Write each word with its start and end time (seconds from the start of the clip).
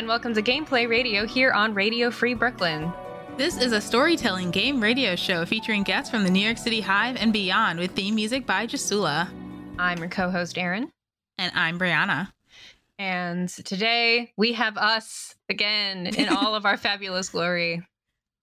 And 0.00 0.08
welcome 0.08 0.32
to 0.32 0.40
Gameplay 0.40 0.88
Radio 0.88 1.26
here 1.26 1.52
on 1.52 1.74
Radio 1.74 2.10
Free 2.10 2.32
Brooklyn. 2.32 2.90
This 3.36 3.58
is 3.58 3.72
a 3.72 3.82
storytelling 3.82 4.50
game 4.50 4.80
radio 4.80 5.14
show 5.14 5.44
featuring 5.44 5.82
guests 5.82 6.10
from 6.10 6.24
the 6.24 6.30
New 6.30 6.40
York 6.40 6.56
City 6.56 6.80
Hive 6.80 7.16
and 7.16 7.34
beyond 7.34 7.78
with 7.78 7.90
theme 7.90 8.14
music 8.14 8.46
by 8.46 8.66
Jasula. 8.66 9.28
I'm 9.78 9.98
your 9.98 10.08
co 10.08 10.30
host, 10.30 10.56
Erin. 10.56 10.90
And 11.36 11.52
I'm 11.54 11.78
Brianna. 11.78 12.32
And 12.98 13.50
today 13.50 14.32
we 14.38 14.54
have 14.54 14.78
us 14.78 15.34
again 15.50 16.06
in 16.06 16.28
all 16.34 16.54
of 16.54 16.64
our 16.64 16.78
fabulous 16.78 17.28
glory. 17.28 17.86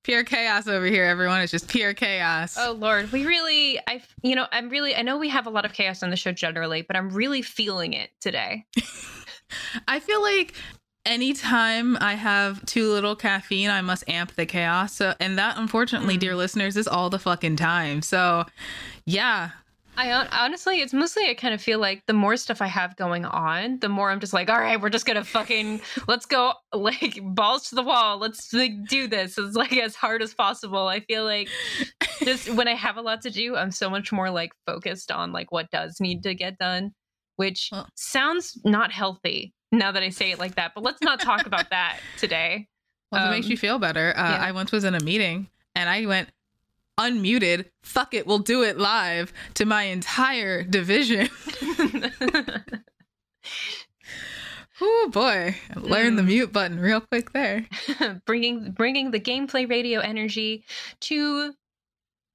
Pure 0.04 0.26
chaos 0.26 0.68
over 0.68 0.86
here, 0.86 1.06
everyone. 1.06 1.42
It's 1.42 1.52
just 1.52 1.70
pure 1.70 1.96
chaos. 1.96 2.56
Oh 2.60 2.74
Lord, 2.74 3.12
we 3.12 3.26
really, 3.26 3.80
I, 3.88 4.04
you 4.22 4.36
know, 4.36 4.46
I'm 4.52 4.70
really, 4.70 4.96
I 4.96 5.02
know 5.02 5.18
we 5.18 5.30
have 5.30 5.48
a 5.48 5.50
lot 5.50 5.66
of 5.66 5.74
chaos 5.74 6.04
on 6.04 6.12
the 6.12 6.18
show 6.18 6.32
generally, 6.32 6.84
but 6.84 6.96
I'm 6.96 7.10
really 7.10 7.42
feeling 7.42 7.94
it 7.94 8.12
today. 8.22 8.68
I 9.88 10.00
feel 10.00 10.22
like 10.22 10.54
anytime 11.08 11.98
I 12.00 12.14
have 12.14 12.64
too 12.66 12.92
little 12.92 13.16
caffeine, 13.16 13.70
I 13.70 13.82
must 13.82 14.08
amp 14.08 14.36
the 14.36 14.46
chaos. 14.46 14.94
So, 14.94 15.16
and 15.20 15.38
that, 15.40 15.58
unfortunately, 15.58 16.18
mm. 16.18 16.20
dear 16.20 16.36
listeners, 16.36 16.78
is 16.78 16.88
all 16.88 17.10
the 17.10 17.18
fucking 17.18 17.56
time. 17.56 18.04
So, 18.04 18.46
yeah. 19.06 19.52
I 20.00 20.12
honestly, 20.12 20.82
it's 20.82 20.94
mostly 20.94 21.28
I 21.28 21.34
kind 21.34 21.56
of 21.56 21.62
feel 21.62 21.80
like 21.80 22.04
the 22.06 22.14
more 22.14 22.38
stuff 22.38 22.62
I 22.62 22.68
have 22.68 22.96
going 22.98 23.26
on, 23.26 23.80
the 23.80 23.90
more 23.90 24.12
I'm 24.12 24.20
just 24.20 24.32
like, 24.32 24.48
all 24.48 24.60
right, 24.60 24.80
we're 24.80 24.92
just 24.92 25.08
gonna 25.08 25.24
fucking 25.24 25.82
let's 26.08 26.28
go 26.28 26.54
like 26.74 27.20
balls 27.24 27.70
to 27.70 27.76
the 27.76 27.82
wall. 27.82 28.20
Let's 28.20 28.54
like 28.54 28.74
do 28.88 29.08
this. 29.08 29.40
It's 29.40 29.56
like 29.56 29.76
as 29.76 29.96
hard 29.96 30.22
as 30.22 30.36
possible. 30.36 30.88
I 30.88 31.00
feel 31.00 31.24
like 31.24 31.50
just 32.20 32.48
when 32.54 32.68
I 32.68 32.76
have 32.76 32.98
a 32.98 33.02
lot 33.02 33.24
to 33.24 33.32
do, 33.32 33.56
I'm 33.56 33.72
so 33.72 33.90
much 33.90 34.12
more 34.12 34.30
like 34.30 34.52
focused 34.68 35.12
on 35.12 35.32
like 35.32 35.52
what 35.52 35.72
does 35.72 36.00
need 36.00 36.22
to 36.24 36.36
get 36.36 36.60
done, 36.60 36.92
which 37.38 37.70
well, 37.72 37.88
sounds 37.96 38.56
not 38.64 38.92
healthy 38.92 39.52
now 39.72 39.92
that 39.92 40.04
I 40.04 40.10
say 40.10 40.32
it 40.32 40.40
like 40.40 40.56
that. 40.56 40.74
But 40.74 40.84
let's 40.84 41.02
not 41.02 41.20
talk 41.22 41.46
about 41.46 41.70
that 41.70 42.00
today. 42.18 42.68
Well, 43.10 43.24
um, 43.24 43.30
it 43.30 43.38
makes 43.38 43.48
you 43.48 43.56
feel 43.56 43.80
better. 43.80 44.14
Uh, 44.18 44.32
yeah. 44.32 44.38
I 44.42 44.52
once 44.52 44.70
was 44.70 44.84
in 44.84 44.94
a 44.94 45.00
meeting 45.00 45.48
and 45.76 45.90
I 45.90 46.06
went 46.06 46.28
unmuted. 47.00 47.70
Fuck 47.82 48.14
it, 48.14 48.28
we'll 48.28 48.40
do 48.40 48.64
it 48.64 48.78
live 48.78 49.32
to 49.54 49.66
my 49.66 49.84
entire 49.84 50.62
division. 50.62 51.30
Oh 54.80 55.10
boy, 55.12 55.56
learn 55.76 56.14
mm. 56.14 56.18
the 56.18 56.24
mute 56.24 56.54
button 56.54 56.80
real 56.80 57.02
quick 57.02 57.34
there. 57.34 57.66
bringing 58.26 58.72
bringing 58.72 59.10
the 59.10 59.20
gameplay 59.20 59.68
radio 59.68 60.00
energy 60.00 60.66
to 61.02 61.54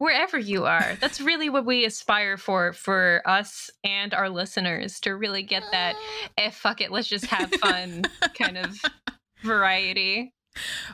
wherever 0.02 0.36
you 0.36 0.64
are. 0.64 0.96
That's 1.00 1.20
really 1.20 1.48
what 1.48 1.64
we 1.64 1.84
aspire 1.84 2.36
for 2.36 2.72
for 2.72 3.22
us 3.24 3.70
and 3.84 4.12
our 4.12 4.28
listeners 4.28 4.98
to 5.00 5.14
really 5.14 5.44
get 5.44 5.62
that 5.70 5.94
eh 6.36 6.50
fuck 6.50 6.80
it, 6.80 6.90
let's 6.90 7.06
just 7.06 7.26
have 7.26 7.54
fun 7.54 8.02
kind 8.34 8.58
of 8.58 8.82
variety. 9.44 10.34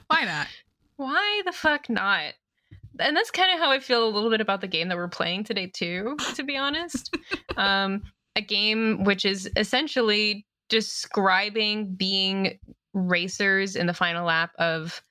Why 0.08 0.24
not? 0.24 0.48
Why 0.96 1.40
the 1.46 1.52
fuck 1.52 1.88
not? 1.88 2.34
And 2.98 3.16
that's 3.16 3.30
kind 3.30 3.50
of 3.54 3.58
how 3.58 3.70
I 3.70 3.78
feel 3.78 4.06
a 4.06 4.10
little 4.10 4.28
bit 4.28 4.42
about 4.42 4.60
the 4.60 4.66
game 4.68 4.88
that 4.88 4.98
we're 4.98 5.08
playing 5.08 5.44
today 5.44 5.68
too, 5.68 6.18
to 6.34 6.42
be 6.42 6.58
honest. 6.58 7.16
um 7.56 8.02
a 8.36 8.42
game 8.42 9.04
which 9.04 9.24
is 9.24 9.48
essentially 9.56 10.46
describing 10.68 11.94
being 11.94 12.58
racers 12.92 13.74
in 13.74 13.86
the 13.86 13.94
final 13.94 14.26
lap 14.26 14.50
of 14.58 15.02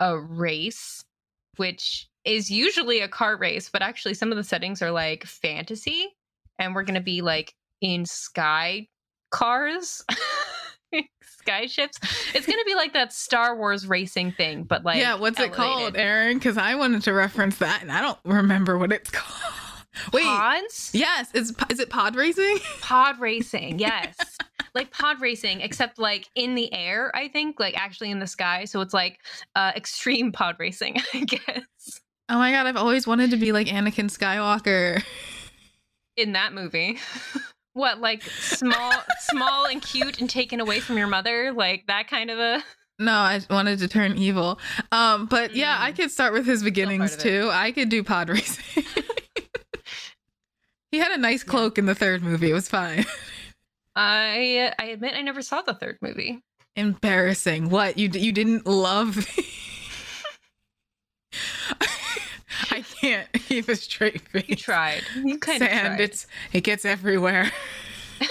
a 0.00 0.18
race 0.18 1.02
which 1.56 2.10
is 2.26 2.50
usually 2.50 3.00
a 3.00 3.08
car 3.08 3.36
race, 3.36 3.70
but 3.70 3.82
actually 3.82 4.14
some 4.14 4.30
of 4.30 4.36
the 4.36 4.44
settings 4.44 4.82
are 4.82 4.90
like 4.90 5.24
fantasy, 5.24 6.08
and 6.58 6.74
we're 6.74 6.82
gonna 6.82 7.00
be 7.00 7.22
like 7.22 7.54
in 7.80 8.04
sky 8.04 8.88
cars. 9.30 10.04
sky 11.22 11.66
ships. 11.66 11.98
It's 12.34 12.46
gonna 12.46 12.64
be 12.64 12.74
like 12.74 12.92
that 12.92 13.12
Star 13.12 13.56
Wars 13.56 13.86
racing 13.86 14.32
thing, 14.32 14.64
but 14.64 14.84
like 14.84 14.98
yeah. 14.98 15.14
What's 15.14 15.38
elevated. 15.38 15.52
it 15.52 15.56
called, 15.56 15.96
Erin? 15.96 16.38
Because 16.38 16.58
I 16.58 16.74
wanted 16.74 17.02
to 17.02 17.12
reference 17.12 17.58
that, 17.58 17.82
and 17.82 17.92
I 17.92 18.00
don't 18.00 18.18
remember 18.24 18.76
what 18.76 18.92
it's 18.92 19.10
called. 19.12 19.52
Wait, 20.12 20.24
pods? 20.24 20.90
Yes, 20.92 21.30
is 21.34 21.54
is 21.70 21.80
it 21.80 21.88
pod 21.88 22.16
racing? 22.16 22.58
Pod 22.80 23.18
racing, 23.18 23.78
yes, 23.78 24.16
like 24.74 24.90
pod 24.90 25.20
racing, 25.20 25.62
except 25.62 25.98
like 25.98 26.28
in 26.34 26.54
the 26.54 26.72
air. 26.72 27.14
I 27.14 27.28
think, 27.28 27.58
like 27.58 27.76
actually 27.78 28.10
in 28.10 28.18
the 28.18 28.26
sky. 28.26 28.66
So 28.66 28.80
it's 28.80 28.92
like 28.92 29.20
uh, 29.54 29.72
extreme 29.74 30.32
pod 30.32 30.56
racing, 30.58 30.96
I 31.14 31.20
guess. 31.24 32.00
Oh 32.28 32.38
my 32.38 32.50
god, 32.50 32.66
I've 32.66 32.76
always 32.76 33.06
wanted 33.06 33.30
to 33.30 33.36
be 33.36 33.52
like 33.52 33.68
Anakin 33.68 34.10
Skywalker. 34.10 35.02
In 36.16 36.32
that 36.32 36.52
movie. 36.52 36.98
what, 37.72 38.00
like 38.00 38.22
small 38.22 38.92
small 39.20 39.66
and 39.66 39.80
cute 39.80 40.20
and 40.20 40.28
taken 40.28 40.60
away 40.60 40.80
from 40.80 40.98
your 40.98 41.06
mother? 41.06 41.52
Like 41.52 41.86
that 41.86 42.08
kind 42.08 42.30
of 42.30 42.38
a 42.38 42.64
no, 42.98 43.12
I 43.12 43.40
wanted 43.50 43.78
to 43.80 43.88
turn 43.88 44.16
evil. 44.16 44.58
Um, 44.90 45.26
but 45.26 45.52
mm. 45.52 45.56
yeah, 45.56 45.76
I 45.78 45.92
mm. 45.92 45.96
could 45.96 46.10
start 46.10 46.32
with 46.32 46.46
his 46.46 46.62
beginnings 46.62 47.16
too. 47.16 47.50
I 47.52 47.70
could 47.70 47.90
do 47.90 48.02
pod 48.02 48.28
racing. 48.30 48.84
he 50.90 50.98
had 50.98 51.12
a 51.12 51.18
nice 51.18 51.44
cloak 51.44 51.78
in 51.78 51.86
the 51.86 51.94
third 51.94 52.22
movie. 52.22 52.50
It 52.50 52.54
was 52.54 52.68
fine. 52.68 53.04
I 53.94 54.72
I 54.78 54.86
admit 54.86 55.14
I 55.14 55.22
never 55.22 55.42
saw 55.42 55.62
the 55.62 55.74
third 55.74 55.98
movie. 56.00 56.42
Embarrassing. 56.74 57.70
What 57.70 57.98
you 57.98 58.08
you 58.12 58.32
didn't 58.32 58.66
love? 58.66 59.28
I 62.70 62.82
can't 62.82 63.32
keep 63.32 63.68
a 63.68 63.76
straight 63.76 64.20
face. 64.28 64.48
You 64.48 64.56
tried. 64.56 65.02
You 65.24 65.38
kind 65.38 65.58
Sand, 65.58 65.72
of 65.72 65.84
tried. 65.86 66.00
It's 66.00 66.26
it 66.52 66.62
gets 66.62 66.84
everywhere. 66.84 67.50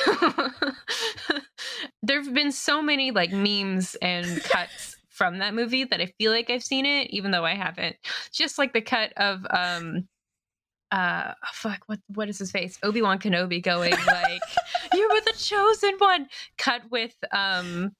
there 2.01 2.21
have 2.21 2.33
been 2.33 2.51
so 2.51 2.81
many 2.81 3.11
like 3.11 3.31
memes 3.31 3.95
and 4.01 4.43
cuts 4.51 4.97
from 5.09 5.37
that 5.39 5.53
movie 5.53 5.83
that 5.85 6.01
I 6.01 6.07
feel 6.17 6.31
like 6.31 6.49
I've 6.49 6.63
seen 6.63 6.85
it, 6.85 7.09
even 7.11 7.31
though 7.31 7.45
I 7.45 7.53
haven't. 7.55 7.95
Just 8.31 8.57
like 8.57 8.73
the 8.73 8.81
cut 8.81 9.13
of 9.17 9.45
um 9.49 10.07
uh 10.91 11.33
oh, 11.33 11.47
fuck 11.51 11.81
what 11.87 11.99
what 12.13 12.29
is 12.29 12.37
his 12.37 12.51
face 12.51 12.77
obi 12.83 13.01
wan 13.01 13.17
kenobi 13.17 13.61
going 13.61 13.91
like 13.91 14.41
you 14.93 15.09
were 15.11 15.21
the 15.21 15.33
chosen 15.35 15.95
one 15.97 16.27
cut 16.59 16.83
with 16.91 17.15
um 17.31 17.91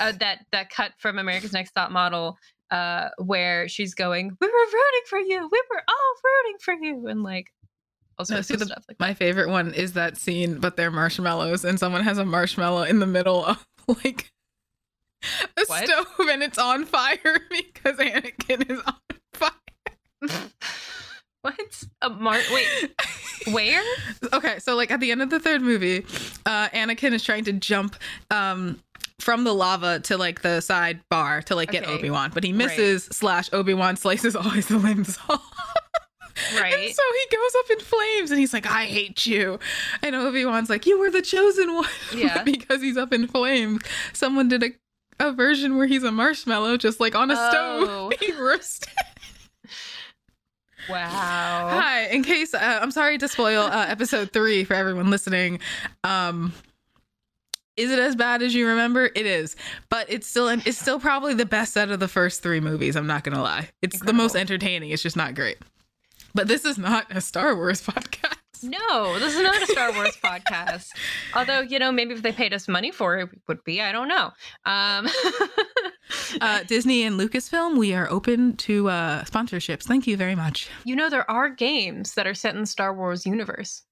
uh, 0.00 0.10
that 0.18 0.44
that 0.50 0.68
cut 0.68 0.90
from 0.98 1.20
america's 1.20 1.52
next 1.52 1.70
top 1.70 1.92
model 1.92 2.36
uh, 2.70 3.08
where 3.18 3.68
she's 3.68 3.94
going, 3.94 4.36
"We 4.40 4.46
were 4.46 4.52
rooting 4.52 5.06
for 5.08 5.18
you. 5.18 5.48
We 5.50 5.62
were 5.70 5.82
all 5.88 6.14
rooting 6.24 6.58
for 6.60 6.74
you," 6.74 7.08
and 7.08 7.22
like 7.22 7.52
no, 8.18 8.38
of 8.38 8.46
the, 8.46 8.64
stuff. 8.64 8.84
Like 8.88 8.98
my 8.98 9.14
favorite 9.14 9.48
one 9.48 9.74
is 9.74 9.92
that 9.92 10.16
scene, 10.16 10.58
but 10.58 10.76
they're 10.76 10.90
marshmallows, 10.90 11.64
and 11.64 11.78
someone 11.78 12.02
has 12.02 12.18
a 12.18 12.24
marshmallow 12.24 12.82
in 12.82 12.98
the 12.98 13.06
middle 13.06 13.44
of 13.44 13.66
like 13.88 14.32
a 15.56 15.64
what? 15.66 15.86
stove, 15.86 16.06
and 16.28 16.42
it's 16.42 16.58
on 16.58 16.84
fire 16.84 17.18
because 17.50 17.98
Anakin 17.98 18.70
is 18.70 18.80
on 18.86 18.94
fire. 19.34 19.50
what? 21.42 21.84
A 22.02 22.10
mar? 22.10 22.38
Wait, 22.52 22.66
where? 23.48 23.82
okay, 24.32 24.58
so 24.60 24.76
like 24.76 24.90
at 24.90 25.00
the 25.00 25.12
end 25.12 25.20
of 25.20 25.30
the 25.30 25.40
third 25.40 25.60
movie, 25.60 26.04
uh, 26.46 26.68
Anakin 26.70 27.12
is 27.12 27.22
trying 27.22 27.44
to 27.44 27.52
jump 27.52 27.96
um 28.30 28.82
from 29.20 29.44
the 29.44 29.54
lava 29.54 30.00
to 30.00 30.16
like 30.16 30.42
the 30.42 30.60
side 30.60 31.00
bar 31.10 31.42
to 31.42 31.54
like 31.54 31.70
okay. 31.70 31.80
get 31.80 31.88
Obi 31.88 32.10
Wan, 32.10 32.30
but 32.32 32.44
he 32.44 32.52
misses. 32.52 33.06
Right. 33.06 33.14
Slash 33.14 33.52
Obi 33.52 33.74
Wan 33.74 33.96
slices 33.96 34.36
all 34.36 34.50
his 34.50 34.70
limbs 34.70 35.18
off. 35.28 35.42
Right. 36.54 36.74
And 36.74 36.94
so 36.94 37.02
he 37.02 37.36
goes 37.36 37.52
up 37.58 37.70
in 37.70 37.80
flames 37.80 38.30
and 38.30 38.38
he's 38.38 38.52
like, 38.52 38.66
I 38.66 38.84
hate 38.84 39.26
you. 39.26 39.58
And 40.02 40.14
Obi 40.14 40.44
Wan's 40.44 40.68
like, 40.68 40.86
You 40.86 40.98
were 40.98 41.10
the 41.10 41.22
chosen 41.22 41.74
one. 41.74 41.88
Yeah. 42.14 42.42
because 42.42 42.82
he's 42.82 42.96
up 42.96 43.12
in 43.12 43.26
flames. 43.26 43.80
Someone 44.12 44.48
did 44.48 44.62
a, 44.62 44.70
a 45.18 45.32
version 45.32 45.76
where 45.76 45.86
he's 45.86 46.02
a 46.02 46.12
marshmallow 46.12 46.76
just 46.76 47.00
like 47.00 47.14
on 47.14 47.30
a 47.30 47.34
oh. 47.36 47.48
stove 47.50 48.20
being 48.20 48.38
roasted. 48.38 48.88
Wow. 50.88 51.68
Hi. 51.70 52.06
In 52.08 52.22
case 52.22 52.54
uh, 52.54 52.78
I'm 52.82 52.90
sorry 52.90 53.18
to 53.18 53.28
spoil 53.28 53.62
uh, 53.62 53.86
episode 53.88 54.32
three 54.32 54.64
for 54.64 54.74
everyone 54.74 55.10
listening. 55.10 55.60
Um, 56.04 56.52
is 57.76 57.90
it 57.90 57.98
as 57.98 58.16
bad 58.16 58.42
as 58.42 58.54
you 58.54 58.66
remember? 58.68 59.10
It 59.14 59.26
is, 59.26 59.56
but 59.90 60.06
it's 60.08 60.26
still 60.26 60.48
it's 60.48 60.78
still 60.78 60.98
probably 61.00 61.34
the 61.34 61.46
best 61.46 61.76
out 61.76 61.90
of 61.90 62.00
the 62.00 62.08
first 62.08 62.42
three 62.42 62.60
movies. 62.60 62.96
I'm 62.96 63.06
not 63.06 63.24
gonna 63.24 63.42
lie. 63.42 63.70
It's 63.82 63.96
Incredible. 63.96 64.06
the 64.06 64.22
most 64.22 64.36
entertaining. 64.36 64.90
It's 64.90 65.02
just 65.02 65.16
not 65.16 65.34
great. 65.34 65.58
But 66.34 66.48
this 66.48 66.64
is 66.64 66.76
not 66.78 67.06
a 67.10 67.20
Star 67.20 67.54
Wars 67.54 67.80
podcast. 67.86 68.34
No, 68.62 69.18
this 69.18 69.34
is 69.34 69.42
not 69.42 69.62
a 69.62 69.66
Star 69.66 69.92
Wars 69.92 70.16
podcast. 70.24 70.88
Although, 71.34 71.60
you 71.60 71.78
know, 71.78 71.92
maybe 71.92 72.14
if 72.14 72.22
they 72.22 72.32
paid 72.32 72.54
us 72.54 72.68
money 72.68 72.90
for 72.90 73.18
it, 73.18 73.28
it 73.32 73.38
would 73.48 73.62
be. 73.64 73.80
I 73.82 73.92
don't 73.92 74.08
know. 74.08 74.30
Um, 74.64 75.08
uh, 76.40 76.62
Disney 76.64 77.02
and 77.02 77.18
Lucasfilm, 77.18 77.76
we 77.76 77.94
are 77.94 78.08
open 78.10 78.56
to 78.58 78.88
uh, 78.88 79.24
sponsorships. 79.24 79.82
Thank 79.84 80.06
you 80.06 80.16
very 80.16 80.34
much. 80.34 80.68
You 80.84 80.96
know, 80.96 81.10
there 81.10 81.30
are 81.30 81.48
games 81.50 82.14
that 82.14 82.26
are 82.26 82.34
set 82.34 82.54
in 82.54 82.62
the 82.62 82.66
Star 82.66 82.94
Wars 82.94 83.26
universe, 83.26 83.82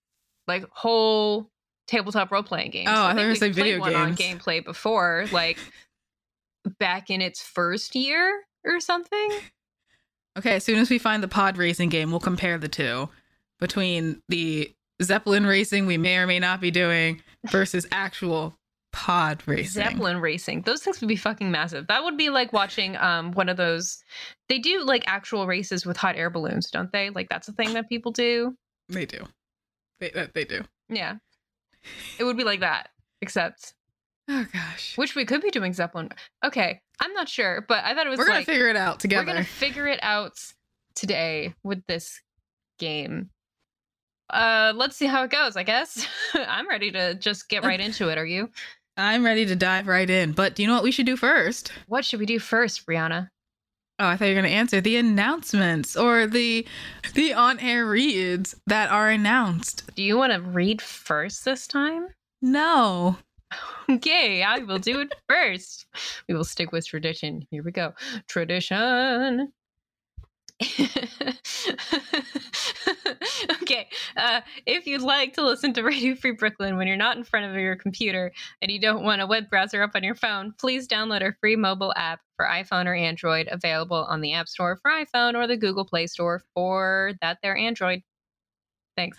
like 0.47 0.65
whole 0.71 1.51
tabletop 1.87 2.31
role 2.31 2.43
playing 2.43 2.71
games. 2.71 2.89
Oh, 2.91 3.03
I, 3.03 3.11
I 3.11 3.15
think 3.15 3.31
we 3.31 3.39
played 3.39 3.55
video 3.55 3.81
one 3.81 3.95
on 3.95 4.17
gameplay 4.17 4.65
before, 4.65 5.27
like 5.33 5.59
back 6.79 7.11
in 7.11 7.21
its 7.21 7.43
first 7.43 7.95
year 7.95 8.43
or 8.65 8.81
something. 8.81 9.31
Okay, 10.37 10.57
as 10.57 10.65
soon 10.65 10.81
as 10.81 10.91
we 10.91 10.99
find 10.99 11.23
the 11.23 11.29
pod 11.29 11.57
racing 11.57 11.91
game, 11.91 12.11
we'll 12.11 12.19
compare 12.19 12.59
the 12.59 12.67
two 12.67 13.09
between 13.61 14.21
the 14.29 14.75
Zeppelin 15.01 15.47
racing 15.47 15.87
we 15.87 15.97
may 15.97 16.17
or 16.17 16.27
may 16.27 16.41
not 16.41 16.61
be 16.61 16.73
doing 16.73 17.23
versus 17.51 17.87
actual 17.93 18.57
pod 18.93 19.43
racing. 19.47 19.83
Zeppelin 19.83 20.21
racing. 20.21 20.63
Those 20.63 20.83
things 20.83 21.01
would 21.01 21.09
be 21.09 21.17
fucking 21.17 21.51
massive. 21.51 21.87
That 21.87 22.03
would 22.05 22.17
be 22.17 22.31
like 22.31 22.53
watching 22.53 22.97
um 22.97 23.33
one 23.33 23.49
of 23.49 23.57
those. 23.57 24.03
They 24.49 24.59
do 24.59 24.83
like 24.85 25.05
actual 25.07 25.47
races 25.47 25.87
with 25.87 25.97
hot 25.97 26.17
air 26.17 26.31
balloons, 26.31 26.71
don't 26.71 26.91
they? 26.91 27.11
Like 27.11 27.29
that's 27.29 27.49
a 27.49 27.53
thing 27.53 27.73
that 27.75 27.89
people 27.89 28.13
do. 28.13 28.57
They 28.89 29.07
do. 29.07 29.25
They 30.01 30.11
that 30.11 30.35
they 30.35 30.45
do. 30.45 30.63
Yeah, 30.89 31.15
it 32.19 32.25
would 32.25 32.37
be 32.37 32.45
like 32.45 32.61
that, 32.61 32.89
except 33.21 33.75
Oh 34.29 34.47
gosh. 34.53 34.97
which 34.97 35.15
we 35.15 35.25
could 35.25 35.43
be 35.43 35.51
doing 35.51 35.73
Zeppelin. 35.73 36.11
Okay, 36.45 36.81
I'm 37.01 37.13
not 37.13 37.29
sure, 37.29 37.65
but 37.69 37.85
I 37.85 37.95
thought 37.95 38.07
it 38.07 38.11
was 38.11 38.19
We're 38.19 38.27
gonna 38.27 38.39
like 38.39 38.47
figure 38.47 38.69
it 38.69 38.77
out 38.77 39.01
together. 39.01 39.23
we're 39.27 39.33
gonna 39.33 39.45
figure 39.45 39.87
it 39.87 39.99
out 40.03 40.39
today 40.95 41.55
with 41.63 41.85
this 41.87 42.21
game. 42.79 43.31
Uh, 44.31 44.73
let's 44.75 44.97
see 44.97 45.07
how 45.07 45.23
it 45.25 45.31
goes. 45.31 45.57
I 45.57 45.63
guess 45.63 46.07
I'm 46.35 46.69
ready 46.69 46.91
to 46.93 47.15
just 47.15 47.49
get 47.49 47.63
right 47.65 47.81
into 47.81 48.09
it. 48.09 48.19
Are 48.19 48.25
you? 48.27 48.49
I'm 48.97 49.25
ready 49.25 49.45
to 49.47 49.57
dive 49.57 49.89
right 49.89 50.09
in. 50.09 50.33
But 50.33 50.55
do 50.55 50.63
you 50.63 50.69
know 50.69 50.75
what 50.75 50.85
we 50.85 50.93
should 50.93 51.07
do 51.07 51.17
first? 51.17 51.73
What 51.89 52.05
should 52.05 52.21
we 52.21 52.27
do 52.27 52.39
first, 52.39 52.87
Brianna? 52.87 53.29
Oh, 54.01 54.09
I 54.09 54.17
thought 54.17 54.25
you 54.25 54.35
were 54.35 54.43
gonna 54.43 54.53
answer 54.53 54.81
the 54.81 54.97
announcements 54.97 55.97
or 55.97 56.27
the 56.27 56.67
the 57.15 57.33
on-air 57.33 57.87
reads 57.87 58.57
that 58.67 58.91
are 58.91 59.09
announced. 59.09 59.85
Do 59.95 60.03
you 60.03 60.17
want 60.17 60.33
to 60.33 60.41
read 60.41 60.83
first 60.83 61.45
this 61.45 61.67
time? 61.67 62.09
No. 62.43 63.17
Okay, 63.89 64.43
I 64.43 64.59
will 64.61 64.79
do 64.79 65.01
it 65.01 65.15
first. 65.29 65.87
We 66.29 66.35
will 66.35 66.45
stick 66.45 66.73
with 66.73 66.87
tradition. 66.87 67.47
Here 67.51 67.63
we 67.63 67.71
go. 67.71 67.93
Tradition. 68.27 69.53
okay, 73.63 73.89
uh, 74.17 74.41
if 74.67 74.87
you'd 74.87 75.03
like 75.03 75.33
to 75.35 75.45
listen 75.45 75.73
to 75.75 75.83
Radio 75.83 76.15
Free 76.15 76.31
Brooklyn 76.33 76.77
when 76.77 76.87
you're 76.87 76.97
not 76.97 77.17
in 77.17 77.25
front 77.25 77.47
of 77.47 77.57
your 77.61 77.77
computer 77.77 78.33
and 78.63 78.71
you 78.71 78.81
don't 78.81 79.03
want 79.05 79.21
a 79.21 79.27
web 79.27 79.51
browser 79.51 79.83
up 79.83 79.91
on 79.95 80.05
your 80.05 80.15
phone, 80.15 80.55
please 80.59 80.87
download 80.87 81.23
our 81.23 81.37
free 81.41 81.57
mobile 81.57 81.93
app 81.97 82.21
for 82.37 82.47
iPhone 82.47 82.87
or 82.87 82.95
Android 82.95 83.49
available 83.51 84.05
on 84.09 84.21
the 84.21 84.33
App 84.33 84.49
Store 84.49 84.77
for 84.77 84.91
iPhone 84.91 85.35
or 85.35 85.47
the 85.47 85.57
Google 85.57 85.85
Play 85.85 86.07
Store 86.07 86.43
for 86.55 87.13
that 87.21 87.39
their 87.43 87.57
Android. 87.57 88.03
Thanks. 88.97 89.19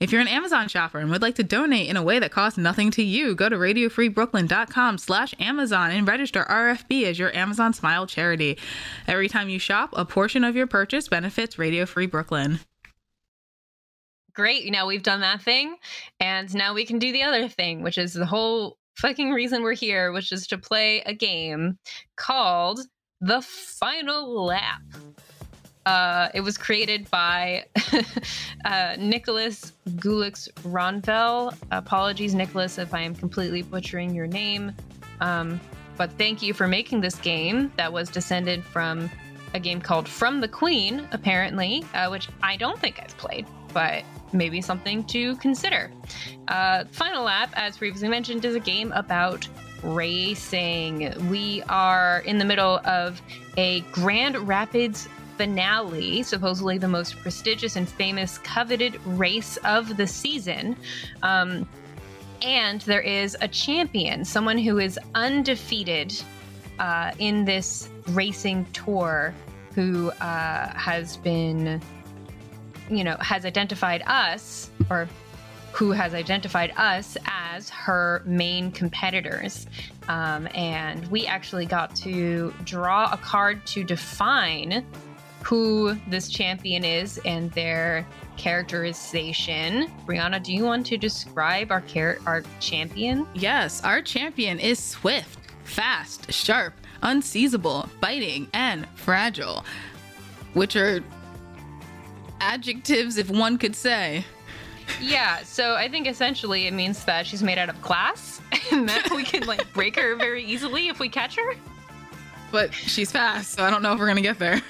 If 0.00 0.12
you're 0.12 0.22
an 0.22 0.28
Amazon 0.28 0.66
shopper 0.68 0.98
and 0.98 1.10
would 1.10 1.20
like 1.20 1.34
to 1.34 1.42
donate 1.42 1.90
in 1.90 1.96
a 1.98 2.02
way 2.02 2.18
that 2.18 2.30
costs 2.30 2.56
nothing 2.56 2.90
to 2.92 3.02
you, 3.02 3.34
go 3.34 3.50
to 3.50 3.56
radiofreebrooklyn.com 3.56 4.96
slash 4.96 5.34
Amazon 5.38 5.90
and 5.90 6.08
register 6.08 6.46
RFB 6.48 7.04
as 7.04 7.18
your 7.18 7.36
Amazon 7.36 7.74
Smile 7.74 8.06
charity. 8.06 8.56
Every 9.06 9.28
time 9.28 9.50
you 9.50 9.58
shop, 9.58 9.90
a 9.92 10.06
portion 10.06 10.42
of 10.42 10.56
your 10.56 10.66
purchase 10.66 11.06
benefits 11.06 11.58
Radio 11.58 11.84
Free 11.84 12.06
Brooklyn. 12.06 12.60
great 14.32 14.70
now 14.72 14.86
we've 14.86 15.02
done 15.02 15.20
that 15.20 15.42
thing 15.42 15.76
and 16.18 16.54
now 16.54 16.72
we 16.72 16.86
can 16.86 16.98
do 16.98 17.12
the 17.12 17.22
other 17.22 17.46
thing 17.48 17.82
which 17.82 17.98
is 17.98 18.14
the 18.14 18.24
whole 18.24 18.78
fucking 18.96 19.32
reason 19.32 19.60
we're 19.62 19.74
here 19.74 20.12
which 20.12 20.32
is 20.32 20.46
to 20.46 20.56
play 20.56 21.02
a 21.04 21.12
game 21.12 21.76
called 22.16 22.80
the 23.20 23.42
final 23.42 24.44
lap 24.46 24.80
uh, 25.86 26.28
it 26.34 26.40
was 26.40 26.58
created 26.58 27.10
by 27.10 27.64
uh, 28.64 28.96
Nicholas 28.98 29.72
Gulix 29.96 30.50
Ronvel. 30.62 31.54
Apologies, 31.70 32.34
Nicholas, 32.34 32.78
if 32.78 32.92
I 32.92 33.00
am 33.00 33.14
completely 33.14 33.62
butchering 33.62 34.14
your 34.14 34.26
name. 34.26 34.72
Um, 35.20 35.60
but 35.96 36.12
thank 36.12 36.42
you 36.42 36.54
for 36.54 36.66
making 36.66 37.00
this 37.00 37.16
game 37.16 37.72
that 37.76 37.92
was 37.92 38.08
descended 38.08 38.64
from 38.64 39.10
a 39.54 39.60
game 39.60 39.80
called 39.80 40.08
For 40.08 40.30
the 40.32 40.48
Queen, 40.48 41.06
apparently, 41.12 41.84
uh, 41.94 42.08
which 42.08 42.28
I 42.42 42.56
don't 42.56 42.78
think 42.78 43.00
I've 43.02 43.16
played, 43.18 43.46
but 43.74 44.04
maybe 44.32 44.60
something 44.60 45.04
to 45.04 45.36
consider. 45.36 45.90
Uh, 46.48 46.84
Final 46.92 47.24
Lap, 47.24 47.52
as 47.54 47.76
previously 47.76 48.08
mentioned, 48.08 48.44
is 48.44 48.54
a 48.54 48.60
game 48.60 48.92
about 48.92 49.48
racing. 49.82 51.12
We 51.28 51.62
are 51.68 52.20
in 52.26 52.38
the 52.38 52.44
middle 52.44 52.80
of 52.84 53.20
a 53.56 53.80
Grand 53.92 54.38
Rapids 54.46 55.08
finale, 55.40 56.22
supposedly 56.22 56.76
the 56.76 56.86
most 56.86 57.16
prestigious 57.20 57.74
and 57.74 57.88
famous, 57.88 58.36
coveted 58.36 59.00
race 59.06 59.56
of 59.64 59.96
the 59.96 60.06
season. 60.06 60.76
Um, 61.22 61.66
and 62.42 62.82
there 62.82 63.00
is 63.00 63.38
a 63.40 63.48
champion, 63.48 64.26
someone 64.26 64.58
who 64.58 64.78
is 64.78 64.98
undefeated 65.14 66.12
uh, 66.78 67.12
in 67.18 67.46
this 67.46 67.88
racing 68.08 68.66
tour, 68.74 69.32
who 69.74 70.10
uh, 70.10 70.76
has 70.76 71.16
been, 71.16 71.80
you 72.90 73.02
know, 73.02 73.16
has 73.20 73.46
identified 73.46 74.02
us, 74.04 74.68
or 74.90 75.08
who 75.72 75.90
has 75.92 76.12
identified 76.12 76.74
us 76.76 77.16
as 77.24 77.70
her 77.70 78.22
main 78.26 78.72
competitors. 78.72 79.66
Um, 80.06 80.48
and 80.54 81.06
we 81.06 81.26
actually 81.26 81.64
got 81.64 81.96
to 81.96 82.52
draw 82.64 83.10
a 83.10 83.16
card 83.16 83.64
to 83.68 83.84
define 83.84 84.84
who 85.42 85.96
this 86.08 86.28
champion 86.28 86.84
is 86.84 87.18
and 87.24 87.50
their 87.52 88.06
characterization. 88.36 89.90
Brianna, 90.06 90.42
do 90.42 90.52
you 90.52 90.64
want 90.64 90.86
to 90.86 90.96
describe 90.96 91.70
our 91.70 91.80
char- 91.82 92.18
our 92.26 92.42
champion? 92.60 93.26
Yes, 93.34 93.82
our 93.82 94.02
champion 94.02 94.58
is 94.58 94.78
swift, 94.78 95.38
fast, 95.64 96.32
sharp, 96.32 96.74
unseizable, 97.02 97.88
biting, 98.00 98.48
and 98.52 98.88
fragile, 98.94 99.64
which 100.54 100.76
are 100.76 101.02
adjectives 102.40 103.18
if 103.18 103.30
one 103.30 103.58
could 103.58 103.76
say. 103.76 104.24
Yeah, 105.00 105.42
so 105.42 105.74
I 105.74 105.88
think 105.88 106.08
essentially 106.08 106.66
it 106.66 106.72
means 106.72 107.04
that 107.04 107.26
she's 107.26 107.42
made 107.42 107.58
out 107.58 107.68
of 107.68 107.80
glass 107.80 108.40
and 108.72 108.88
that 108.88 109.10
we 109.10 109.22
can 109.22 109.46
like 109.46 109.72
break 109.72 109.98
her 109.98 110.16
very 110.16 110.44
easily 110.44 110.88
if 110.88 110.98
we 110.98 111.08
catch 111.08 111.36
her. 111.36 111.54
But 112.50 112.74
she's 112.74 113.12
fast, 113.12 113.52
so 113.52 113.64
I 113.64 113.70
don't 113.70 113.82
know 113.82 113.92
if 113.92 113.98
we're 114.00 114.08
gonna 114.08 114.20
get 114.20 114.38
there. 114.38 114.60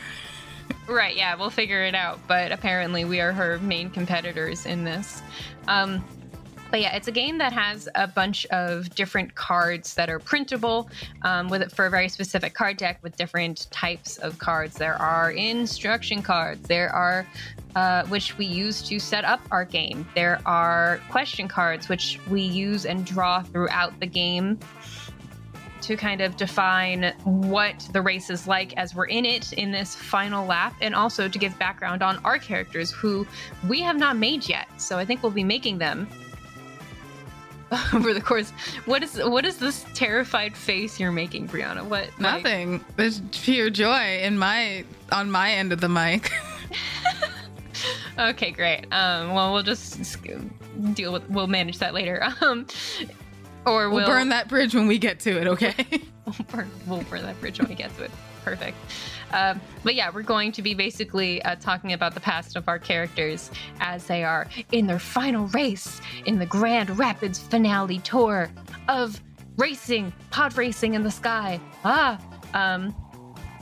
Right, 0.91 1.17
yeah, 1.17 1.37
we'll 1.37 1.51
figure 1.51 1.85
it 1.85 1.95
out. 1.95 2.19
But 2.27 2.51
apparently, 2.51 3.05
we 3.05 3.21
are 3.21 3.33
her 3.33 3.61
main 3.61 3.91
competitors 3.91 4.67
in 4.67 4.83
this. 4.83 5.23
Um, 5.69 6.05
but 6.73 6.81
yeah, 6.81 6.97
it's 6.97 7.07
a 7.07 7.13
game 7.13 7.39
that 7.39 7.53
has 7.53 7.89
a 7.95 8.09
bunch 8.09 8.45
of 8.47 8.93
different 8.97 9.37
cards 9.37 9.95
that 9.95 10.11
are 10.11 10.19
printable 10.19 10.91
um, 11.23 11.49
with 11.49 11.63
it 11.63 11.71
for 11.71 11.87
a 11.87 11.91
very 11.91 12.09
specific 12.09 12.55
card 12.55 12.77
deck 12.77 12.99
with 13.03 13.17
different 13.17 13.69
types 13.71 14.19
of 14.19 14.39
cards. 14.41 14.75
There 14.75 15.01
are 15.01 15.31
instruction 15.31 16.23
cards. 16.23 16.67
There 16.67 16.91
are 16.91 17.25
uh, 17.77 18.05
which 18.07 18.37
we 18.37 18.47
use 18.47 18.83
to 18.83 18.99
set 18.99 19.25
up 19.25 19.41
our 19.53 19.65
game. 19.65 20.09
There 20.17 20.41
are 20.45 21.01
question 21.09 21.47
cards 21.47 21.89
which 21.89 22.19
we 22.29 22.43
use 22.43 22.85
and 22.85 23.07
draw 23.07 23.43
throughout 23.43 23.99
the 24.01 24.07
game 24.07 24.59
to 25.83 25.97
kind 25.97 26.21
of 26.21 26.37
define 26.37 27.15
what 27.25 27.89
the 27.93 28.03
race 28.03 28.31
is 28.31 28.47
like 28.47 28.73
as 28.77 28.95
we're 28.95 29.07
in 29.07 29.25
it 29.25 29.53
in 29.55 29.71
this 29.71 29.95
final 29.95 30.47
lap, 30.47 30.75
and 30.81 30.95
also 30.95 31.29
to 31.29 31.39
give 31.39 31.59
background 31.59 32.03
on 32.03 32.19
our 32.25 32.39
characters 32.39 32.91
who 32.91 33.27
we 33.69 33.81
have 33.81 33.97
not 33.97 34.17
made 34.17 34.49
yet. 34.49 34.69
So 34.79 34.99
I 34.99 35.05
think 35.05 35.23
we'll 35.23 35.33
be 35.33 35.45
making 35.45 35.79
them 35.79 36.09
over 37.95 38.13
the 38.15 38.21
course. 38.21 38.51
What 38.85 39.03
is 39.03 39.17
what 39.17 39.45
is 39.45 39.59
this 39.59 39.85
terrified 39.95 40.57
face 40.57 40.99
you're 40.99 41.13
making, 41.13 41.49
Brianna? 41.49 41.85
What 41.85 42.09
Nothing. 42.21 42.85
There's 42.97 43.21
pure 43.33 43.71
joy 43.71 44.21
in 44.21 44.39
my 44.39 44.85
on 45.13 45.31
my 45.31 45.53
end 45.53 45.73
of 45.73 45.81
the 45.81 45.89
mic. 45.89 46.31
Okay, 48.19 48.51
great. 48.51 48.85
Um, 48.93 49.33
well, 49.33 49.53
we'll 49.53 49.63
just 49.63 49.99
deal 50.95 51.13
with. 51.13 51.29
We'll 51.31 51.47
manage 51.47 51.79
that 51.79 51.95
later. 51.95 52.29
Um, 52.41 52.67
or 53.67 53.89
we'll 53.89 53.99
we'll, 53.99 54.07
burn 54.07 54.29
that 54.31 54.49
bridge 54.49 54.75
when 54.75 54.87
we 54.87 54.99
get 54.99 55.21
to 55.21 55.41
it, 55.41 55.47
okay? 55.47 55.75
we'll 56.25 56.47
burn, 56.49 56.71
we'll 56.87 57.03
burn 57.03 57.23
that 57.23 57.41
bridge 57.41 57.59
when 57.59 57.69
we 57.69 57.75
get 57.75 57.95
to 57.97 58.05
it. 58.05 58.11
Perfect. 58.45 58.77
Um, 59.33 59.61
but 59.85 59.95
yeah, 59.95 60.11
we're 60.13 60.23
going 60.23 60.51
to 60.53 60.63
be 60.63 60.75
basically 60.75 61.43
uh, 61.43 61.57
talking 61.57 61.93
about 61.93 62.15
the 62.15 62.21
past 62.21 62.57
of 62.57 62.69
our 62.69 62.79
characters 62.79 63.51
as 63.81 64.07
they 64.07 64.25
are 64.25 64.49
in 64.73 64.87
their 64.87 64.99
final 64.99 65.47
race 65.49 66.01
in 66.27 66.39
the 66.39 66.47
Grand 66.47 66.99
Rapids 66.99 67.39
finale 67.39 67.99
tour 67.99 68.51
of 68.89 69.21
racing, 69.57 70.13
pod 70.31 70.57
racing 70.57 70.95
in 70.95 71.03
the 71.03 71.11
sky. 71.11 71.61
Ah, 71.85 72.19
um, 72.55 72.95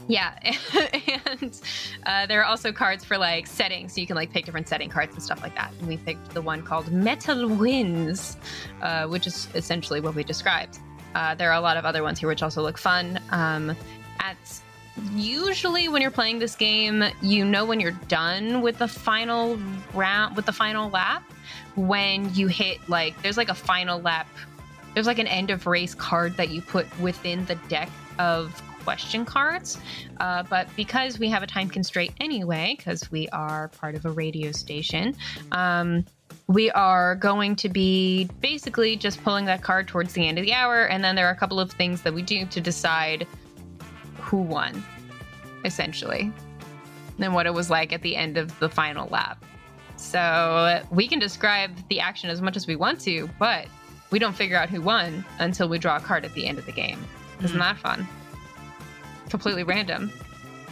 yeah, 0.09 0.39
and 1.27 1.61
uh, 2.07 2.27
there 2.27 2.41
are 2.41 2.45
also 2.45 2.73
cards 2.73 3.05
for 3.05 3.19
like 3.19 3.47
settings, 3.47 3.93
so 3.93 4.01
you 4.01 4.07
can 4.07 4.17
like 4.17 4.33
pick 4.33 4.47
different 4.47 4.67
setting 4.67 4.89
cards 4.89 5.13
and 5.13 5.23
stuff 5.23 5.43
like 5.43 5.55
that. 5.55 5.73
And 5.79 5.87
we 5.87 5.99
picked 5.99 6.31
the 6.31 6.43
one 6.43 6.63
called 6.63 6.91
Metal 6.91 7.47
Winds, 7.47 8.39
uh, 8.81 9.07
which 9.07 9.27
is 9.27 9.49
essentially 9.55 10.01
what 10.01 10.15
we 10.15 10.25
described. 10.25 10.79
Uh, 11.15 11.35
there 11.35 11.51
are 11.51 11.57
a 11.57 11.61
lot 11.61 11.77
of 11.77 11.85
other 11.85 12.03
ones 12.03 12.19
here 12.19 12.29
which 12.29 12.43
also 12.43 12.63
look 12.63 12.79
fun. 12.79 13.21
Um, 13.31 13.77
at 14.21 14.37
usually 15.15 15.89
when 15.89 16.03
you're 16.03 16.11
playing 16.11 16.39
this 16.39 16.57
game, 16.57 17.05
you 17.23 17.45
know 17.45 17.67
when 17.67 17.79
you're 17.79 17.99
done 18.09 18.63
with 18.63 18.79
the 18.79 18.89
final 18.89 19.59
round 19.95 20.37
with 20.37 20.47
the 20.47 20.53
final 20.53 20.89
lap 20.91 21.23
when 21.77 22.33
you 22.35 22.47
hit 22.49 22.79
like 22.89 23.21
there's 23.23 23.37
like 23.37 23.51
a 23.51 23.55
final 23.55 24.01
lap. 24.01 24.27
There's 24.95 25.07
like 25.07 25.19
an 25.19 25.27
end 25.27 25.51
of 25.51 25.67
race 25.67 25.95
card 25.95 26.37
that 26.39 26.49
you 26.49 26.63
put 26.63 26.87
within 26.99 27.45
the 27.45 27.55
deck 27.69 27.91
of 28.19 28.61
question 28.89 29.27
cards. 29.27 29.77
Uh, 30.19 30.43
but 30.45 30.67
because 30.75 31.19
we 31.19 31.29
have 31.29 31.43
a 31.43 31.47
time 31.47 31.69
constraint 31.69 32.15
anyway, 32.21 32.75
because 32.75 33.11
we 33.11 33.29
are 33.35 33.69
part 33.69 33.95
of 33.95 34.07
a 34.07 34.11
radio 34.11 34.51
station, 34.51 35.15
um, 35.53 36.07
we 36.47 36.71
are 36.71 37.15
going 37.15 37.55
to 37.55 37.69
be 37.69 38.31
basically 38.41 38.97
just 38.97 39.23
pulling 39.23 39.45
that 39.45 39.61
card 39.61 39.89
towards 39.89 40.15
the 40.15 40.27
end 40.27 40.39
of 40.39 40.45
the 40.47 40.55
hour. 40.55 40.87
And 40.87 41.05
then 41.05 41.17
there 41.17 41.27
are 41.27 41.31
a 41.31 41.37
couple 41.37 41.61
of 41.61 41.71
things 41.71 42.01
that 42.01 42.15
we 42.15 42.23
do 42.23 42.47
to 42.47 42.63
decide 42.63 43.27
who 44.21 44.39
won, 44.39 44.83
essentially, 45.67 46.33
and 47.19 47.35
what 47.35 47.45
it 47.45 47.53
was 47.53 47.69
like 47.69 47.93
at 47.93 48.01
the 48.01 48.17
end 48.17 48.39
of 48.39 48.59
the 48.59 48.71
final 48.71 49.07
lap. 49.09 49.45
So 49.97 50.83
we 50.91 51.07
can 51.07 51.19
describe 51.19 51.73
the 51.91 52.01
action 52.01 52.31
as 52.31 52.41
much 52.41 52.57
as 52.57 52.67
we 52.67 52.75
want 52.75 53.03
to, 53.03 53.29
but 53.39 53.67
we 54.11 54.19
don't 54.19 54.35
figure 54.35 54.57
out 54.57 54.71
who 54.71 54.81
won 54.81 55.27
until 55.41 55.69
we 55.69 55.79
draw 55.79 55.99
a 55.99 56.01
card 56.01 56.25
at 56.25 56.33
the 56.33 56.47
end 56.47 56.57
of 56.57 56.65
the 56.65 56.73
game. 56.73 57.05
Isn't 57.43 57.59
that 57.59 57.77
fun? 57.77 58.09
Completely 59.29 59.65
random. 59.65 60.13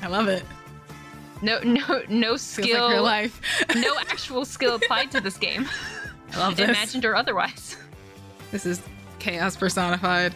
I 0.03 0.09
love 0.09 0.29
it. 0.29 0.45
No, 1.43 1.61
no, 1.61 2.03
no 2.09 2.37
skill. 2.37 2.89
like 2.89 3.01
life. 3.01 3.41
no 3.77 3.97
actual 4.09 4.45
skill 4.45 4.75
applied 4.77 5.11
to 5.13 5.21
this 5.21 5.37
game, 5.37 5.69
I 6.33 6.39
love 6.39 6.57
this. 6.57 6.69
imagined 6.69 7.05
or 7.05 7.15
otherwise. 7.15 7.77
This 8.51 8.65
is 8.65 8.81
chaos 9.19 9.57
personified. 9.57 10.35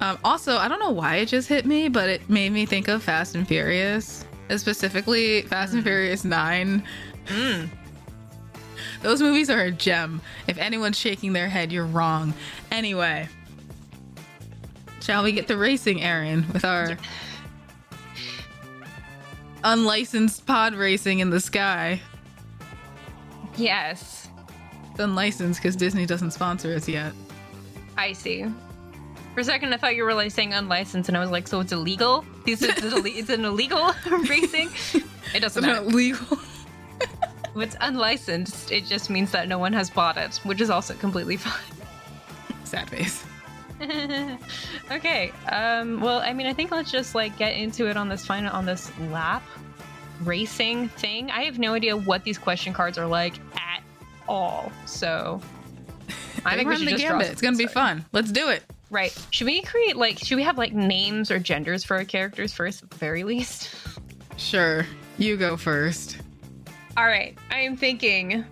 Um, 0.00 0.18
also, 0.24 0.56
I 0.56 0.68
don't 0.68 0.80
know 0.80 0.90
why 0.90 1.16
it 1.16 1.26
just 1.26 1.48
hit 1.48 1.64
me, 1.64 1.88
but 1.88 2.08
it 2.08 2.28
made 2.28 2.52
me 2.52 2.66
think 2.66 2.88
of 2.88 3.02
Fast 3.02 3.34
and 3.34 3.46
Furious, 3.46 4.26
specifically 4.56 5.42
Fast 5.42 5.74
and 5.74 5.82
Furious 5.82 6.24
9. 6.24 6.82
Mm. 7.26 7.68
Those 9.02 9.22
movies 9.22 9.48
are 9.48 9.62
a 9.62 9.70
gem. 9.70 10.20
If 10.48 10.58
anyone's 10.58 10.98
shaking 10.98 11.32
their 11.32 11.48
head, 11.48 11.72
you're 11.72 11.86
wrong. 11.86 12.34
Anyway, 12.70 13.28
shall 15.00 15.22
we 15.22 15.32
get 15.32 15.46
to 15.48 15.56
racing, 15.56 16.02
Erin, 16.02 16.44
with 16.52 16.64
our 16.64 16.98
unlicensed 19.66 20.46
pod 20.46 20.74
racing 20.74 21.18
in 21.18 21.30
the 21.30 21.40
sky? 21.40 22.00
Yes, 23.56 24.28
It's 24.90 25.00
unlicensed 25.00 25.60
because 25.60 25.76
Disney 25.76 26.06
doesn't 26.06 26.30
sponsor 26.32 26.74
us 26.74 26.88
yet. 26.88 27.12
I 27.96 28.12
see. 28.12 28.44
For 29.34 29.40
a 29.40 29.44
second, 29.44 29.72
I 29.74 29.76
thought 29.78 29.96
you 29.96 30.04
were 30.04 30.14
like 30.14 30.30
saying 30.30 30.52
unlicensed, 30.54 31.08
and 31.08 31.16
I 31.16 31.20
was 31.20 31.30
like, 31.30 31.48
so 31.48 31.60
it's 31.60 31.72
illegal? 31.72 32.24
It's, 32.46 32.62
ille- 32.82 33.06
it's 33.06 33.28
an 33.30 33.44
illegal 33.44 33.92
racing? 34.28 34.70
It 35.34 35.40
doesn't 35.40 35.62
It's 35.64 35.66
matter. 35.66 35.84
not 35.84 35.86
legal. 35.86 36.38
If 37.56 37.62
it's 37.62 37.76
unlicensed, 37.80 38.70
it 38.70 38.84
just 38.84 39.08
means 39.08 39.30
that 39.30 39.48
no 39.48 39.58
one 39.58 39.72
has 39.72 39.88
bought 39.88 40.18
it, 40.18 40.36
which 40.44 40.60
is 40.60 40.68
also 40.68 40.92
completely 40.92 41.38
fine. 41.38 41.54
Sad 42.64 42.90
face. 42.90 43.24
okay. 44.90 45.32
Um, 45.50 46.00
well, 46.02 46.18
I 46.18 46.34
mean, 46.34 46.46
I 46.46 46.52
think 46.52 46.70
let's 46.70 46.90
just 46.90 47.14
like 47.14 47.38
get 47.38 47.54
into 47.56 47.88
it 47.88 47.96
on 47.96 48.10
this 48.10 48.26
final 48.26 48.52
on 48.54 48.66
this 48.66 48.92
lap 49.10 49.42
racing 50.22 50.88
thing. 50.90 51.30
I 51.30 51.44
have 51.44 51.58
no 51.58 51.74
idea 51.74 51.96
what 51.96 52.24
these 52.24 52.38
question 52.38 52.72
cards 52.72 52.98
are 52.98 53.06
like 53.06 53.34
at 53.56 53.82
all. 54.28 54.72
So 54.86 55.40
I 56.44 56.56
think 56.56 56.68
we 56.68 56.76
should 56.76 56.86
the 56.86 56.92
just 56.92 57.02
gambit. 57.02 57.30
It's 57.30 57.42
gonna 57.42 57.56
be 57.56 57.66
fun. 57.66 58.04
Let's 58.12 58.32
do 58.32 58.48
it. 58.48 58.62
Right. 58.90 59.16
Should 59.30 59.46
we 59.46 59.62
create 59.62 59.96
like 59.96 60.18
should 60.18 60.36
we 60.36 60.42
have 60.42 60.58
like 60.58 60.72
names 60.72 61.30
or 61.30 61.38
genders 61.38 61.84
for 61.84 61.96
our 61.96 62.04
characters 62.04 62.52
first 62.52 62.82
at 62.82 62.90
the 62.90 62.96
very 62.96 63.24
least? 63.24 63.74
Sure. 64.36 64.86
You 65.18 65.36
go 65.36 65.56
first. 65.56 66.18
All 66.96 67.06
right. 67.06 67.36
I 67.50 67.60
am 67.60 67.76
thinking 67.76 68.44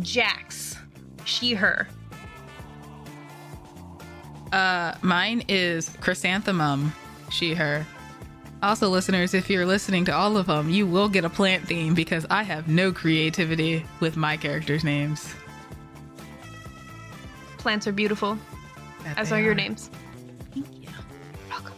Jax. 0.00 0.76
She 1.24 1.54
her. 1.54 1.88
Uh, 4.52 4.94
mine 5.02 5.42
is 5.48 5.90
chrysanthemum. 6.00 6.92
She, 7.30 7.54
her. 7.54 7.86
Also, 8.62 8.88
listeners, 8.88 9.34
if 9.34 9.48
you're 9.48 9.66
listening 9.66 10.04
to 10.06 10.12
all 10.12 10.36
of 10.36 10.46
them, 10.46 10.68
you 10.68 10.86
will 10.86 11.08
get 11.08 11.24
a 11.24 11.30
plant 11.30 11.66
theme 11.66 11.94
because 11.94 12.26
I 12.28 12.42
have 12.42 12.66
no 12.66 12.92
creativity 12.92 13.84
with 14.00 14.16
my 14.16 14.36
characters' 14.36 14.82
names. 14.82 15.32
Plants 17.58 17.86
are 17.86 17.92
beautiful, 17.92 18.36
That 19.04 19.18
as 19.18 19.30
they 19.30 19.36
are 19.36 19.40
your 19.40 19.54
names. 19.54 19.90
Thank 20.52 20.66
you. 20.80 20.88
Welcome. 21.48 21.72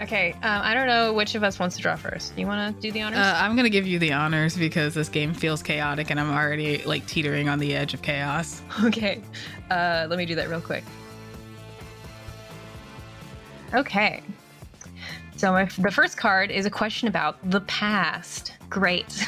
Okay, 0.00 0.32
um, 0.42 0.62
I 0.62 0.72
don't 0.72 0.86
know 0.86 1.12
which 1.12 1.34
of 1.34 1.44
us 1.44 1.58
wants 1.58 1.76
to 1.76 1.82
draw 1.82 1.96
first. 1.96 2.38
You 2.38 2.46
want 2.46 2.74
to 2.74 2.80
do 2.80 2.90
the 2.90 3.02
honors? 3.02 3.18
Uh, 3.18 3.34
I'm 3.36 3.54
gonna 3.54 3.68
give 3.68 3.86
you 3.86 3.98
the 3.98 4.12
honors 4.12 4.56
because 4.56 4.94
this 4.94 5.10
game 5.10 5.34
feels 5.34 5.62
chaotic 5.62 6.10
and 6.10 6.18
I'm 6.18 6.30
already 6.30 6.82
like 6.84 7.06
teetering 7.06 7.50
on 7.50 7.58
the 7.58 7.74
edge 7.74 7.92
of 7.92 8.00
chaos. 8.00 8.62
okay, 8.84 9.20
uh, 9.70 10.06
let 10.08 10.16
me 10.16 10.24
do 10.24 10.36
that 10.36 10.48
real 10.48 10.62
quick. 10.62 10.84
Okay. 13.74 14.22
So 15.42 15.50
my, 15.50 15.64
the 15.64 15.90
first 15.90 16.16
card 16.16 16.52
is 16.52 16.66
a 16.66 16.70
question 16.70 17.08
about 17.08 17.36
the 17.50 17.62
past. 17.62 18.52
Great. 18.70 19.26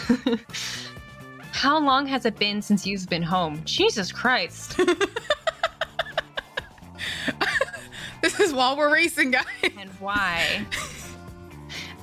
How 1.50 1.76
long 1.80 2.06
has 2.06 2.24
it 2.24 2.38
been 2.38 2.62
since 2.62 2.86
you've 2.86 3.08
been 3.08 3.24
home? 3.24 3.60
Jesus 3.64 4.12
Christ. 4.12 4.78
This 8.22 8.40
is 8.40 8.54
while 8.54 8.76
we're 8.76 8.92
racing, 8.92 9.32
guys. 9.32 9.44
and 9.78 9.90
why. 10.00 10.64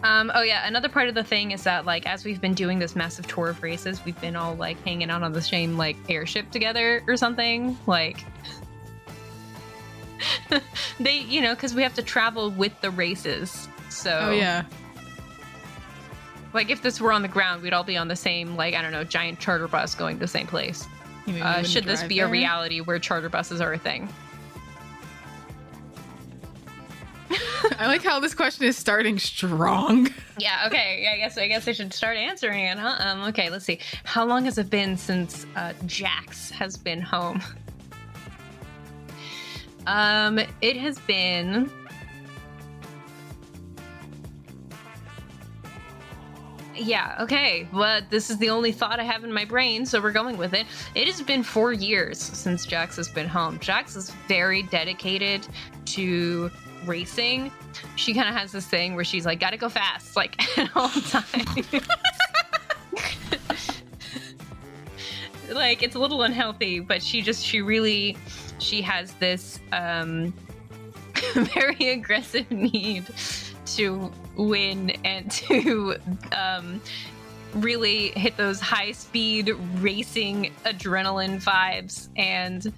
Um, 0.03 0.31
oh 0.35 0.41
yeah, 0.41 0.67
another 0.67 0.89
part 0.89 1.07
of 1.07 1.15
the 1.15 1.23
thing 1.23 1.51
is 1.51 1.63
that 1.63 1.85
like 1.85 2.05
as 2.05 2.23
we've 2.25 2.39
been 2.39 2.53
doing 2.53 2.79
this 2.79 2.95
massive 2.95 3.27
tour 3.27 3.49
of 3.49 3.63
races, 3.63 4.03
we've 4.05 4.19
been 4.21 4.35
all 4.35 4.55
like 4.55 4.79
hanging 4.83 5.09
out 5.09 5.23
on 5.23 5.31
the 5.31 5.41
same 5.41 5.77
like 5.77 5.95
airship 6.09 6.51
together 6.51 7.01
or 7.07 7.17
something. 7.17 7.75
Like 7.87 8.23
they, 10.99 11.19
you 11.19 11.41
know, 11.41 11.55
because 11.55 11.73
we 11.73 11.81
have 11.83 11.93
to 11.95 12.03
travel 12.03 12.51
with 12.51 12.79
the 12.81 12.91
races. 12.91 13.67
So 13.91 14.17
Oh 14.23 14.31
yeah. 14.31 14.63
like 16.53 16.69
if 16.69 16.81
this 16.81 16.99
were 17.01 17.11
on 17.11 17.21
the 17.21 17.27
ground, 17.27 17.61
we'd 17.61 17.73
all 17.73 17.83
be 17.83 17.97
on 17.97 18.07
the 18.07 18.15
same 18.15 18.55
like 18.55 18.73
I 18.73 18.81
don't 18.81 18.91
know 18.91 19.03
giant 19.03 19.39
charter 19.39 19.67
bus 19.67 19.93
going 19.95 20.15
to 20.17 20.19
the 20.21 20.27
same 20.27 20.47
place. 20.47 20.87
Uh, 21.41 21.61
should 21.63 21.83
this 21.85 22.03
be 22.03 22.19
a 22.19 22.27
reality 22.27 22.81
where 22.81 22.97
charter 22.99 23.29
buses 23.29 23.61
are 23.61 23.73
a 23.73 23.77
thing? 23.77 24.09
I 27.79 27.87
like 27.87 28.03
how 28.03 28.19
this 28.19 28.33
question 28.33 28.65
is 28.65 28.75
starting 28.77 29.17
strong. 29.19 30.09
Yeah. 30.37 30.63
Okay. 30.67 30.99
Yeah. 31.03 31.11
I 31.13 31.17
guess. 31.17 31.37
I 31.37 31.47
guess 31.47 31.67
I 31.67 31.71
should 31.71 31.93
start 31.93 32.17
answering 32.17 32.65
it. 32.65 32.77
Huh? 32.77 32.95
Um. 32.99 33.21
Okay. 33.29 33.49
Let's 33.49 33.65
see. 33.65 33.79
How 34.03 34.25
long 34.25 34.45
has 34.45 34.57
it 34.57 34.69
been 34.69 34.97
since 34.97 35.45
uh, 35.55 35.73
Jax 35.85 36.49
has 36.51 36.77
been 36.77 37.01
home? 37.01 37.41
Um. 39.87 40.39
It 40.61 40.77
has 40.77 40.99
been. 40.99 41.71
Yeah, 46.75 47.17
okay. 47.19 47.67
But 47.71 48.09
this 48.09 48.29
is 48.29 48.37
the 48.37 48.49
only 48.49 48.71
thought 48.71 48.99
I 48.99 49.03
have 49.03 49.23
in 49.23 49.33
my 49.33 49.45
brain, 49.45 49.85
so 49.85 50.01
we're 50.01 50.11
going 50.11 50.37
with 50.37 50.53
it. 50.53 50.65
It 50.95 51.07
has 51.07 51.21
been 51.21 51.43
four 51.43 51.73
years 51.73 52.19
since 52.19 52.65
Jax 52.65 52.95
has 52.95 53.09
been 53.09 53.27
home. 53.27 53.59
Jax 53.59 53.95
is 53.95 54.11
very 54.27 54.63
dedicated 54.63 55.47
to 55.85 56.49
racing. 56.85 57.51
She 57.95 58.13
kind 58.13 58.29
of 58.29 58.35
has 58.35 58.51
this 58.51 58.65
thing 58.65 58.95
where 58.95 59.03
she's 59.03 59.25
like, 59.25 59.39
gotta 59.39 59.57
go 59.57 59.69
fast, 59.69 60.15
like 60.15 60.41
all 60.75 60.87
the 60.87 61.01
time. 61.01 61.83
like 65.55 65.83
it's 65.83 65.95
a 65.95 65.99
little 65.99 66.23
unhealthy, 66.23 66.79
but 66.79 67.01
she 67.03 67.21
just 67.21 67.45
she 67.45 67.61
really 67.61 68.17
she 68.59 68.81
has 68.81 69.13
this 69.13 69.59
um 69.71 70.33
very 71.33 71.89
aggressive 71.89 72.49
need 72.49 73.05
to 73.81 74.11
win 74.35 74.91
and 75.03 75.31
to 75.43 75.95
um 76.31 76.81
really 77.55 78.09
hit 78.09 78.37
those 78.37 78.61
high 78.61 78.91
speed 78.91 79.49
racing 79.79 80.53
adrenaline 80.65 81.43
vibes 81.43 82.07
and 82.15 82.71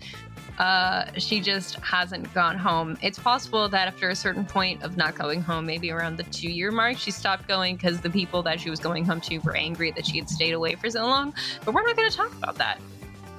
uh, 0.60 1.06
she 1.18 1.40
just 1.40 1.76
hasn't 1.76 2.32
gone 2.34 2.58
home. 2.58 2.96
It's 3.02 3.18
possible 3.18 3.68
that 3.70 3.88
after 3.88 4.10
a 4.10 4.16
certain 4.16 4.46
point 4.46 4.84
of 4.84 4.98
not 4.98 5.16
going 5.16 5.42
home, 5.42 5.66
maybe 5.66 5.92
around 5.92 6.18
the 6.18 6.24
two 6.24 6.50
year 6.50 6.72
mark, 6.72 6.98
she 6.98 7.10
stopped 7.10 7.48
going 7.48 7.76
because 7.76 8.02
the 8.02 8.10
people 8.10 8.44
that 8.44 8.60
she 8.60 8.70
was 8.70 8.80
going 8.80 9.04
home 9.04 9.20
to 9.22 9.40
were 9.40 9.56
angry 9.56 9.92
that 9.92 10.06
she 10.06 10.18
had 10.20 10.30
stayed 10.30 10.54
away 10.54 10.76
for 10.76 10.90
so 10.92 11.06
long. 11.06 11.34
But 11.66 11.74
we're 11.74 11.84
not 11.84 11.96
going 11.96 12.10
to 12.10 12.16
talk 12.16 12.36
about 12.36 12.56
that 12.56 12.80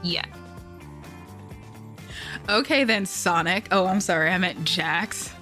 yet. 0.02 0.28
Okay 2.48 2.82
then, 2.84 3.06
Sonic. 3.06 3.68
Oh, 3.70 3.86
I'm 3.86 4.00
sorry. 4.00 4.30
I 4.30 4.38
meant 4.38 4.64
Jax. 4.64 5.32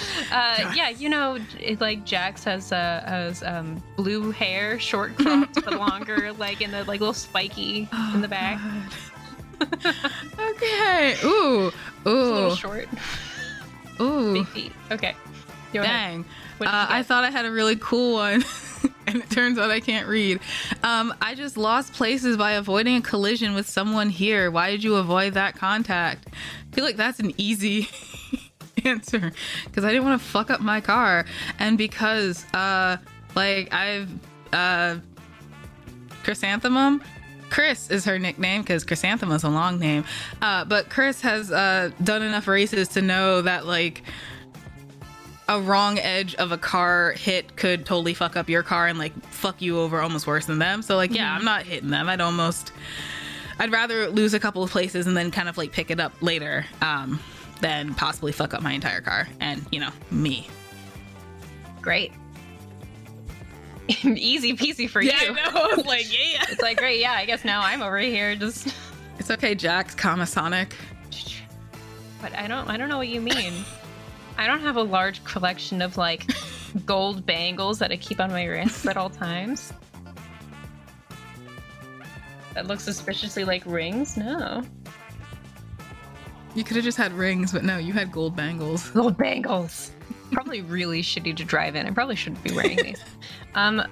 Uh, 0.32 0.72
yeah, 0.74 0.88
you 0.88 1.08
know, 1.08 1.38
it, 1.60 1.80
like 1.80 2.04
Jax 2.04 2.42
has 2.44 2.72
uh, 2.72 3.02
has 3.06 3.44
um, 3.44 3.80
blue 3.96 4.32
hair, 4.32 4.78
short 4.80 5.16
cropped 5.16 5.54
but 5.64 5.74
longer, 5.78 6.32
like 6.32 6.60
in 6.60 6.72
the 6.72 6.84
like 6.84 7.00
little 7.00 7.14
spiky 7.14 7.88
in 8.12 8.22
the 8.22 8.28
back. 8.28 8.60
okay. 9.60 11.16
Ooh. 11.24 11.68
It's 11.68 12.06
a 12.06 12.10
little 12.10 12.52
Ooh. 12.52 12.56
short. 12.56 12.88
Ooh. 14.00 14.34
Big 14.34 14.48
feet. 14.48 14.72
Okay. 14.90 15.14
Go. 15.72 15.82
Dang. 15.82 16.24
Uh, 16.60 16.86
I 16.88 17.02
thought 17.02 17.24
I 17.24 17.30
had 17.30 17.44
a 17.44 17.50
really 17.50 17.76
cool 17.76 18.14
one, 18.14 18.44
and 19.06 19.16
it 19.16 19.30
turns 19.30 19.58
out 19.58 19.70
I 19.70 19.80
can't 19.80 20.08
read. 20.08 20.40
Um, 20.82 21.14
I 21.20 21.34
just 21.34 21.56
lost 21.56 21.92
places 21.92 22.36
by 22.36 22.52
avoiding 22.52 22.96
a 22.96 23.02
collision 23.02 23.54
with 23.54 23.68
someone 23.68 24.08
here. 24.08 24.50
Why 24.50 24.70
did 24.70 24.82
you 24.82 24.96
avoid 24.96 25.34
that 25.34 25.54
contact? 25.54 26.28
I 26.72 26.74
feel 26.74 26.84
like 26.84 26.96
that's 26.96 27.20
an 27.20 27.32
easy 27.36 27.88
answer 28.84 29.32
because 29.64 29.84
I 29.84 29.88
didn't 29.88 30.04
want 30.04 30.20
to 30.20 30.26
fuck 30.26 30.50
up 30.50 30.60
my 30.60 30.80
car, 30.80 31.24
and 31.58 31.78
because 31.78 32.44
uh, 32.54 32.96
like 33.34 33.72
I've 33.72 34.10
uh, 34.52 34.96
chrysanthemum. 36.22 37.02
Chris 37.48 37.90
is 37.90 38.04
her 38.04 38.18
nickname 38.18 38.62
because 38.62 38.84
chrysanthemum 38.84 39.36
is 39.36 39.44
a 39.44 39.48
long 39.48 39.78
name. 39.78 40.04
Uh, 40.42 40.64
but 40.64 40.90
Chris 40.90 41.20
has 41.20 41.52
uh, 41.52 41.92
done 42.02 42.22
enough 42.22 42.48
races 42.48 42.88
to 42.88 43.02
know 43.02 43.40
that 43.42 43.66
like 43.66 44.02
a 45.48 45.60
wrong 45.60 45.98
edge 46.00 46.34
of 46.34 46.50
a 46.50 46.58
car 46.58 47.12
hit 47.12 47.56
could 47.56 47.86
totally 47.86 48.14
fuck 48.14 48.36
up 48.36 48.48
your 48.48 48.64
car 48.64 48.88
and 48.88 48.98
like 48.98 49.12
fuck 49.26 49.62
you 49.62 49.78
over 49.78 50.00
almost 50.00 50.26
worse 50.26 50.46
than 50.46 50.58
them. 50.58 50.82
So 50.82 50.96
like 50.96 51.14
yeah, 51.14 51.32
I'm 51.32 51.44
not 51.44 51.62
hitting 51.62 51.90
them. 51.90 52.08
I'd 52.08 52.20
almost 52.20 52.72
I'd 53.58 53.70
rather 53.70 54.08
lose 54.08 54.34
a 54.34 54.40
couple 54.40 54.64
of 54.64 54.70
places 54.70 55.06
and 55.06 55.16
then 55.16 55.30
kind 55.30 55.48
of 55.48 55.56
like 55.56 55.70
pick 55.70 55.90
it 55.90 56.00
up 56.00 56.12
later 56.20 56.66
um 56.82 57.20
than 57.60 57.94
possibly 57.94 58.32
fuck 58.32 58.54
up 58.54 58.62
my 58.62 58.72
entire 58.72 59.00
car 59.00 59.28
and 59.40 59.64
you 59.70 59.80
know, 59.80 59.90
me. 60.10 60.48
Great. 61.80 62.12
Easy 64.04 64.56
peasy 64.56 64.88
for 64.90 65.00
you. 65.00 65.12
know. 65.12 65.36
I 65.44 65.82
like, 65.86 66.06
yeah. 66.10 66.44
It's 66.48 66.62
like 66.62 66.78
great, 66.78 67.00
yeah. 67.00 67.12
I 67.12 67.24
guess 67.24 67.44
now 67.44 67.62
I'm 67.62 67.82
over 67.82 67.98
here 67.98 68.34
just. 68.34 68.74
It's 69.18 69.30
okay, 69.30 69.54
Jax, 69.54 69.94
comma 69.94 70.26
Sonic. 70.26 70.74
But 72.20 72.34
I 72.34 72.48
don't. 72.48 72.68
I 72.68 72.76
don't 72.76 72.88
know 72.88 72.98
what 72.98 73.08
you 73.08 73.20
mean. 73.20 73.52
I 74.38 74.46
don't 74.46 74.60
have 74.60 74.76
a 74.76 74.82
large 74.82 75.22
collection 75.24 75.80
of 75.80 75.96
like 75.96 76.30
gold 76.84 77.24
bangles 77.24 77.78
that 77.78 77.92
I 77.92 77.96
keep 77.96 78.20
on 78.20 78.30
my 78.30 78.44
wrists 78.44 78.86
at 78.86 78.96
all 78.96 79.10
times. 79.10 79.72
That 82.54 82.66
look 82.66 82.80
suspiciously 82.80 83.44
like 83.44 83.62
rings. 83.66 84.16
No. 84.16 84.64
You 86.56 86.64
could 86.64 86.76
have 86.76 86.84
just 86.84 86.96
had 86.96 87.12
rings, 87.12 87.52
but 87.52 87.64
no, 87.64 87.76
you 87.76 87.92
had 87.92 88.10
gold 88.10 88.34
bangles. 88.34 88.88
Gold 88.94 89.18
bangles. 89.18 89.90
Probably 90.32 90.62
really 90.62 91.02
shitty 91.02 91.36
to 91.36 91.44
drive 91.44 91.76
in. 91.76 91.86
I 91.86 91.90
probably 91.90 92.16
shouldn't 92.16 92.42
be 92.42 92.52
wearing 92.54 92.78
these. 92.78 93.02
Um, 93.54 93.82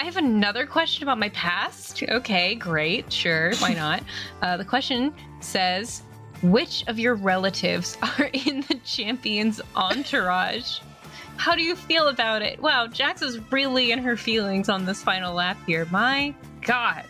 I 0.00 0.04
have 0.04 0.16
another 0.16 0.64
question 0.64 1.02
about 1.02 1.18
my 1.18 1.28
past. 1.30 2.02
Okay, 2.02 2.54
great, 2.54 3.12
sure, 3.12 3.54
why 3.56 3.74
not? 3.74 4.02
Uh, 4.42 4.56
the 4.56 4.64
question 4.64 5.12
says, 5.40 6.02
which 6.42 6.82
of 6.88 6.98
your 6.98 7.14
relatives 7.14 7.98
are 8.02 8.30
in 8.32 8.62
the 8.62 8.74
champion's 8.84 9.60
entourage? 9.76 10.78
How 11.36 11.54
do 11.54 11.62
you 11.62 11.76
feel 11.76 12.08
about 12.08 12.40
it? 12.40 12.58
Wow, 12.60 12.86
Jax 12.86 13.20
is 13.20 13.38
really 13.52 13.92
in 13.92 13.98
her 13.98 14.16
feelings 14.16 14.70
on 14.70 14.86
this 14.86 15.02
final 15.02 15.34
lap 15.34 15.58
here. 15.66 15.86
My 15.90 16.34
God. 16.62 17.04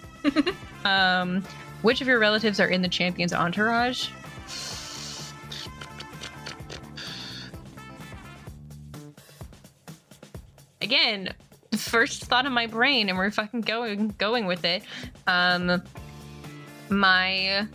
um, 0.85 1.45
which 1.83 2.01
of 2.01 2.09
your 2.09 2.19
relatives 2.19 2.59
are 2.59 2.69
in 2.69 2.83
the 2.83 2.89
champion's 2.89 3.33
entourage? 3.33 4.09
Again, 10.83 11.33
first 11.77 12.25
thought 12.25 12.47
of 12.47 12.53
my 12.53 12.67
brain, 12.67 13.09
and 13.09 13.17
we're 13.17 13.31
fucking 13.31 13.63
going 13.63 14.15
going 14.19 14.47
with 14.47 14.65
it. 14.65 14.83
Um, 15.27 15.83
my 16.91 17.67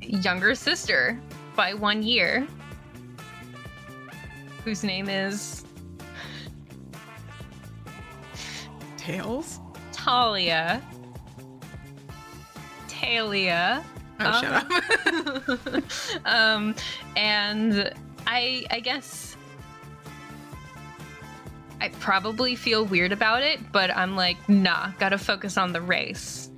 younger 0.00 0.54
sister 0.54 1.18
by 1.56 1.74
one 1.74 2.02
year, 2.02 2.46
whose 4.64 4.84
name 4.84 5.08
is 5.08 5.64
Tails? 8.96 9.60
Talia. 9.92 10.82
Talia. 12.88 13.84
Oh, 14.20 14.26
Um, 14.26 14.42
shut 14.42 14.52
up. 14.52 15.82
um, 16.24 16.74
and 17.16 17.92
I, 18.26 18.64
I 18.70 18.80
guess 18.80 19.33
I 21.84 21.90
probably 22.00 22.56
feel 22.56 22.86
weird 22.86 23.12
about 23.12 23.42
it, 23.42 23.60
but 23.70 23.94
I'm 23.94 24.16
like, 24.16 24.38
nah, 24.48 24.92
gotta 24.98 25.18
focus 25.18 25.58
on 25.58 25.74
the 25.74 25.82
race. 25.82 26.50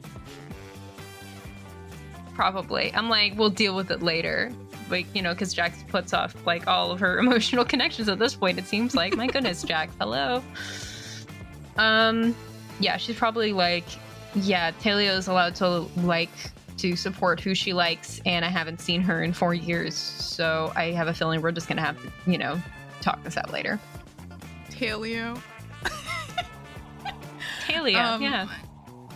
Probably. 2.32 2.94
I'm 2.94 3.08
like, 3.08 3.36
we'll 3.36 3.50
deal 3.50 3.74
with 3.74 3.90
it 3.90 4.02
later. 4.02 4.52
Like, 4.88 5.06
you 5.16 5.22
know, 5.22 5.32
because 5.32 5.52
Jax 5.52 5.82
puts 5.88 6.14
off 6.14 6.46
like 6.46 6.68
all 6.68 6.92
of 6.92 7.00
her 7.00 7.18
emotional 7.26 7.64
connections 7.64 8.08
at 8.08 8.20
this 8.20 8.36
point, 8.36 8.56
it 8.56 8.66
seems 8.68 8.94
like. 8.94 9.16
My 9.16 9.26
goodness, 9.26 9.62
Jack, 9.64 9.90
hello. 9.98 10.44
Um, 11.76 12.36
yeah, 12.78 12.96
she's 12.96 13.16
probably 13.16 13.52
like, 13.52 13.86
yeah, 14.36 14.70
Talia 14.80 15.12
is 15.12 15.26
allowed 15.26 15.56
to 15.56 15.88
like 16.04 16.30
to 16.76 16.94
support 16.94 17.40
who 17.40 17.52
she 17.56 17.72
likes, 17.72 18.20
and 18.24 18.44
I 18.44 18.48
haven't 18.48 18.80
seen 18.80 19.00
her 19.00 19.24
in 19.24 19.32
four 19.32 19.54
years, 19.54 19.96
so 19.96 20.72
I 20.76 20.92
have 20.92 21.08
a 21.08 21.14
feeling 21.14 21.42
we're 21.42 21.50
just 21.50 21.66
gonna 21.66 21.82
have 21.82 22.00
to, 22.00 22.30
you 22.30 22.38
know, 22.38 22.62
talk 23.00 23.24
this 23.24 23.36
out 23.36 23.50
later. 23.50 23.80
Talio. 24.76 25.40
Talia, 27.66 27.98
Um, 28.00 28.22
yeah. 28.22 28.46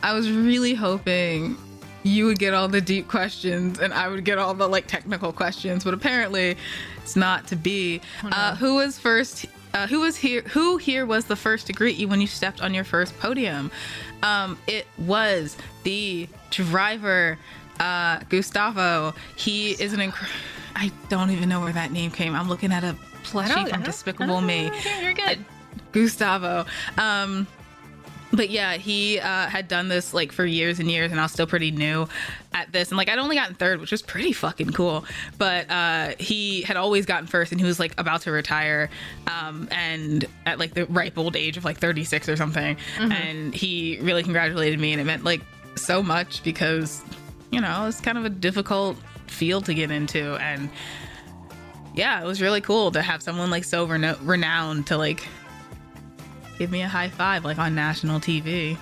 I 0.03 0.12
was 0.14 0.31
really 0.31 0.75
hoping 0.75 1.57
you 2.03 2.25
would 2.27 2.38
get 2.38 2.55
all 2.55 2.68
the 2.68 2.81
deep 2.81 3.07
questions 3.09 3.79
and 3.79 3.92
I 3.92 4.09
would 4.09 4.25
get 4.25 4.38
all 4.38 4.55
the 4.55 4.66
like 4.66 4.87
technical 4.87 5.33
questions, 5.33 5.85
but 5.85 5.92
apparently 5.94 6.57
it's 7.03 7.16
not 7.16 7.46
to 7.49 7.57
be. 7.57 8.01
Uh, 8.25 8.57
who 8.57 8.77
was 8.77 8.99
first? 8.99 9.46
Uh, 9.75 9.87
who 9.87 10.01
was 10.01 10.16
here? 10.16 10.40
Who 10.49 10.79
here 10.79 11.05
was 11.07 11.27
the 11.27 11.37
first 11.37 11.66
to 11.68 11.73
greet 11.73 11.96
you 11.96 12.09
when 12.09 12.20
you 12.20 12.27
stepped 12.27 12.61
on 12.62 12.75
your 12.75 12.85
first 12.85 13.16
podium? 13.20 13.70
Um, 14.23 14.59
it 14.66 14.87
was 14.99 15.57
the 15.85 16.29
driver, 16.51 17.38
uh, 17.79 18.20
Gustavo. 18.29 19.14
He 19.37 19.73
is 19.73 19.92
an. 19.92 20.01
Inc- 20.01 20.29
I 20.75 20.90
don't 21.09 21.31
even 21.31 21.49
know 21.49 21.61
where 21.61 21.73
that 21.73 21.92
name 21.92 22.11
came. 22.11 22.35
I'm 22.35 22.49
looking 22.49 22.73
at 22.73 22.83
a 22.83 22.96
Plushie 23.20 23.68
from 23.68 23.83
Despicable 23.83 24.40
Me. 24.40 24.70
You're, 25.02 25.14
good. 25.14 25.44
Gustavo. 25.92 26.66
Um, 26.96 27.46
but 28.33 28.50
yeah, 28.50 28.74
he 28.74 29.18
uh, 29.18 29.46
had 29.46 29.66
done 29.66 29.88
this 29.88 30.14
like 30.14 30.30
for 30.33 30.44
years 30.44 30.78
and 30.78 30.90
years, 30.90 31.11
and 31.11 31.18
I 31.18 31.24
was 31.24 31.33
still 31.33 31.46
pretty 31.46 31.70
new 31.70 32.09
at 32.52 32.70
this. 32.72 32.90
And 32.90 32.98
like 32.98 33.09
I'd 33.09 33.18
only 33.18 33.37
gotten 33.37 33.54
third, 33.56 33.80
which 33.80 33.90
was 33.90 34.02
pretty 34.02 34.33
fucking 34.33 34.70
cool. 34.70 35.04
But 35.37 35.68
uh, 35.70 36.12
he 36.18 36.62
had 36.62 36.76
always 36.76 37.06
gotten 37.06 37.26
first, 37.26 37.50
and 37.52 37.61
he 37.61 37.66
was 37.66 37.80
like 37.80 37.98
about 37.98 38.22
to 38.22 38.30
retire, 38.30 38.88
um, 39.26 39.68
and 39.72 40.24
at 40.46 40.59
like 40.59 40.74
the 40.74 40.87
ripe 40.87 41.18
old 41.18 41.35
age 41.35 41.56
of 41.56 41.64
like 41.64 41.78
36 41.78 42.28
or 42.28 42.37
something. 42.37 42.76
And 42.98 43.54
he 43.54 43.98
really 44.00 44.22
congratulated 44.22 44.78
me, 44.78 44.92
and 44.92 45.00
it 45.00 45.04
meant 45.04 45.24
like 45.24 45.40
so 45.76 46.02
much 46.02 46.42
because 46.42 47.02
you 47.50 47.61
know 47.61 47.87
it's 47.87 48.00
kind 48.00 48.18
of 48.18 48.24
a 48.24 48.30
difficult 48.30 48.96
field 49.26 49.64
to 49.64 49.74
get 49.74 49.90
into, 49.90 50.37
and 50.37 50.70
yeah, 51.94 52.22
it 52.22 52.26
was 52.26 52.40
really 52.40 52.61
cool 52.61 52.90
to 52.92 53.03
have 53.03 53.22
someone 53.22 53.50
like 53.50 53.64
so 53.64 53.85
reno- 53.85 54.18
renowned 54.22 54.87
to 54.88 54.96
like 54.96 55.26
give 56.59 56.70
me 56.70 56.83
a 56.83 56.88
high 56.88 57.09
five 57.09 57.44
like 57.44 57.59
on 57.59 57.74
national 57.74 58.20
TV. 58.20 58.76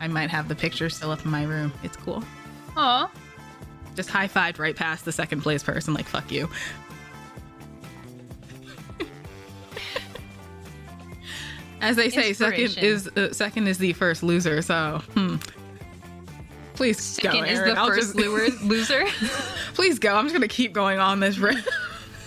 I 0.00 0.08
might 0.08 0.30
have 0.30 0.48
the 0.48 0.54
picture 0.54 0.88
still 0.88 1.10
up 1.10 1.24
in 1.24 1.30
my 1.30 1.44
room. 1.44 1.72
It's 1.82 1.96
cool. 1.96 2.22
Aw. 2.76 3.10
Just 3.96 4.08
high 4.10 4.28
fived 4.28 4.58
right 4.58 4.76
past 4.76 5.04
the 5.04 5.12
second 5.12 5.42
place 5.42 5.62
person, 5.62 5.92
like 5.94 6.06
fuck 6.06 6.30
you. 6.30 6.48
As 11.80 11.96
they 11.96 12.10
say, 12.10 12.32
second 12.34 12.76
is 12.78 13.08
uh, 13.08 13.32
second 13.32 13.66
is 13.66 13.78
the 13.78 13.92
first 13.94 14.22
loser. 14.22 14.60
So, 14.62 15.02
hmm. 15.14 15.36
please 16.74 17.18
go, 17.18 17.30
Second 17.30 17.46
is 17.46 17.58
Erin. 17.58 17.74
the 17.74 17.80
I'll 17.80 17.88
first 17.88 18.14
just- 18.14 18.62
loser. 18.62 19.04
please 19.74 19.98
go. 19.98 20.14
I'm 20.14 20.24
just 20.26 20.34
gonna 20.34 20.46
keep 20.48 20.72
going 20.74 20.98
on 20.98 21.20
this. 21.20 21.38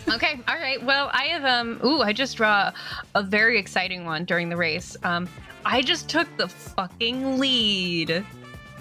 Okay, 0.09 0.39
all 0.47 0.55
right. 0.55 0.83
Well, 0.83 1.09
I 1.13 1.25
have 1.25 1.45
um 1.45 1.79
ooh, 1.83 2.01
I 2.01 2.13
just 2.13 2.37
draw 2.37 2.71
a 3.15 3.23
very 3.23 3.57
exciting 3.57 4.05
one 4.05 4.25
during 4.25 4.49
the 4.49 4.57
race. 4.57 4.97
Um 5.03 5.27
I 5.65 5.81
just 5.81 6.09
took 6.09 6.27
the 6.37 6.47
fucking 6.47 7.39
lead. 7.39 8.25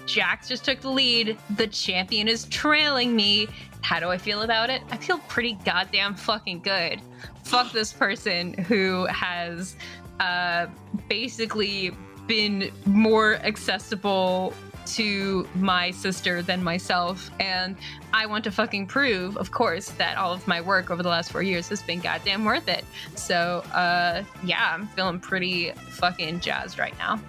Jax 0.05 0.49
just 0.49 0.65
took 0.65 0.81
the 0.81 0.89
lead. 0.89 1.37
The 1.55 1.67
champion 1.67 2.27
is 2.27 2.45
trailing 2.45 3.15
me. 3.15 3.47
How 3.81 3.99
do 3.99 4.09
I 4.09 4.17
feel 4.17 4.41
about 4.41 4.69
it? 4.69 4.81
I 4.91 4.97
feel 4.97 5.17
pretty 5.29 5.57
goddamn 5.65 6.15
fucking 6.15 6.61
good. 6.61 7.01
Fuck 7.43 7.71
this 7.71 7.93
person 7.93 8.53
who 8.53 9.05
has 9.05 9.75
uh 10.19 10.67
basically 11.07 11.91
been 12.27 12.71
more 12.85 13.35
accessible 13.37 14.53
to 14.85 15.47
my 15.55 15.91
sister 15.91 16.41
than 16.41 16.63
myself 16.63 17.31
and 17.39 17.75
I 18.13 18.25
want 18.25 18.43
to 18.43 18.51
fucking 18.51 18.87
prove, 18.87 19.37
of 19.37 19.51
course, 19.51 19.89
that 19.91 20.17
all 20.17 20.33
of 20.33 20.47
my 20.47 20.61
work 20.61 20.91
over 20.91 21.01
the 21.01 21.09
last 21.09 21.31
four 21.31 21.41
years 21.41 21.67
has 21.69 21.81
been 21.81 21.99
goddamn 21.99 22.45
worth 22.45 22.67
it. 22.67 22.85
So, 23.15 23.63
uh, 23.73 24.23
yeah, 24.43 24.71
I'm 24.73 24.87
feeling 24.87 25.19
pretty 25.19 25.71
fucking 25.71 26.41
jazzed 26.41 26.77
right 26.77 26.97
now. 26.97 27.19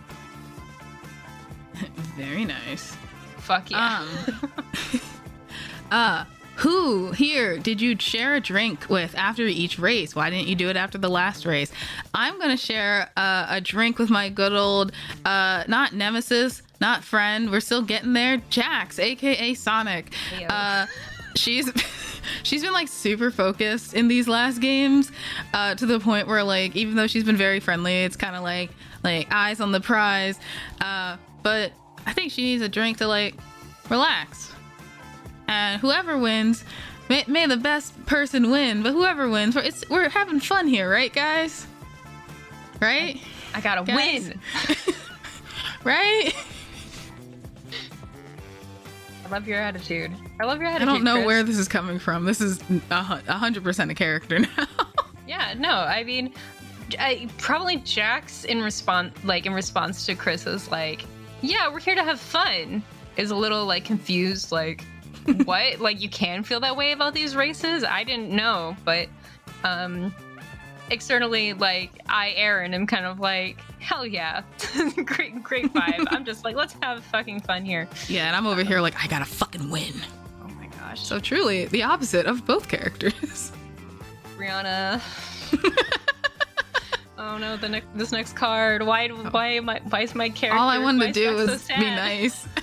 Very 2.16 2.44
nice. 2.44 2.96
Fuck 3.38 3.70
yeah. 3.70 4.04
Um, 4.40 4.50
Uh, 5.90 6.24
who 6.56 7.12
here 7.12 7.58
did 7.58 7.80
you 7.80 7.96
share 7.98 8.36
a 8.36 8.40
drink 8.40 8.88
with 8.88 9.14
after 9.16 9.42
each 9.42 9.78
race? 9.78 10.14
Why 10.14 10.30
didn't 10.30 10.48
you 10.48 10.54
do 10.54 10.68
it 10.68 10.76
after 10.76 10.98
the 10.98 11.08
last 11.08 11.46
race? 11.46 11.70
I'm 12.14 12.38
gonna 12.38 12.56
share 12.56 13.10
uh, 13.16 13.46
a 13.48 13.60
drink 13.60 13.98
with 13.98 14.10
my 14.10 14.28
good 14.28 14.52
old, 14.52 14.92
uh, 15.24 15.64
not 15.68 15.92
nemesis, 15.92 16.62
not 16.84 17.02
friend. 17.02 17.50
We're 17.50 17.60
still 17.60 17.80
getting 17.80 18.12
there. 18.12 18.42
Jax, 18.50 18.98
aka 18.98 19.54
Sonic. 19.54 20.12
Uh, 20.50 20.84
she's 21.34 21.70
she's 22.42 22.62
been 22.62 22.74
like 22.74 22.88
super 22.88 23.30
focused 23.30 23.94
in 23.94 24.06
these 24.06 24.28
last 24.28 24.60
games, 24.60 25.10
uh, 25.54 25.74
to 25.76 25.86
the 25.86 25.98
point 25.98 26.28
where 26.28 26.42
like 26.44 26.76
even 26.76 26.94
though 26.94 27.06
she's 27.06 27.24
been 27.24 27.38
very 27.38 27.58
friendly, 27.58 28.04
it's 28.04 28.16
kind 28.16 28.36
of 28.36 28.42
like 28.42 28.70
like 29.02 29.26
eyes 29.30 29.60
on 29.62 29.72
the 29.72 29.80
prize. 29.80 30.38
Uh, 30.82 31.16
but 31.42 31.72
I 32.06 32.12
think 32.12 32.32
she 32.32 32.42
needs 32.42 32.62
a 32.62 32.68
drink 32.68 32.98
to 32.98 33.06
like 33.06 33.34
relax 33.88 34.52
and 35.48 35.80
whoever 35.80 36.18
wins 36.18 36.64
may, 37.08 37.24
may 37.26 37.46
the 37.46 37.56
best 37.56 37.92
person 38.06 38.50
win 38.50 38.82
but 38.82 38.92
whoever 38.92 39.28
wins 39.28 39.54
we're, 39.54 39.60
it's, 39.62 39.88
we're 39.90 40.08
having 40.08 40.40
fun 40.40 40.66
here 40.66 40.88
right 40.90 41.12
guys 41.12 41.66
right 42.80 43.20
I 43.54 43.60
gotta 43.60 43.84
Guys. 43.84 44.28
win. 44.28 44.40
right 45.84 46.32
I 49.24 49.28
love 49.30 49.48
your 49.48 49.58
attitude. 49.60 50.12
I 50.40 50.44
love 50.44 50.58
your 50.58 50.68
attitude. 50.68 50.88
i 50.88 50.92
don't 50.92 51.02
know 51.04 51.14
Chris. 51.14 51.26
where 51.26 51.42
this 51.42 51.58
is 51.58 51.66
coming 51.68 51.98
from 51.98 52.24
this 52.24 52.40
is 52.40 52.60
a 52.90 53.02
hundred 53.02 53.64
percent 53.64 53.90
a 53.90 53.94
character 53.94 54.38
now 54.40 54.48
Yeah, 55.26 55.54
no, 55.56 55.70
I 55.70 56.04
mean, 56.04 56.34
I, 56.98 57.28
probably 57.38 57.76
Jax 57.76 58.44
in 58.44 58.60
response, 58.60 59.12
like 59.24 59.46
in 59.46 59.54
response 59.54 60.04
to 60.06 60.14
Chris's, 60.14 60.70
like, 60.70 61.04
yeah, 61.40 61.72
we're 61.72 61.80
here 61.80 61.94
to 61.94 62.04
have 62.04 62.20
fun, 62.20 62.82
is 63.16 63.30
a 63.30 63.36
little 63.36 63.64
like 63.64 63.84
confused, 63.86 64.52
like, 64.52 64.84
what? 65.44 65.80
like, 65.80 66.02
you 66.02 66.10
can 66.10 66.42
feel 66.42 66.60
that 66.60 66.76
way 66.76 66.92
about 66.92 67.14
these 67.14 67.34
races? 67.34 67.84
I 67.84 68.04
didn't 68.04 68.30
know, 68.30 68.76
but, 68.84 69.08
um, 69.64 70.14
externally, 70.90 71.52
like, 71.54 71.90
I, 72.08 72.30
Erin, 72.36 72.74
am 72.74 72.86
kind 72.86 73.04
of 73.06 73.18
like, 73.20 73.58
hell 73.80 74.06
yeah, 74.06 74.42
great, 75.04 75.42
great 75.42 75.72
vibe. 75.72 76.06
I'm 76.10 76.24
just 76.24 76.44
like, 76.44 76.56
let's 76.56 76.74
have 76.82 77.02
fucking 77.04 77.40
fun 77.40 77.64
here. 77.64 77.88
yeah 78.08 78.26
and 78.26 78.36
i'm 78.36 78.46
over 78.46 78.62
here 78.62 78.80
like 78.80 78.94
i 79.02 79.06
gotta 79.06 79.24
fucking 79.24 79.70
win 79.70 79.92
Oh 80.42 80.48
my 80.58 80.66
gosh. 80.66 81.00
so 81.06 81.18
truly 81.20 81.66
the 81.66 81.82
opposite 81.82 82.26
of 82.26 82.44
both 82.46 82.68
characters 82.68 83.52
Brianna. 84.38 85.00
oh 87.18 87.38
no, 87.38 87.56
the 87.56 87.68
ne- 87.68 87.82
this 87.94 88.10
next 88.10 88.34
card. 88.34 88.82
Why? 88.82 89.08
Why 89.08 89.46
am 89.52 89.68
I? 89.68 89.80
Why 89.88 90.00
is 90.02 90.14
my 90.16 90.28
character? 90.28 90.58
all 90.58 90.68
i 90.68 90.78
wanted 90.78 91.06
to 91.06 91.12
do 91.12 91.24
Jack 91.24 91.36
so 91.46 91.52
was 91.52 91.68
be 91.68 91.74
nice 91.84 92.46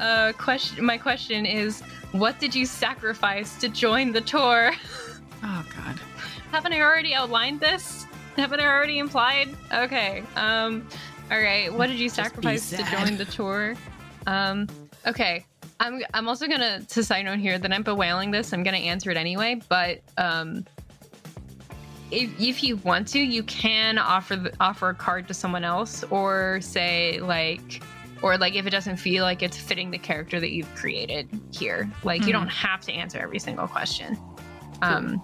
Uh, 0.00 0.32
question. 0.34 0.84
My 0.84 0.96
question 0.96 1.44
is, 1.44 1.80
what 2.12 2.38
did 2.38 2.54
you 2.54 2.66
sacrifice 2.66 3.56
to 3.58 3.68
join 3.68 4.12
the 4.12 4.20
tour? 4.20 4.70
Haven't 6.50 6.72
I 6.72 6.80
already 6.80 7.14
outlined 7.14 7.60
this? 7.60 8.06
Haven't 8.36 8.60
I 8.60 8.66
already 8.66 8.98
implied? 8.98 9.48
Okay. 9.72 10.22
Um. 10.36 10.86
All 11.30 11.40
right. 11.40 11.72
What 11.72 11.88
did 11.88 11.98
you 11.98 12.08
sacrifice 12.08 12.70
to 12.70 12.82
join 12.84 13.16
the 13.16 13.24
tour? 13.26 13.74
Um. 14.26 14.66
Okay. 15.06 15.44
I'm. 15.80 16.02
I'm 16.14 16.28
also 16.28 16.46
gonna 16.46 16.80
to 16.82 17.04
side 17.04 17.24
note 17.24 17.38
here 17.38 17.58
that 17.58 17.72
I'm 17.72 17.82
bewailing 17.82 18.30
this. 18.30 18.52
I'm 18.52 18.62
gonna 18.62 18.78
answer 18.78 19.10
it 19.10 19.16
anyway. 19.16 19.60
But 19.68 20.00
um. 20.16 20.64
If, 22.10 22.30
if 22.40 22.62
you 22.64 22.76
want 22.78 23.06
to, 23.08 23.18
you 23.18 23.42
can 23.42 23.98
offer 23.98 24.34
the, 24.36 24.54
offer 24.60 24.88
a 24.88 24.94
card 24.94 25.28
to 25.28 25.34
someone 25.34 25.62
else, 25.62 26.04
or 26.04 26.58
say 26.62 27.20
like, 27.20 27.82
or 28.22 28.38
like 28.38 28.54
if 28.54 28.66
it 28.66 28.70
doesn't 28.70 28.96
feel 28.96 29.24
like 29.24 29.42
it's 29.42 29.58
fitting 29.58 29.90
the 29.90 29.98
character 29.98 30.40
that 30.40 30.50
you've 30.52 30.74
created 30.74 31.28
here. 31.52 31.86
Like 32.04 32.22
you 32.22 32.28
Mhm. 32.28 32.32
don't 32.32 32.48
have 32.48 32.80
to 32.86 32.92
answer 32.94 33.18
every 33.18 33.38
single 33.38 33.68
question. 33.68 34.16
Um, 34.80 35.22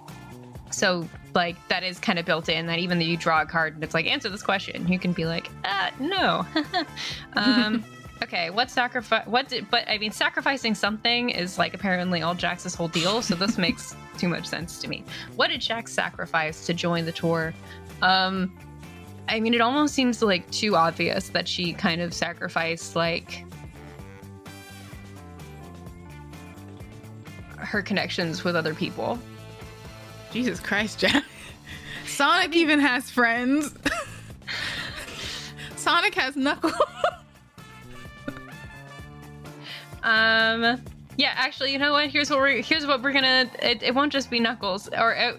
so 0.75 1.07
like 1.33 1.55
that 1.69 1.83
is 1.83 1.99
kind 1.99 2.19
of 2.19 2.25
built 2.25 2.49
in 2.49 2.65
that 2.67 2.79
even 2.79 2.99
though 2.99 3.05
you 3.05 3.17
draw 3.17 3.41
a 3.41 3.45
card 3.45 3.75
and 3.75 3.83
it's 3.83 3.93
like 3.93 4.05
answer 4.05 4.29
this 4.29 4.43
question, 4.43 4.87
you 4.87 4.99
can 4.99 5.13
be 5.13 5.25
like, 5.25 5.49
uh, 5.63 5.89
no. 5.99 6.45
um, 7.33 7.83
okay, 8.21 8.49
what 8.49 8.69
sacrifice? 8.69 9.25
What 9.25 9.47
did? 9.47 9.69
But 9.69 9.87
I 9.89 9.97
mean, 9.97 10.11
sacrificing 10.11 10.75
something 10.75 11.29
is 11.29 11.57
like 11.57 11.73
apparently 11.73 12.21
all 12.21 12.35
Jax's 12.35 12.75
whole 12.75 12.89
deal. 12.89 13.21
So 13.21 13.35
this 13.35 13.57
makes 13.57 13.95
too 14.17 14.27
much 14.27 14.45
sense 14.45 14.79
to 14.79 14.87
me. 14.87 15.03
What 15.35 15.49
did 15.49 15.61
Jax 15.61 15.93
sacrifice 15.93 16.65
to 16.65 16.73
join 16.73 17.05
the 17.05 17.13
tour? 17.13 17.53
Um, 18.01 18.53
I 19.29 19.39
mean, 19.39 19.53
it 19.53 19.61
almost 19.61 19.93
seems 19.93 20.21
like 20.21 20.49
too 20.51 20.75
obvious 20.75 21.29
that 21.29 21.47
she 21.47 21.73
kind 21.73 22.01
of 22.01 22.13
sacrificed 22.13 22.95
like 22.95 23.45
her 27.57 27.81
connections 27.81 28.43
with 28.43 28.55
other 28.55 28.75
people. 28.75 29.17
Jesus 30.35 30.59
christ 30.59 30.99
jack 30.99 31.23
sonic 32.05 32.53
even 32.57 32.77
has 32.77 33.09
friends 33.09 33.73
sonic 35.77 36.13
has 36.15 36.35
knuckles 36.35 36.73
Um. 40.03 40.81
Yeah, 41.17 41.31
actually, 41.35 41.71
you 41.71 41.79
know 41.79 41.93
what? 41.93 42.09
Here's 42.09 42.29
what 42.29 42.39
we're 42.39 42.61
here's 42.61 42.85
what 42.85 43.01
we're 43.01 43.13
gonna. 43.13 43.49
It, 43.61 43.81
it 43.81 43.95
won't 43.95 44.11
just 44.11 44.29
be 44.29 44.39
Knuckles, 44.39 44.89
or 44.89 45.15
uh, 45.17 45.33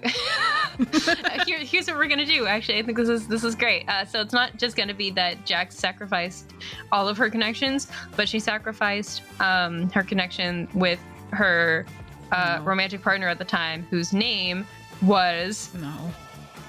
here, 1.45 1.59
here's 1.59 1.87
what 1.87 1.97
we're 1.99 2.09
gonna 2.09 2.25
do. 2.25 2.47
Actually, 2.47 2.79
I 2.79 2.83
think 2.83 2.97
this 2.97 3.09
is 3.11 3.29
this 3.29 3.45
is 3.45 3.55
great. 3.55 3.87
Uh, 3.89 4.05
so 4.07 4.21
it's 4.23 4.33
not 4.33 4.57
just 4.57 4.75
gonna 4.75 4.95
be 4.95 5.11
that 5.11 5.45
Jax 5.45 5.77
sacrificed 5.77 6.53
all 6.91 7.07
of 7.07 7.19
her 7.19 7.29
connections, 7.29 7.89
but 8.17 8.27
she 8.29 8.41
sacrificed 8.41 9.21
um, 9.39 9.91
her 9.91 10.03
connection 10.03 10.67
with 10.75 10.99
her 11.33 11.85
uh, 12.33 12.57
No. 12.59 12.65
romantic 12.65 13.03
partner 13.03 13.29
at 13.29 13.37
the 13.39 13.45
time, 13.45 13.87
whose 13.91 14.13
name 14.15 14.67
was 15.03 15.71
no 15.75 16.13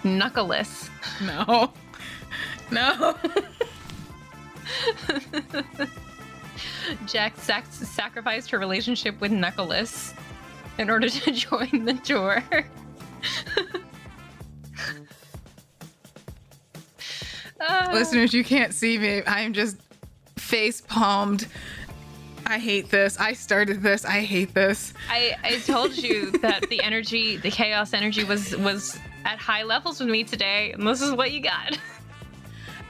Knuckles. 0.03 0.89
No. 1.21 1.71
No. 2.69 3.15
Jax 7.05 7.41
sac- 7.43 7.65
sacrificed 7.71 8.51
her 8.51 8.59
relationship 8.59 9.21
with 9.21 9.31
Knuckles 9.31 10.13
in 10.77 10.89
order 10.89 11.07
to 11.07 11.31
join 11.31 11.85
the 11.85 11.93
tour. 12.03 12.43
Uh, 17.59 17.89
Listeners, 17.93 18.33
you 18.33 18.43
can't 18.43 18.73
see 18.73 18.97
me. 18.97 19.21
I 19.23 19.41
am 19.41 19.53
just 19.53 19.77
face 20.37 20.81
palmed. 20.81 21.47
I 22.49 22.60
hate 22.60 22.89
this. 22.89 23.17
I 23.19 23.33
started 23.33 23.81
this. 23.81 24.05
I 24.05 24.21
hate 24.21 24.53
this. 24.53 24.93
I, 25.10 25.36
I 25.43 25.60
told 25.60 25.97
you 25.97 26.31
that 26.39 26.69
the 26.69 26.81
energy, 26.81 27.36
the 27.38 27.51
chaos 27.51 27.93
energy 27.93 28.23
was 28.23 28.55
was 28.57 28.97
at 29.25 29.38
high 29.38 29.63
levels 29.63 29.99
with 29.99 30.10
me 30.10 30.23
today, 30.23 30.71
and 30.71 30.88
this 30.88 31.01
is 31.01 31.12
what 31.13 31.31
you 31.33 31.41
got. 31.41 31.77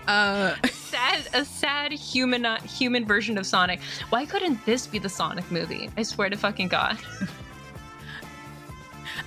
Uh, 0.08 0.56
sad, 0.72 1.28
a 1.34 1.44
sad 1.44 1.92
human 1.92 2.46
uh, 2.46 2.62
human 2.62 3.06
version 3.06 3.38
of 3.38 3.46
Sonic. 3.48 3.80
Why 4.10 4.26
couldn't 4.26 4.64
this 4.66 4.86
be 4.86 5.00
the 5.00 5.10
Sonic 5.10 5.50
movie? 5.52 5.90
I 5.98 6.04
swear 6.04 6.30
to 6.30 6.38
fucking 6.38 6.68
god. 6.68 6.98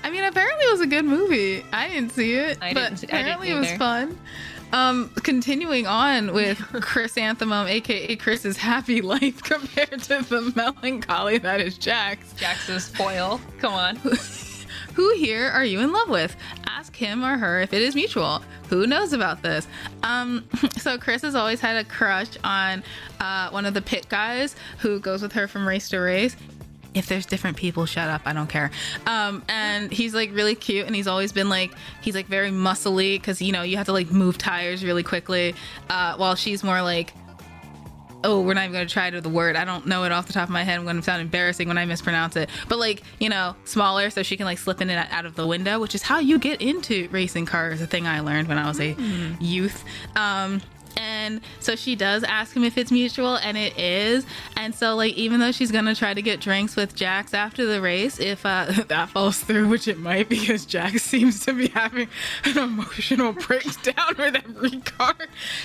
I 0.05 0.11
mean, 0.11 0.23
apparently 0.25 0.65
it 0.65 0.71
was 0.73 0.81
a 0.81 0.87
good 0.87 1.05
movie. 1.05 1.65
I 1.73 1.89
didn't 1.89 2.13
see 2.13 2.35
it, 2.35 2.57
I 2.63 2.73
but 2.73 2.81
didn't 2.85 2.99
see- 3.01 3.07
I 3.09 3.11
didn't 3.11 3.21
apparently 3.23 3.51
it 3.51 3.55
was 3.59 3.73
fun. 3.73 4.19
Um, 4.73 5.11
continuing 5.23 5.87
on 5.87 6.33
with 6.33 6.59
Chrysanthemum, 6.81 7.67
aka 7.67 8.15
Chris's 8.17 8.57
happy 8.57 9.01
life, 9.01 9.43
compared 9.43 10.01
to 10.05 10.23
the 10.23 10.53
melancholy 10.55 11.39
that 11.39 11.61
is 11.61 11.77
Jax. 11.77 12.33
Jax's 12.35 12.89
foil. 12.89 13.41
Come 13.59 13.73
on. 13.73 13.97
Who 14.95 15.15
here 15.15 15.49
are 15.49 15.65
you 15.65 15.81
in 15.81 15.93
love 15.93 16.09
with? 16.09 16.37
Ask 16.67 16.95
him 16.95 17.25
or 17.25 17.39
her 17.39 17.61
if 17.61 17.73
it 17.73 17.83
is 17.83 17.95
mutual. 17.95 18.43
Who 18.69 18.87
knows 18.87 19.13
about 19.13 19.43
this? 19.43 19.67
Um, 20.03 20.45
so 20.77 20.99
Chris 20.99 21.23
has 21.23 21.35
always 21.35 21.61
had 21.61 21.77
a 21.77 21.85
crush 21.85 22.31
on 22.45 22.85
uh, 23.19 23.51
one 23.51 23.67
of 23.67 23.75
the 23.75 23.83
pit 23.83 24.07
guys 24.09 24.55
who 24.79 25.01
goes 25.01 25.23
with 25.23 25.33
her 25.33 25.49
from 25.49 25.67
race 25.67 25.89
to 25.91 25.99
race. 25.99 26.37
If 26.93 27.07
there's 27.07 27.27
different 27.27 27.57
people, 27.57 27.87
shut 27.87 28.09
up. 28.09 28.23
I 28.25 28.33
don't 28.33 28.49
care. 28.49 28.71
Um, 29.07 29.45
and 29.49 29.93
he's 29.93 30.15
like 30.15 30.33
really 30.33 30.55
cute, 30.55 30.87
and 30.87 30.97
he's 30.97 31.07
always 31.07 31.33
been 31.33 31.49
like 31.49 31.73
he's 32.03 32.15
like 32.15 32.27
very 32.27 32.51
muscly 32.51 33.15
because 33.15 33.41
you 33.41 33.53
know 33.53 33.63
you 33.63 33.77
have 33.77 33.87
to 33.87 33.93
like 33.93 34.11
move 34.11 34.39
tires 34.39 34.85
really 34.85 35.03
quickly. 35.03 35.55
Uh, 35.89 36.17
while 36.17 36.35
she's 36.35 36.65
more 36.65 36.83
like 36.83 37.13
oh, 38.25 38.41
we're 38.43 38.55
not 38.55 38.65
even 38.65 38.73
going 38.73 38.87
to 38.87 38.93
try 38.93 39.11
to 39.11 39.21
the 39.21 39.29
word. 39.29 39.57
I 39.57 39.65
don't 39.65 39.87
know 39.87 40.05
it 40.05 40.13
off 40.13 40.27
the 40.27 40.33
top 40.33 40.45
of 40.45 40.51
my 40.51 40.63
head. 40.63 40.79
I'm 40.79 40.85
going 40.85 40.97
to 40.97 41.03
sound 41.03 41.23
embarrassing 41.23 41.69
when 41.69 41.79
I 41.79 41.87
mispronounce 41.87 42.37
it. 42.37 42.51
But 42.69 42.79
like, 42.79 43.03
you 43.19 43.29
know, 43.29 43.57
smaller 43.65 44.11
so 44.11 44.23
she 44.23 44.37
can 44.37 44.47
like 44.47 44.59
slip 44.59 44.81
in 44.81 44.91
and 44.91 45.09
out 45.11 45.27
of 45.27 45.37
the 45.37 45.47
window, 45.47 45.81
which 45.81 45.95
is 45.95 46.03
how 46.03 46.19
you 46.19 46.39
get 46.39 46.61
into 46.61 47.09
racing 47.11 47.47
cars, 47.47 47.81
a 47.81 47.87
thing 47.87 48.07
I 48.07 48.21
learned 48.21 48.49
when 48.49 48.59
I 48.59 48.69
was 48.69 48.81
a 48.81 48.97
youth. 49.41 49.85
Um, 50.17 50.61
and 50.97 51.41
so 51.61 51.77
she 51.77 51.97
does 51.97 52.25
ask 52.25 52.55
him 52.55 52.65
if 52.65 52.77
it's 52.79 52.91
mutual, 52.91 53.37
and 53.37 53.57
it 53.57 53.79
is. 53.79 54.27
And 54.57 54.75
so, 54.75 54.97
like, 54.97 55.15
even 55.15 55.41
though 55.41 55.53
she's 55.53 55.71
gonna 55.71 55.95
try 55.95 56.15
to 56.15 56.23
get 56.23 56.41
drinks 56.41 56.77
with 56.77 56.95
Jax 56.95 57.35
after 57.35 57.67
the 57.67 57.81
race, 57.81 58.19
if 58.19 58.45
uh, 58.45 58.67
that 58.89 59.11
falls 59.11 59.41
through, 59.41 59.69
which 59.69 59.89
it 59.89 59.99
might 59.99 60.29
because 60.29 60.67
Jax 60.67 61.03
seems 61.11 61.45
to 61.47 61.53
be 61.53 61.69
having 61.69 62.09
an 62.45 62.59
emotional 62.59 63.33
breakdown 63.47 64.15
with 64.19 64.37
every 64.37 64.81
car, 64.81 65.15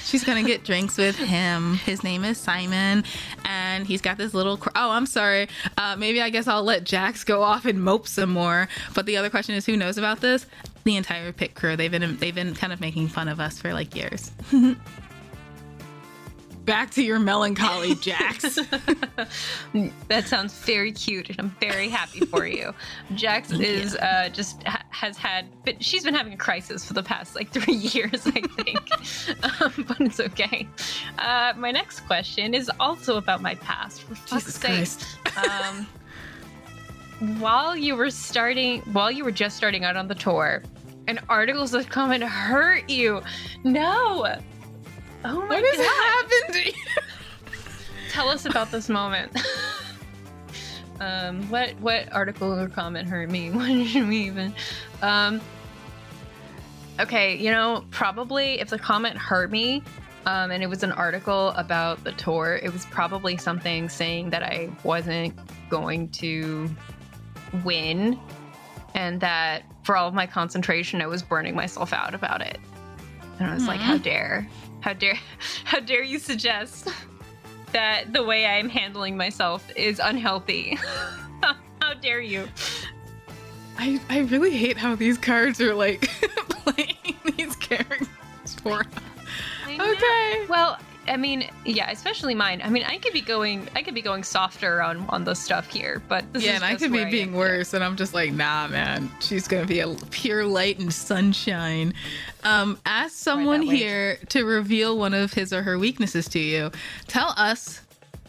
she's 0.03 0.23
gonna 0.23 0.43
get 0.43 0.63
drinks 0.63 0.97
with 0.97 1.15
him. 1.15 1.75
His 1.75 2.03
name 2.03 2.23
is 2.23 2.37
Simon, 2.37 3.03
and 3.43 3.85
he's 3.85 4.01
got 4.01 4.17
this 4.17 4.33
little. 4.33 4.57
Cr- 4.57 4.69
oh, 4.75 4.91
I'm 4.91 5.05
sorry. 5.05 5.47
Uh, 5.77 5.95
maybe 5.97 6.21
I 6.21 6.29
guess 6.29 6.47
I'll 6.47 6.63
let 6.63 6.83
Jax 6.83 7.23
go 7.23 7.43
off 7.43 7.65
and 7.65 7.83
mope 7.83 8.07
some 8.07 8.29
more. 8.31 8.67
But 8.93 9.05
the 9.05 9.17
other 9.17 9.29
question 9.29 9.55
is, 9.55 9.65
who 9.65 9.77
knows 9.77 9.97
about 9.97 10.21
this? 10.21 10.45
The 10.83 10.95
entire 10.95 11.31
pit 11.31 11.55
crew. 11.55 11.75
They've 11.75 11.91
been 11.91 12.17
they've 12.17 12.35
been 12.35 12.53
kind 12.53 12.71
of 12.71 12.79
making 12.79 13.07
fun 13.07 13.27
of 13.27 13.39
us 13.39 13.59
for 13.59 13.73
like 13.73 13.95
years. 13.95 14.31
Back 16.65 16.89
to 16.91 17.03
your 17.03 17.19
melancholy, 17.19 17.93
Jax. 17.95 18.55
that 20.07 20.27
sounds 20.27 20.53
very 20.59 20.91
cute, 20.91 21.29
and 21.29 21.39
I'm 21.39 21.55
very 21.59 21.89
happy 21.89 22.21
for 22.21 22.47
you. 22.47 22.73
Jax 23.13 23.51
is 23.51 23.95
uh, 23.95 24.29
just 24.33 24.63
ha- 24.63 24.83
has 24.89 25.15
had, 25.15 25.45
but 25.63 25.83
she's 25.83 26.03
been 26.03 26.15
having 26.15 26.33
a 26.33 26.37
crisis 26.37 26.83
for 26.83 26.93
the 26.93 27.03
past 27.03 27.35
like 27.35 27.51
three 27.51 27.73
years, 27.93 28.25
I 28.25 28.41
think. 28.41 29.61
um, 29.61 29.85
but 29.87 30.01
it's 30.01 30.19
okay. 30.19 30.67
Uh, 31.19 31.53
my 31.55 31.69
next 31.71 32.01
question 32.01 32.53
is 32.55 32.71
also 32.79 33.17
about 33.17 33.41
my 33.41 33.55
past. 33.55 34.01
For 34.01 34.15
fuck's 34.15 34.45
Jesus 34.59 34.95
sake. 34.95 35.47
Um, 35.47 35.87
while 37.39 37.77
you 37.77 37.95
were 37.95 38.09
starting, 38.09 38.81
while 38.93 39.11
you 39.11 39.23
were 39.23 39.31
just 39.31 39.55
starting 39.55 39.83
out 39.83 39.95
on 39.95 40.07
the 40.07 40.15
tour, 40.15 40.63
and 41.07 41.19
articles 41.29 41.71
that 41.71 41.89
come 41.89 42.11
and 42.11 42.23
hurt 42.23 42.89
you. 42.89 43.21
No. 43.63 44.37
Oh 45.27 45.41
my 45.41 45.59
what 45.59 45.63
has 45.63 45.77
god. 45.77 46.29
happened 46.29 46.53
to 46.53 46.69
you? 46.69 47.01
Tell 48.11 48.29
us 48.29 48.45
about 48.45 48.71
this 48.71 48.89
moment. 48.89 49.35
um, 50.99 51.49
what 51.49 51.71
what 51.79 52.11
article 52.13 52.53
or 52.53 52.69
comment 52.69 53.07
hurt 53.09 53.29
me? 53.31 53.49
What 53.51 53.67
did 53.67 54.07
we 54.07 54.17
even? 54.19 54.53
Um, 55.01 55.41
okay, 56.99 57.35
you 57.37 57.49
know, 57.49 57.85
probably 57.89 58.59
if 58.59 58.69
the 58.69 58.77
comment 58.77 59.17
hurt 59.17 59.49
me, 59.49 59.81
um, 60.27 60.51
and 60.51 60.61
it 60.61 60.67
was 60.67 60.83
an 60.83 60.91
article 60.91 61.49
about 61.49 62.03
the 62.03 62.11
tour, 62.11 62.59
it 62.61 62.71
was 62.71 62.85
probably 62.85 63.35
something 63.35 63.89
saying 63.89 64.29
that 64.29 64.43
I 64.43 64.69
wasn't 64.83 65.33
going 65.69 66.09
to 66.09 66.69
win, 67.63 68.19
and 68.93 69.19
that 69.21 69.63
for 69.83 69.97
all 69.97 70.07
of 70.07 70.13
my 70.13 70.27
concentration, 70.27 71.01
I 71.01 71.07
was 71.07 71.23
burning 71.23 71.55
myself 71.55 71.93
out 71.93 72.13
about 72.13 72.41
it. 72.41 72.59
And 73.39 73.49
I 73.49 73.53
was 73.53 73.67
like, 73.67 73.81
how 73.81 73.97
dare, 73.97 74.47
how 74.85 74.93
dare, 74.93 75.17
how 75.63 75.79
dare 75.79 76.03
you 76.03 76.19
suggest 76.19 76.87
that 77.71 78.13
the 78.13 78.23
way 78.23 78.45
I'm 78.45 78.69
handling 78.69 79.17
myself 79.17 79.67
is 79.75 79.99
unhealthy? 80.01 80.77
how 81.81 81.93
dare 81.99 82.21
you? 82.21 82.47
I, 83.79 83.99
I 84.09 84.19
really 84.19 84.51
hate 84.51 84.77
how 84.77 84.95
these 84.95 85.17
cards 85.17 85.59
are 85.59 85.73
like 85.73 86.07
playing 86.49 87.17
these 87.35 87.55
characters 87.55 88.07
for 88.61 88.81
us. 88.81 88.87
Okay. 89.67 90.45
Well, 90.47 90.77
I 91.07 91.17
mean, 91.17 91.49
yeah, 91.65 91.91
especially 91.91 92.33
mine. 92.33 92.61
I 92.63 92.69
mean, 92.69 92.83
I 92.83 92.97
could 92.97 93.13
be 93.13 93.21
going, 93.21 93.67
I 93.75 93.83
could 93.83 93.93
be 93.93 94.01
going 94.01 94.23
softer 94.23 94.81
on 94.81 95.05
on 95.09 95.23
the 95.23 95.33
stuff 95.33 95.71
here, 95.71 96.01
but 96.07 96.31
this 96.33 96.43
yeah, 96.43 96.51
is 96.51 96.55
and 96.57 96.65
I 96.65 96.75
could 96.75 96.91
be 96.91 97.05
being 97.05 97.33
worse, 97.33 97.73
and 97.73 97.83
I'm 97.83 97.95
just 97.95 98.13
like, 98.13 98.31
nah, 98.31 98.67
man. 98.67 99.11
She's 99.19 99.47
gonna 99.47 99.65
be 99.65 99.79
a 99.79 99.93
pure 100.11 100.45
light 100.45 100.79
and 100.79 100.93
sunshine. 100.93 101.93
Um, 102.43 102.79
ask 102.85 103.13
someone 103.15 103.61
here 103.61 104.17
to 104.29 104.45
reveal 104.45 104.97
one 104.97 105.13
of 105.13 105.33
his 105.33 105.53
or 105.53 105.63
her 105.63 105.77
weaknesses 105.77 106.27
to 106.29 106.39
you. 106.39 106.71
Tell 107.07 107.33
us 107.37 107.81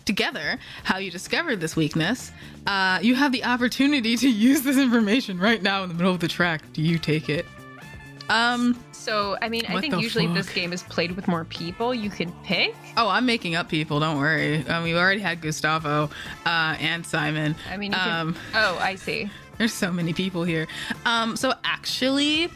together 0.04 0.58
how 0.84 0.98
you 0.98 1.10
discovered 1.10 1.60
this 1.60 1.76
weakness. 1.76 2.32
Uh, 2.66 2.98
you 3.02 3.14
have 3.14 3.32
the 3.32 3.44
opportunity 3.44 4.16
to 4.16 4.28
use 4.30 4.62
this 4.62 4.78
information 4.78 5.38
right 5.38 5.62
now 5.62 5.82
in 5.82 5.88
the 5.88 5.94
middle 5.94 6.12
of 6.12 6.20
the 6.20 6.28
track. 6.28 6.62
Do 6.72 6.82
you 6.82 6.98
take 6.98 7.28
it? 7.28 7.46
Um. 8.28 8.78
So, 9.06 9.36
I 9.40 9.48
mean, 9.48 9.62
I 9.68 9.80
think 9.80 9.94
usually 10.00 10.24
if 10.24 10.34
this 10.34 10.48
game 10.50 10.72
is 10.72 10.82
played 10.82 11.12
with 11.14 11.28
more 11.28 11.44
people, 11.44 11.94
you 11.94 12.10
can 12.10 12.32
pick. 12.42 12.74
Oh, 12.96 13.08
I'm 13.08 13.24
making 13.24 13.54
up 13.54 13.68
people. 13.68 14.00
Don't 14.00 14.18
worry. 14.18 14.66
Um, 14.66 14.82
we 14.82 14.96
already 14.96 15.20
had 15.20 15.40
Gustavo 15.40 16.10
uh, 16.44 16.76
and 16.80 17.06
Simon. 17.06 17.54
I 17.70 17.76
mean, 17.76 17.92
you 17.92 17.98
can, 17.98 18.20
Um, 18.28 18.36
oh, 18.54 18.76
I 18.80 18.96
see. 18.96 19.30
There's 19.58 19.72
so 19.72 19.92
many 19.92 20.12
people 20.12 20.42
here. 20.42 20.66
Um, 21.04 21.36
so 21.36 21.54
actually, 21.62 22.50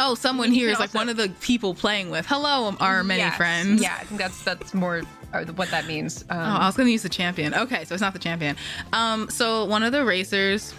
oh, 0.00 0.16
someone 0.16 0.50
here 0.50 0.70
is 0.70 0.74
is 0.74 0.80
like 0.80 0.92
one 0.92 1.08
of 1.08 1.16
the 1.16 1.28
people 1.40 1.72
playing 1.72 2.10
with. 2.10 2.26
Hello, 2.26 2.74
our 2.80 3.04
many 3.04 3.20
Yes. 3.20 3.36
friends. 3.36 3.80
Yeah, 3.80 3.96
I 4.00 4.04
think 4.06 4.20
that's 4.20 4.42
that's 4.42 4.74
more 4.74 5.02
uh, 5.32 5.44
what 5.54 5.70
that 5.70 5.86
means. 5.86 6.24
Um, 6.30 6.36
Oh, 6.40 6.56
I 6.62 6.66
was 6.66 6.76
gonna 6.76 6.90
use 6.90 7.02
the 7.04 7.08
champion. 7.08 7.54
Okay, 7.54 7.84
so 7.84 7.94
it's 7.94 8.02
not 8.02 8.12
the 8.12 8.18
champion. 8.18 8.56
Um, 8.92 9.30
so 9.30 9.66
one 9.66 9.84
of 9.84 9.92
the 9.92 10.04
racers. 10.04 10.74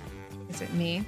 is 0.49 0.59
it 0.61 0.73
me? 0.73 1.05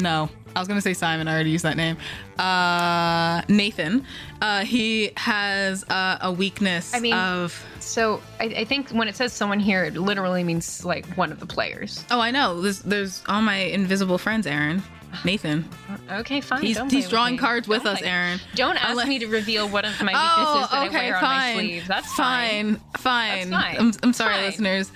No, 0.00 0.28
I 0.56 0.58
was 0.58 0.66
gonna 0.68 0.80
say 0.80 0.94
Simon. 0.94 1.28
I 1.28 1.34
already 1.34 1.50
used 1.50 1.64
that 1.64 1.76
name. 1.76 1.96
Uh, 2.38 3.42
Nathan. 3.48 4.04
Uh, 4.40 4.64
he 4.64 5.10
has 5.16 5.84
uh, 5.90 6.18
a 6.22 6.32
weakness 6.32 6.94
I 6.94 7.00
mean- 7.00 7.14
of. 7.14 7.64
So 7.80 8.20
I, 8.38 8.44
I 8.44 8.64
think 8.64 8.90
when 8.90 9.08
it 9.08 9.16
says 9.16 9.32
someone 9.32 9.58
here, 9.60 9.84
it 9.84 9.94
literally 9.94 10.44
means 10.44 10.84
like 10.84 11.06
one 11.16 11.32
of 11.32 11.40
the 11.40 11.46
players. 11.46 12.04
Oh, 12.10 12.20
I 12.20 12.30
know. 12.30 12.60
There's, 12.60 12.80
there's 12.80 13.22
all 13.28 13.42
my 13.42 13.56
invisible 13.56 14.16
friends. 14.18 14.46
Erin, 14.46 14.82
Nathan. 15.24 15.68
Okay, 16.10 16.40
fine. 16.40 16.62
He's 16.62 16.78
he's 16.90 17.08
drawing 17.08 17.36
cards 17.36 17.66
with 17.68 17.82
Don't 17.84 17.96
us, 17.96 18.02
Erin. 18.02 18.38
Don't 18.54 18.76
ask 18.76 18.90
Unless- 18.90 19.08
me 19.08 19.18
to 19.20 19.26
reveal 19.26 19.68
one 19.68 19.84
of 19.84 20.00
my 20.02 20.12
Oh, 20.14 20.38
weaknesses 20.62 20.70
that 20.70 20.78
I 20.78 20.88
wear 20.88 21.14
fine. 21.14 21.22
on 21.22 21.22
my 21.22 21.54
sleeve. 21.54 21.88
That's 21.88 22.14
fine. 22.14 22.76
fine. 22.76 22.80
Fine. 22.98 23.50
That's 23.50 23.76
fine. 23.76 23.76
I'm, 23.78 23.92
I'm 24.02 24.12
sorry, 24.12 24.34
Fine. 24.34 24.44
listeners. 24.44 24.92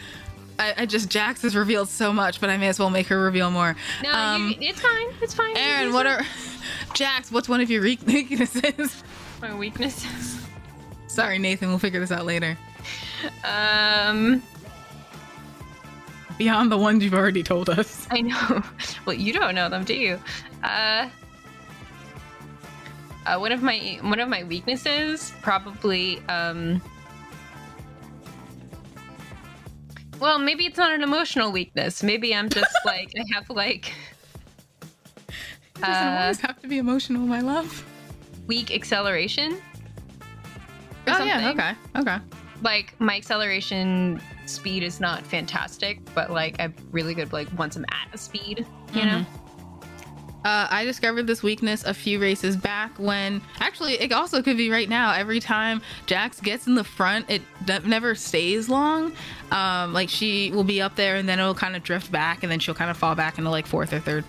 I, 0.59 0.75
I 0.79 0.87
just 0.87 1.09
Jax 1.09 1.43
has 1.43 1.57
revealed 1.57 1.89
so 1.89 2.13
much, 2.13 2.41
but 2.41 2.49
I 2.51 2.57
may 2.57 2.69
as 2.69 2.79
well 2.79 2.91
make 2.91 3.07
her 3.09 3.21
reveal 3.21 3.51
more. 3.51 3.75
No, 4.03 4.13
um, 4.13 4.49
you, 4.49 4.69
it's 4.71 4.81
fine. 4.81 5.09
It's 5.21 5.35
fine. 5.35 5.57
Erin, 5.57 5.93
what 5.93 6.07
are 6.07 6.23
Jax? 6.95 7.31
What's 7.33 7.49
one 7.49 7.61
of 7.61 7.71
your 7.71 7.83
weaknesses? 8.07 9.03
my 9.43 9.55
weaknesses? 9.55 10.41
sorry, 11.09 11.39
Nathan. 11.39 11.69
We'll 11.69 11.79
figure 11.79 12.01
this 12.01 12.11
out 12.13 12.25
later. 12.25 12.57
Um, 13.45 14.43
Beyond 16.39 16.73
the 16.73 16.79
ones 16.79 17.05
you've 17.05 17.15
already 17.15 17.43
told 17.43 17.71
us. 17.71 18.09
I 18.11 18.21
know. 18.21 18.63
Well, 19.07 19.15
you 19.15 19.33
don't 19.33 19.55
know 19.55 19.69
them, 19.69 19.85
do 19.85 19.95
you? 19.95 20.19
Uh, 20.63 21.09
uh, 23.27 23.39
one 23.39 23.53
of 23.53 23.63
my 23.63 23.99
one 24.03 24.21
of 24.21 24.29
my 24.29 24.45
weaknesses 24.45 25.33
probably 25.43 26.21
um. 26.29 26.81
Well, 30.21 30.39
maybe 30.39 30.65
it's 30.67 30.79
not 30.79 30.93
an 30.93 31.03
emotional 31.03 31.53
weakness. 31.53 32.03
Maybe 32.03 32.35
I'm 32.35 32.49
just 32.49 32.75
like 32.85 33.13
I 33.19 33.25
have 33.35 33.51
like 33.51 33.93
It 35.77 35.81
doesn't 35.81 35.93
Uh, 36.09 36.19
always 36.23 36.41
have 36.41 36.61
to 36.63 36.69
be 36.69 36.79
emotional, 36.79 37.23
my 37.27 37.41
love. 37.41 37.85
weak 38.47 38.75
acceleration. 38.75 39.61
Oh 41.07 41.23
yeah. 41.25 41.51
Okay. 41.51 41.73
Okay. 42.01 42.19
Like 42.63 42.95
my 42.99 43.17
acceleration 43.17 44.21
speed 44.47 44.83
is 44.83 45.01
not 45.01 45.23
fantastic, 45.27 45.99
but 46.15 46.31
like 46.31 46.57
I'm 46.59 46.75
really 46.93 47.15
good 47.15 47.33
like 47.33 47.49
once 47.59 47.77
I'm 47.77 47.85
at 47.91 48.15
a 48.15 48.19
speed, 48.19 48.67
you 48.95 49.05
know. 49.05 49.25
Uh, 50.45 50.69
I 50.71 50.85
discovered 50.85 51.27
this 51.27 51.43
weakness 51.43 51.85
a 51.85 51.95
few 51.95 52.21
races 52.21 52.57
back 52.57 52.93
when 52.99 53.41
actually 53.61 53.95
it 53.95 54.13
also 54.13 54.43
could 54.43 54.57
be 54.57 54.71
right 54.71 54.89
now. 54.89 55.13
Every 55.13 55.41
time 55.41 55.81
Jax 56.07 56.41
gets 56.41 56.67
in 56.67 56.75
the 56.75 56.85
front, 56.85 57.31
it 57.31 57.43
d- 57.65 57.79
never 57.85 58.15
stays 58.15 58.69
long. 58.69 59.13
Um, 59.51 59.93
like 59.93 60.09
she 60.11 60.51
will 60.51 60.65
be 60.65 60.83
up 60.83 60.97
there 60.97 61.17
and 61.17 61.29
then 61.29 61.39
it'll 61.39 61.55
kind 61.55 61.75
of 61.77 61.83
drift 61.83 62.13
back 62.13 62.43
and 62.43 62.53
then 62.53 62.59
she'll 62.59 62.75
kind 62.75 62.91
of 62.91 62.97
fall 62.97 63.15
back 63.15 63.39
into 63.39 63.51
like 63.51 63.67
fourth 63.67 63.93
or 63.93 64.01
third. 64.01 64.25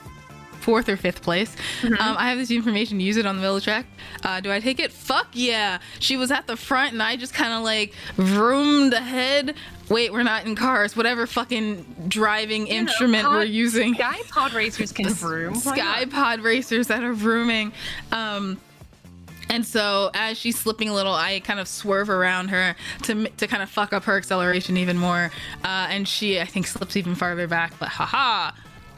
Fourth 0.61 0.89
or 0.89 0.97
fifth 0.97 1.21
place. 1.21 1.55
Um, 1.83 1.93
I 1.99 2.29
have 2.29 2.39
this 2.39 2.49
information. 2.49 2.99
Use 2.99 3.17
it 3.17 3.27
on 3.27 3.35
the 3.35 3.41
middle 3.41 3.61
track. 3.61 3.85
Uh, 4.23 4.39
do 4.41 4.51
I 4.51 4.59
take 4.59 4.79
it? 4.79 4.91
Fuck 4.91 5.27
yeah! 5.33 5.77
She 5.99 6.17
was 6.17 6.31
at 6.31 6.47
the 6.47 6.57
front, 6.57 6.93
and 6.93 7.03
I 7.03 7.17
just 7.17 7.35
kind 7.35 7.53
of 7.53 7.61
like 7.63 7.93
vroomed 8.15 8.93
ahead. 8.93 9.53
Wait, 9.89 10.11
we're 10.11 10.23
not 10.23 10.45
in 10.45 10.55
cars. 10.55 10.95
Whatever 10.95 11.27
fucking 11.27 12.07
driving 12.07 12.63
know, 12.63 12.71
instrument 12.71 13.27
we're 13.29 13.43
using. 13.43 13.93
Sky 13.93 14.19
pod 14.29 14.53
racers 14.53 14.91
can 14.91 15.09
vroom. 15.09 15.55
Sky 15.55 16.05
pod 16.05 16.39
racers 16.41 16.87
that 16.87 17.03
are 17.03 17.13
vrooming. 17.13 17.71
Um, 18.11 18.59
and 19.49 19.65
so 19.65 20.09
as 20.15 20.37
she's 20.39 20.57
slipping 20.57 20.89
a 20.89 20.93
little, 20.93 21.13
I 21.13 21.39
kind 21.41 21.59
of 21.59 21.67
swerve 21.67 22.09
around 22.09 22.47
her 22.49 22.75
to 23.03 23.27
to 23.29 23.47
kind 23.47 23.61
of 23.61 23.69
fuck 23.69 23.93
up 23.93 24.03
her 24.05 24.17
acceleration 24.17 24.75
even 24.77 24.97
more. 24.97 25.31
Uh, 25.63 25.87
and 25.89 26.07
she, 26.07 26.39
I 26.39 26.45
think, 26.45 26.65
slips 26.65 26.97
even 26.97 27.13
farther 27.13 27.47
back. 27.47 27.77
But 27.79 27.89
haha. 27.89 28.51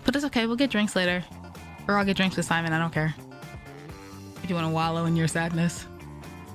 But 0.06 0.16
it's 0.16 0.24
okay. 0.26 0.46
We'll 0.46 0.56
get 0.56 0.70
drinks 0.70 0.96
later, 0.96 1.24
or 1.88 1.98
I'll 1.98 2.06
get 2.06 2.16
drinks 2.16 2.38
with 2.38 2.46
Simon. 2.46 2.72
I 2.72 2.80
don't 2.80 2.94
care. 2.94 3.14
If 4.42 4.50
you 4.50 4.56
want 4.56 4.68
to 4.68 4.74
wallow 4.74 5.06
in 5.06 5.18
your 5.18 5.28
sadness. 5.28 5.86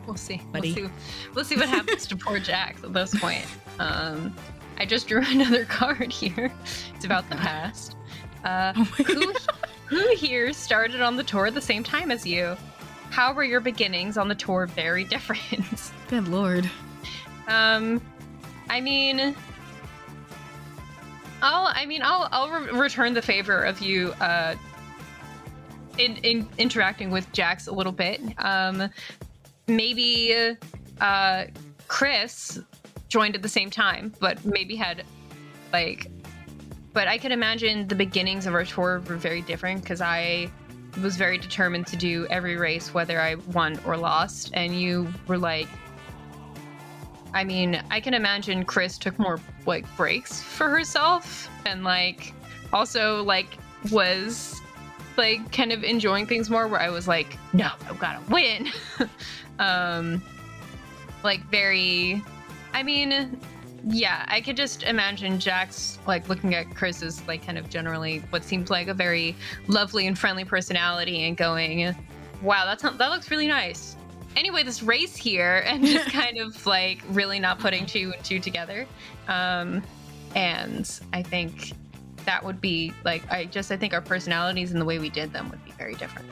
We'll 0.06 0.16
see. 0.16 0.40
Buddy. 0.52 0.72
We'll 0.72 0.88
see. 0.88 0.94
We'll 1.34 1.44
see 1.44 1.56
what 1.56 1.68
happens 1.68 2.06
to 2.06 2.16
poor 2.16 2.38
Jax 2.38 2.82
at 2.82 2.94
this 2.94 3.14
point. 3.20 3.44
Um, 3.78 4.34
I 4.78 4.84
just 4.84 5.08
drew 5.08 5.22
another 5.26 5.64
card 5.64 6.12
here. 6.12 6.52
It's 6.94 7.04
about 7.04 7.28
the 7.30 7.36
past. 7.36 7.96
Uh, 8.44 8.72
Oh 8.76 8.84
who, 8.84 9.32
who 9.86 10.14
here 10.16 10.52
started 10.52 11.00
on 11.00 11.16
the 11.16 11.22
tour 11.22 11.46
at 11.46 11.54
the 11.54 11.60
same 11.60 11.84
time 11.84 12.10
as 12.10 12.26
you? 12.26 12.56
How 13.10 13.32
were 13.32 13.44
your 13.44 13.60
beginnings 13.60 14.16
on 14.16 14.28
the 14.28 14.34
tour 14.34 14.66
very 14.66 15.04
different? 15.14 15.92
Good 16.08 16.28
lord. 16.28 16.68
Um, 17.46 18.00
I 18.70 18.80
mean, 18.80 19.34
I'll. 21.42 21.66
I 21.74 21.84
mean, 21.86 22.02
I'll. 22.02 22.28
I'll 22.32 22.50
re- 22.50 22.70
return 22.78 23.14
the 23.14 23.22
favor 23.22 23.62
of 23.62 23.80
you. 23.80 24.12
Uh, 24.12 24.56
in, 25.98 26.16
in 26.18 26.48
interacting 26.58 27.10
with 27.10 27.30
Jax 27.32 27.66
a 27.66 27.72
little 27.72 27.92
bit. 27.92 28.20
Um, 28.38 28.88
maybe 29.66 30.56
uh, 31.00 31.44
Chris 31.88 32.60
joined 33.12 33.34
at 33.34 33.42
the 33.42 33.48
same 33.48 33.70
time, 33.70 34.12
but 34.18 34.42
maybe 34.44 34.74
had 34.74 35.04
like. 35.72 36.10
But 36.94 37.08
I 37.08 37.18
can 37.18 37.30
imagine 37.30 37.86
the 37.86 37.94
beginnings 37.94 38.46
of 38.46 38.54
our 38.54 38.64
tour 38.64 39.02
were 39.06 39.16
very 39.16 39.42
different 39.42 39.82
because 39.82 40.00
I 40.00 40.50
was 41.02 41.16
very 41.16 41.38
determined 41.38 41.86
to 41.88 41.96
do 41.96 42.26
every 42.28 42.56
race, 42.56 42.92
whether 42.92 43.20
I 43.20 43.36
won 43.52 43.78
or 43.86 43.96
lost, 43.96 44.50
and 44.54 44.80
you 44.80 45.12
were 45.28 45.38
like. 45.38 45.68
I 47.34 47.44
mean, 47.44 47.82
I 47.90 47.98
can 47.98 48.12
imagine 48.12 48.62
Chris 48.66 48.98
took 48.98 49.18
more 49.18 49.40
like 49.64 49.86
breaks 49.96 50.42
for 50.42 50.68
herself 50.68 51.48
and 51.64 51.82
like 51.82 52.34
also 52.74 53.22
like 53.24 53.56
was 53.90 54.60
like 55.16 55.50
kind 55.50 55.72
of 55.72 55.82
enjoying 55.82 56.26
things 56.26 56.50
more 56.50 56.68
where 56.68 56.80
I 56.80 56.90
was 56.90 57.08
like, 57.08 57.38
no, 57.54 57.70
I've 57.88 57.98
gotta 57.98 58.20
win. 58.30 58.68
um 59.58 60.22
like 61.24 61.40
very 61.46 62.22
I 62.72 62.82
mean, 62.82 63.40
yeah, 63.88 64.24
I 64.28 64.40
could 64.40 64.56
just 64.56 64.82
imagine 64.84 65.38
Jax 65.38 65.98
like 66.06 66.28
looking 66.28 66.54
at 66.54 66.74
Chris's 66.74 67.26
like 67.26 67.44
kind 67.44 67.58
of 67.58 67.68
generally 67.68 68.18
what 68.30 68.44
seems 68.44 68.70
like 68.70 68.88
a 68.88 68.94
very 68.94 69.34
lovely 69.66 70.06
and 70.06 70.18
friendly 70.18 70.44
personality 70.44 71.24
and 71.24 71.36
going, 71.36 71.94
Wow, 72.42 72.64
that's 72.64 72.82
not, 72.82 72.98
that 72.98 73.10
looks 73.10 73.30
really 73.30 73.48
nice. 73.48 73.96
Anyway, 74.36 74.62
this 74.62 74.82
race 74.82 75.16
here 75.16 75.62
and 75.66 75.84
just 75.84 76.10
kind 76.12 76.38
of 76.38 76.64
like 76.66 77.02
really 77.08 77.40
not 77.40 77.58
putting 77.58 77.86
two 77.86 78.12
and 78.14 78.24
two 78.24 78.38
together. 78.38 78.86
Um 79.28 79.82
and 80.34 81.00
I 81.12 81.22
think 81.22 81.72
that 82.24 82.42
would 82.44 82.60
be 82.60 82.92
like 83.04 83.28
I 83.30 83.46
just 83.46 83.72
I 83.72 83.76
think 83.76 83.92
our 83.94 84.00
personalities 84.00 84.72
and 84.72 84.80
the 84.80 84.84
way 84.84 84.98
we 84.98 85.10
did 85.10 85.32
them 85.32 85.50
would 85.50 85.64
be 85.64 85.72
very 85.72 85.94
different. 85.94 86.28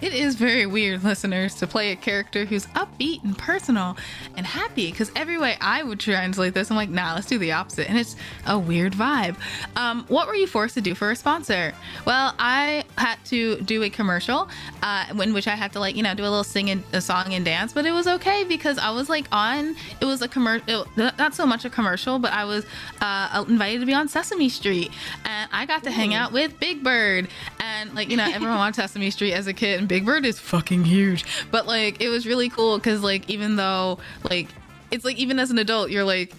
It 0.00 0.14
is 0.14 0.34
very 0.34 0.64
weird, 0.64 1.04
listeners, 1.04 1.54
to 1.56 1.66
play 1.66 1.92
a 1.92 1.96
character 1.96 2.44
who's 2.46 2.66
upbeat 2.68 3.22
and 3.22 3.36
personal 3.36 3.96
and 4.36 4.46
happy. 4.46 4.90
Because 4.90 5.10
every 5.14 5.36
way 5.36 5.56
I 5.60 5.82
would 5.82 6.00
translate 6.00 6.54
this, 6.54 6.70
I'm 6.70 6.76
like, 6.76 6.88
nah, 6.88 7.14
let's 7.14 7.26
do 7.26 7.38
the 7.38 7.52
opposite. 7.52 7.88
And 7.88 7.98
it's 7.98 8.16
a 8.46 8.58
weird 8.58 8.94
vibe. 8.94 9.36
Um, 9.76 10.04
what 10.08 10.26
were 10.26 10.34
you 10.34 10.46
forced 10.46 10.74
to 10.74 10.80
do 10.80 10.94
for 10.94 11.10
a 11.10 11.16
sponsor? 11.16 11.74
Well, 12.06 12.34
I 12.38 12.84
had 12.96 13.16
to 13.26 13.60
do 13.60 13.82
a 13.82 13.90
commercial 13.90 14.48
uh, 14.82 15.06
in 15.22 15.34
which 15.34 15.46
I 15.46 15.54
had 15.54 15.72
to, 15.72 15.80
like, 15.80 15.96
you 15.96 16.02
know, 16.02 16.14
do 16.14 16.22
a 16.22 16.30
little 16.30 16.44
sing 16.44 16.70
and 16.70 16.82
a 16.92 17.00
song 17.00 17.34
and 17.34 17.44
dance. 17.44 17.72
But 17.74 17.84
it 17.84 17.92
was 17.92 18.06
okay 18.06 18.44
because 18.44 18.78
I 18.78 18.90
was 18.90 19.10
like 19.10 19.26
on, 19.32 19.76
it 20.00 20.06
was 20.06 20.22
a 20.22 20.28
commercial, 20.28 20.86
not 20.96 21.34
so 21.34 21.44
much 21.44 21.66
a 21.66 21.70
commercial, 21.70 22.18
but 22.18 22.32
I 22.32 22.44
was 22.44 22.64
uh, 23.02 23.44
invited 23.46 23.80
to 23.80 23.86
be 23.86 23.94
on 23.94 24.08
Sesame 24.08 24.48
Street. 24.48 24.90
And 25.26 25.50
I 25.52 25.66
got 25.66 25.84
to 25.84 25.90
hang 25.90 26.14
out 26.14 26.32
with 26.32 26.58
Big 26.58 26.82
Bird. 26.82 27.28
And, 27.58 27.94
like, 27.94 28.08
you 28.08 28.16
know, 28.16 28.24
everyone 28.24 28.56
on 28.56 28.72
Sesame 28.72 29.10
Street 29.10 29.34
as 29.34 29.46
a 29.46 29.52
kid. 29.52 29.89
Big 29.90 30.06
Bird 30.06 30.24
is 30.24 30.38
fucking 30.38 30.84
huge. 30.84 31.24
But 31.50 31.66
like 31.66 32.00
it 32.00 32.08
was 32.10 32.24
really 32.24 32.48
cool 32.48 32.78
because 32.78 33.02
like 33.02 33.28
even 33.28 33.56
though 33.56 33.98
like 34.30 34.46
it's 34.92 35.04
like 35.04 35.16
even 35.16 35.40
as 35.40 35.50
an 35.50 35.58
adult 35.58 35.90
you're 35.90 36.04
like 36.04 36.32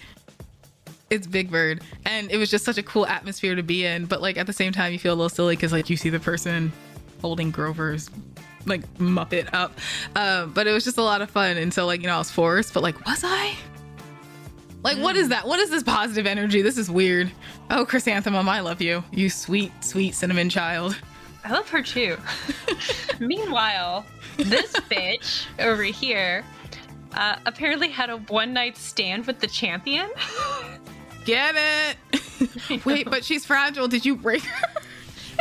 it's 1.10 1.28
Big 1.28 1.52
Bird, 1.52 1.82
and 2.06 2.32
it 2.32 2.38
was 2.38 2.50
just 2.50 2.64
such 2.64 2.78
a 2.78 2.84
cool 2.84 3.06
atmosphere 3.06 3.54
to 3.56 3.62
be 3.62 3.86
in. 3.86 4.06
But 4.06 4.22
like 4.22 4.38
at 4.38 4.48
the 4.48 4.54
same 4.54 4.72
time, 4.72 4.94
you 4.94 5.00
feel 5.00 5.14
a 5.14 5.16
little 5.16 5.28
silly 5.28 5.58
because 5.58 5.74
like 5.74 5.90
you 5.90 5.98
see 5.98 6.10
the 6.10 6.22
person 6.22 6.72
holding 7.20 7.52
Grover's 7.52 8.10
like 8.66 8.88
Muppet 9.00 9.54
up. 9.54 9.78
Um, 10.16 10.54
but 10.54 10.66
it 10.66 10.72
was 10.72 10.86
just 10.86 10.98
a 10.98 11.04
lot 11.04 11.22
of 11.22 11.30
fun, 11.30 11.58
and 11.58 11.74
so 11.74 11.86
like 11.86 12.00
you 12.00 12.08
know 12.08 12.16
I 12.16 12.20
was 12.20 12.32
forced, 12.32 12.74
but 12.74 12.82
like 12.84 13.06
was 13.06 13.22
I? 13.26 13.54
Like 14.82 14.98
what 14.98 15.18
is 15.18 15.28
that? 15.28 15.46
What 15.46 15.60
is 15.60 15.70
this 15.70 15.84
positive 15.84 16.26
energy? 16.26 16.62
This 16.62 16.78
is 16.78 16.90
weird. 16.90 17.30
Oh, 17.70 17.86
Chrysanthemum, 17.86 18.48
I 18.48 18.62
love 18.62 18.82
you, 18.82 19.04
you 19.12 19.30
sweet, 19.30 19.74
sweet 19.84 20.16
cinnamon 20.16 20.50
child. 20.50 20.96
I 21.44 21.52
love 21.52 21.70
her 21.70 21.82
too. 21.82 22.18
Meanwhile, 23.20 24.06
this 24.38 24.72
bitch 24.92 25.46
over 25.60 25.84
here 25.84 26.44
uh, 27.14 27.38
apparently 27.46 27.90
had 27.90 28.10
a 28.10 28.18
one 28.18 28.54
night 28.54 28.78
stand 28.78 29.26
with 29.28 29.40
the 29.40 29.48
champion. 29.48 30.10
Get 31.26 31.56
it? 31.56 32.86
Wait, 32.86 33.10
but 33.10 33.24
she's 33.24 33.46
fragile. 33.46 33.88
Did 33.88 34.06
you 34.06 34.16
break 34.16 34.42
her? 34.44 34.68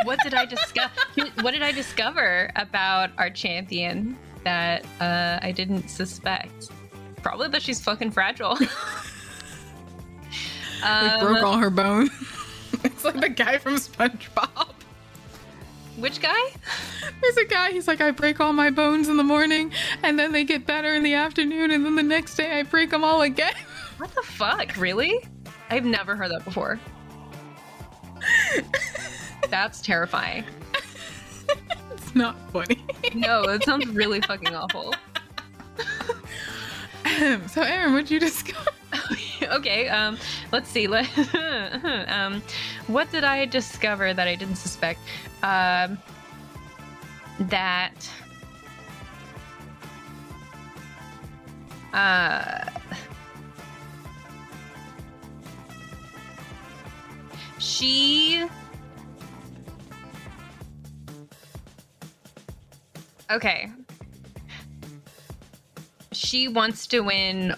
what 0.05 0.19
did 0.23 0.35
I 0.35 0.45
discover? 0.45 0.93
What 1.41 1.53
did 1.53 1.63
I 1.63 1.73
discover 1.73 2.51
about 2.57 3.11
our 3.17 3.31
champion 3.31 4.19
that 4.45 4.85
uh, 5.01 5.39
I 5.41 5.53
didn't 5.53 5.89
suspect? 5.89 6.69
Probably 7.23 7.49
that 7.49 7.63
she's 7.63 7.81
fucking 7.81 8.11
fragile. 8.11 8.59
um, 10.83 11.21
broke 11.21 11.43
all 11.43 11.57
her 11.57 11.71
bones. 11.71 12.11
it's 12.85 13.05
like 13.05 13.19
the 13.21 13.31
guy 13.31 13.57
from 13.57 13.77
SpongeBob. 13.77 14.50
Which 16.01 16.21
guy? 16.21 16.41
There's 17.21 17.37
a 17.37 17.45
guy, 17.45 17.73
he's 17.73 17.87
like, 17.87 18.01
I 18.01 18.11
break 18.11 18.41
all 18.41 18.55
my 18.55 18.71
bones 18.71 19.09
in 19.09 19.19
the 19.19 19.23
morning, 19.23 19.71
and 20.03 20.19
then 20.19 20.33
they 20.33 20.45
get 20.45 20.67
better 20.67 20.95
in 20.95 21.03
the 21.03 21.13
afternoon, 21.15 21.71
and 21.71 21.85
then 21.85 21.95
the 21.95 22.03
next 22.03 22.37
day 22.37 22.59
I 22.59 22.63
break 22.63 22.91
them 22.91 23.05
all 23.05 23.23
again. 23.23 23.53
What 23.99 24.15
the 24.15 24.23
fuck? 24.23 24.79
Really? 24.79 25.23
I've 25.69 25.85
never 25.85 26.17
heard 26.17 26.31
that 26.31 26.43
before. 26.43 26.81
That's 29.51 29.83
terrifying. 29.83 30.45
It's 31.91 32.15
not 32.15 32.37
funny. 32.51 32.83
No, 33.15 33.43
it 33.43 33.65
sounds 33.65 33.87
really 33.89 34.21
fucking 34.21 34.55
awful. 34.55 34.95
so, 37.49 37.63
Erin, 37.63 37.93
what'd 37.93 38.11
you 38.11 38.21
discover? 38.21 38.71
Oh, 38.93 39.17
okay, 39.57 39.89
um, 39.89 40.17
let's 40.53 40.69
see. 40.69 40.87
um, 42.09 42.43
what 42.87 43.11
did 43.11 43.25
I 43.25 43.47
discover 43.47 44.15
that 44.15 44.29
I 44.29 44.35
didn't 44.35 44.57
suspect? 44.57 45.01
Um, 45.43 45.99
that 47.41 48.11
uh, 51.95 52.69
she 57.59 58.47
okay 63.31 63.71
she 66.13 66.47
wants 66.47 66.87
to 66.87 67.01
win 67.01 67.55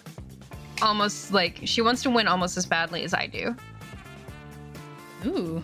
almost 0.83 1.33
like 1.33 1.61
she 1.65 1.81
wants 1.81 2.03
to 2.03 2.11
win 2.11 2.29
almost 2.29 2.57
as 2.57 2.67
badly 2.67 3.05
as 3.05 3.15
I 3.15 3.27
do. 3.27 3.57
Ooh. 5.25 5.63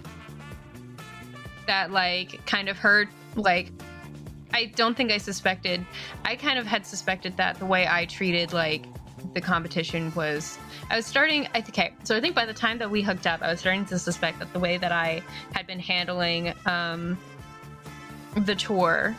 That 1.67 1.91
like 1.91 2.45
kind 2.47 2.69
of 2.69 2.79
hurt 2.79 3.09
like 3.35 3.71
I 4.55 4.67
don't 4.77 4.97
think 4.97 5.13
I 5.13 5.19
suspected 5.19 5.85
I 6.25 6.37
kind 6.37 6.59
of 6.59 6.67
had 6.67 6.87
suspected 6.87 7.37
that 7.37 7.59
the 7.59 7.67
way 7.67 7.87
I 7.87 8.07
treated 8.07 8.53
like 8.53 8.87
the 9.35 9.41
competition 9.41 10.13
was 10.15 10.59
I 10.89 10.97
was 10.97 11.05
starting 11.05 11.47
I 11.49 11.61
think 11.61 11.71
okay, 11.71 11.95
so 12.05 12.17
I 12.17 12.21
think 12.21 12.35
by 12.35 12.47
the 12.47 12.55
time 12.55 12.79
that 12.79 12.91
we 12.91 13.03
hooked 13.03 13.27
up 13.27 13.43
I 13.43 13.51
was 13.51 13.61
starting 13.61 13.85
to 13.87 13.99
suspect 13.99 14.39
that 14.39 14.53
the 14.53 14.59
way 14.59 14.79
that 14.79 14.93
I 14.93 15.23
had 15.53 15.67
been 15.67 15.81
handling 15.81 16.55
um 16.65 17.19
the 18.37 18.55
tour 18.55 19.15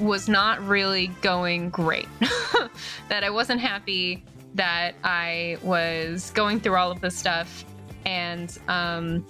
was 0.00 0.28
not 0.28 0.64
really 0.64 1.08
going 1.22 1.70
great. 1.70 2.08
that 3.08 3.24
I 3.24 3.30
wasn't 3.30 3.60
happy 3.60 4.22
that 4.54 4.94
I 5.04 5.58
was 5.62 6.30
going 6.30 6.60
through 6.60 6.76
all 6.76 6.90
of 6.90 7.00
this 7.00 7.16
stuff 7.16 7.64
and 8.06 8.58
um 8.68 9.24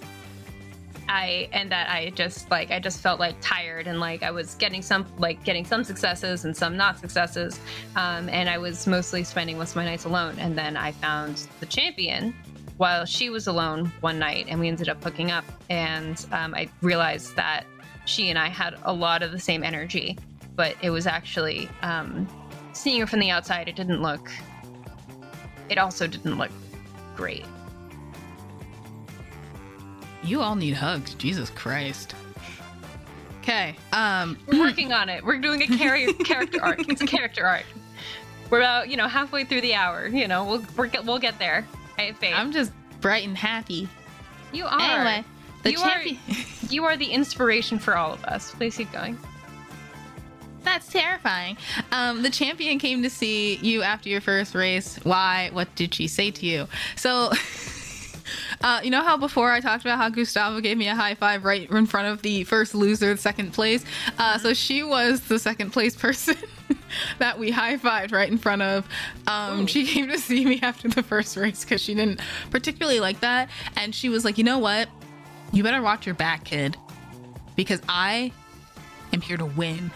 I 1.07 1.49
and 1.53 1.71
that 1.71 1.89
I 1.89 2.11
just 2.11 2.51
like 2.51 2.71
I 2.71 2.79
just 2.79 2.99
felt 3.01 3.19
like 3.19 3.35
tired 3.41 3.87
and 3.87 3.99
like 3.99 4.21
I 4.21 4.31
was 4.31 4.55
getting 4.55 4.81
some 4.81 5.05
like 5.17 5.43
getting 5.43 5.65
some 5.65 5.83
successes 5.83 6.45
and 6.45 6.55
some 6.55 6.77
not 6.77 6.99
successes 6.99 7.59
um 7.95 8.29
and 8.29 8.47
I 8.49 8.57
was 8.57 8.85
mostly 8.85 9.23
spending 9.23 9.57
most 9.57 9.71
of 9.71 9.75
my 9.77 9.85
nights 9.85 10.05
alone. 10.05 10.35
And 10.39 10.57
then 10.57 10.77
I 10.77 10.91
found 10.91 11.47
the 11.59 11.65
champion 11.65 12.33
while 12.77 13.05
she 13.05 13.29
was 13.29 13.47
alone 13.47 13.91
one 14.01 14.19
night 14.19 14.45
and 14.47 14.59
we 14.59 14.67
ended 14.67 14.87
up 14.87 15.03
hooking 15.03 15.31
up. 15.31 15.43
And 15.69 16.25
um, 16.31 16.55
I 16.55 16.69
realized 16.81 17.35
that 17.35 17.65
she 18.05 18.29
and 18.29 18.39
I 18.39 18.47
had 18.47 18.75
a 18.83 18.93
lot 18.93 19.21
of 19.21 19.31
the 19.31 19.39
same 19.39 19.63
energy 19.63 20.17
but 20.55 20.75
it 20.81 20.89
was 20.89 21.07
actually 21.07 21.69
um, 21.83 22.27
seeing 22.73 22.99
her 22.99 23.07
from 23.07 23.19
the 23.19 23.29
outside 23.29 23.67
it 23.69 23.75
didn't 23.75 24.01
look 24.01 24.29
it 25.69 25.77
also 25.77 26.07
didn't 26.07 26.37
look 26.37 26.51
great. 27.15 27.45
You 30.23 30.41
all 30.41 30.55
need 30.55 30.73
hugs. 30.73 31.13
Jesus 31.15 31.49
Christ. 31.49 32.15
Okay. 33.41 33.75
Um 33.93 34.37
we're 34.47 34.59
working 34.59 34.91
on 34.93 35.09
it. 35.09 35.23
We're 35.23 35.39
doing 35.39 35.61
a 35.61 35.67
char- 35.77 36.13
character 36.25 36.63
arc. 36.63 36.87
It's 36.89 37.01
a 37.01 37.07
character 37.07 37.45
arc. 37.45 37.65
We're 38.49 38.59
about, 38.59 38.89
you 38.89 38.97
know, 38.97 39.07
halfway 39.07 39.45
through 39.45 39.61
the 39.61 39.75
hour, 39.75 40.07
you 40.07 40.27
know. 40.27 40.43
We'll 40.43 40.65
we're, 40.75 40.89
we'll 41.03 41.19
get 41.19 41.37
there. 41.39 41.65
I 41.97 42.03
have 42.03 42.17
faith. 42.17 42.33
I'm 42.35 42.51
just 42.51 42.71
bright 42.99 43.27
and 43.27 43.37
happy. 43.37 43.87
You 44.51 44.65
are. 44.65 44.79
Anyway, 44.79 45.23
the 45.63 45.71
you 45.71 45.77
champion 45.77 46.17
are, 46.29 46.35
you 46.69 46.83
are 46.85 46.97
the 46.97 47.05
inspiration 47.05 47.77
for 47.79 47.95
all 47.95 48.11
of 48.13 48.23
us. 48.25 48.51
Please 48.51 48.75
keep 48.75 48.91
going. 48.91 49.17
That's 50.69 50.91
terrifying. 50.91 51.57
Um, 51.91 52.21
the 52.21 52.29
champion 52.29 52.79
came 52.79 53.01
to 53.03 53.09
see 53.09 53.55
you 53.55 53.81
after 53.81 54.09
your 54.09 54.21
first 54.21 54.53
race. 54.55 54.97
Why? 55.03 55.49
What 55.51 55.73
did 55.75 55.93
she 55.93 56.07
say 56.07 56.31
to 56.31 56.45
you? 56.45 56.67
So. 56.95 57.31
Uh, 58.61 58.79
you 58.83 58.91
know 58.91 59.01
how 59.01 59.17
before 59.17 59.51
I 59.51 59.59
talked 59.59 59.83
about 59.83 59.97
how 59.97 60.09
Gustavo 60.09 60.59
gave 60.59 60.77
me 60.77 60.87
a 60.87 60.93
high 60.93 61.15
five 61.15 61.43
right 61.43 61.67
in 61.67 61.85
front 61.87 62.09
of 62.09 62.21
the 62.21 62.43
first 62.43 62.75
loser, 62.75 63.17
second 63.17 63.53
place? 63.53 63.83
Uh, 64.19 64.37
so 64.37 64.53
she 64.53 64.83
was 64.83 65.21
the 65.21 65.39
second 65.39 65.71
place 65.71 65.95
person 65.95 66.35
that 67.19 67.39
we 67.39 67.51
high 67.51 67.77
fived 67.77 68.11
right 68.11 68.29
in 68.29 68.37
front 68.37 68.61
of. 68.61 68.87
Um, 69.27 69.65
she 69.65 69.85
came 69.85 70.07
to 70.09 70.17
see 70.19 70.45
me 70.45 70.59
after 70.61 70.87
the 70.89 71.01
first 71.01 71.37
race 71.37 71.63
because 71.63 71.81
she 71.81 71.95
didn't 71.95 72.21
particularly 72.51 72.99
like 72.99 73.19
that. 73.21 73.49
And 73.75 73.95
she 73.95 74.09
was 74.09 74.25
like, 74.25 74.37
you 74.37 74.43
know 74.43 74.59
what? 74.59 74.89
You 75.51 75.63
better 75.63 75.81
watch 75.81 76.05
your 76.05 76.15
back, 76.15 76.43
kid, 76.45 76.77
because 77.55 77.81
I 77.89 78.31
am 79.13 79.21
here 79.21 79.37
to 79.37 79.45
win. 79.45 79.91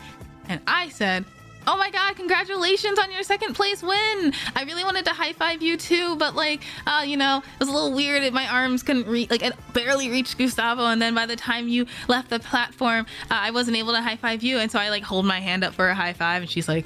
And 0.50 0.62
I 0.68 0.90
said, 0.90 1.26
Oh 1.66 1.78
my 1.78 1.90
god, 1.92 2.16
congratulations 2.18 3.00
on 3.00 3.10
your 3.12 3.24
second 3.24 3.54
place 3.54 3.82
win! 3.82 4.34
I 4.56 4.64
really 4.66 4.84
wanted 4.84 5.06
to 5.06 5.12
high 5.12 5.32
five 5.32 5.62
you 5.62 5.78
too, 5.78 6.18
but 6.18 6.36
like, 6.36 6.62
uh, 6.86 7.04
you 7.06 7.16
know, 7.16 7.38
it 7.38 7.60
was 7.60 7.70
a 7.70 7.72
little 7.72 7.94
weird. 7.94 8.34
My 8.34 8.48
arms 8.48 8.84
couldn't 8.84 9.08
reach, 9.08 9.30
like, 9.30 9.44
it 9.44 9.54
barely 9.72 10.10
reached 10.10 10.38
Gustavo, 10.38 10.86
and 10.88 11.02
then 11.02 11.16
by 11.16 11.26
the 11.26 11.38
time 11.38 11.70
you 11.70 11.86
left 12.10 12.30
the 12.30 12.40
platform, 12.40 13.06
uh, 13.32 13.36
I 13.36 13.52
wasn't 13.52 13.78
able 13.78 13.94
to 13.94 14.02
high 14.02 14.18
five 14.18 14.44
you, 14.44 14.58
and 14.58 14.70
so 14.70 14.78
I 14.78 14.90
like 14.90 15.04
hold 15.04 15.26
my 15.26 15.40
hand 15.40 15.64
up 15.64 15.74
for 15.74 15.88
a 15.88 15.96
high 15.96 16.14
five, 16.14 16.42
and 16.42 16.52
she's 16.52 16.68
like, 16.68 16.86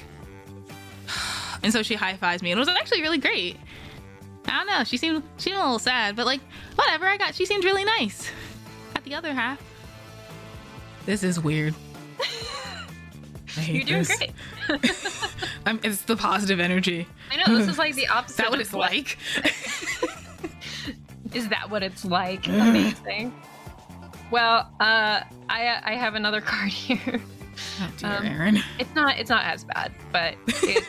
and 1.63 1.73
so 1.73 1.81
she 1.81 1.95
high 1.95 2.17
fives 2.17 2.43
me, 2.43 2.51
and 2.51 2.59
it 2.59 2.61
was 2.61 2.69
actually 2.69 3.01
really 3.01 3.17
great. 3.17 3.57
I 4.45 4.63
don't 4.63 4.67
know, 4.67 4.83
she 4.83 4.97
seemed 4.97 5.23
she 5.37 5.49
seemed 5.49 5.57
a 5.57 5.61
little 5.61 5.79
sad, 5.79 6.15
but 6.15 6.27
like, 6.27 6.41
whatever. 6.75 7.07
I 7.07 7.17
got 7.17 7.33
she 7.33 7.45
seemed 7.45 7.65
really 7.65 7.83
nice. 7.83 8.29
At 8.95 9.03
the 9.05 9.15
other 9.15 9.33
half, 9.33 9.59
this 11.07 11.23
is 11.23 11.39
weird. 11.39 11.73
You're 13.65 13.83
doing 13.83 14.03
this. 14.03 14.17
great. 14.17 14.31
I'm, 15.65 15.79
it's 15.83 16.01
the 16.03 16.15
positive 16.15 16.59
energy. 16.59 17.07
I 17.31 17.37
know 17.37 17.57
this 17.57 17.67
is 17.67 17.77
like 17.77 17.95
the 17.95 18.07
opposite. 18.07 18.31
is 18.33 18.37
that 18.37 18.49
what 18.51 18.61
it's 18.61 18.73
what... 18.73 18.91
like? 18.91 19.17
is 21.33 21.49
that 21.49 21.69
what 21.69 21.83
it's 21.83 22.05
like? 22.05 22.47
Amazing. 22.47 23.33
Well, 24.31 24.69
uh, 24.79 25.21
I 25.49 25.81
I 25.83 25.95
have 25.95 26.15
another 26.15 26.41
card 26.41 26.69
here. 26.69 27.21
Oh 27.79 27.91
dear, 27.97 28.09
um, 28.09 28.25
Erin. 28.25 28.63
It's 28.79 28.93
not 28.95 29.17
it's 29.17 29.29
not 29.29 29.45
as 29.45 29.63
bad, 29.63 29.91
but 30.11 30.35
it, 30.47 30.83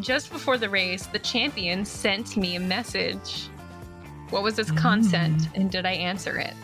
just 0.00 0.32
before 0.32 0.58
the 0.58 0.68
race, 0.68 1.06
the 1.06 1.18
champion 1.18 1.84
sent 1.84 2.36
me 2.36 2.56
a 2.56 2.60
message. 2.60 3.48
What 4.30 4.42
was 4.42 4.58
its 4.58 4.70
content, 4.72 5.42
mm. 5.42 5.54
and 5.54 5.70
did 5.70 5.86
I 5.86 5.92
answer 5.92 6.38
it? 6.38 6.54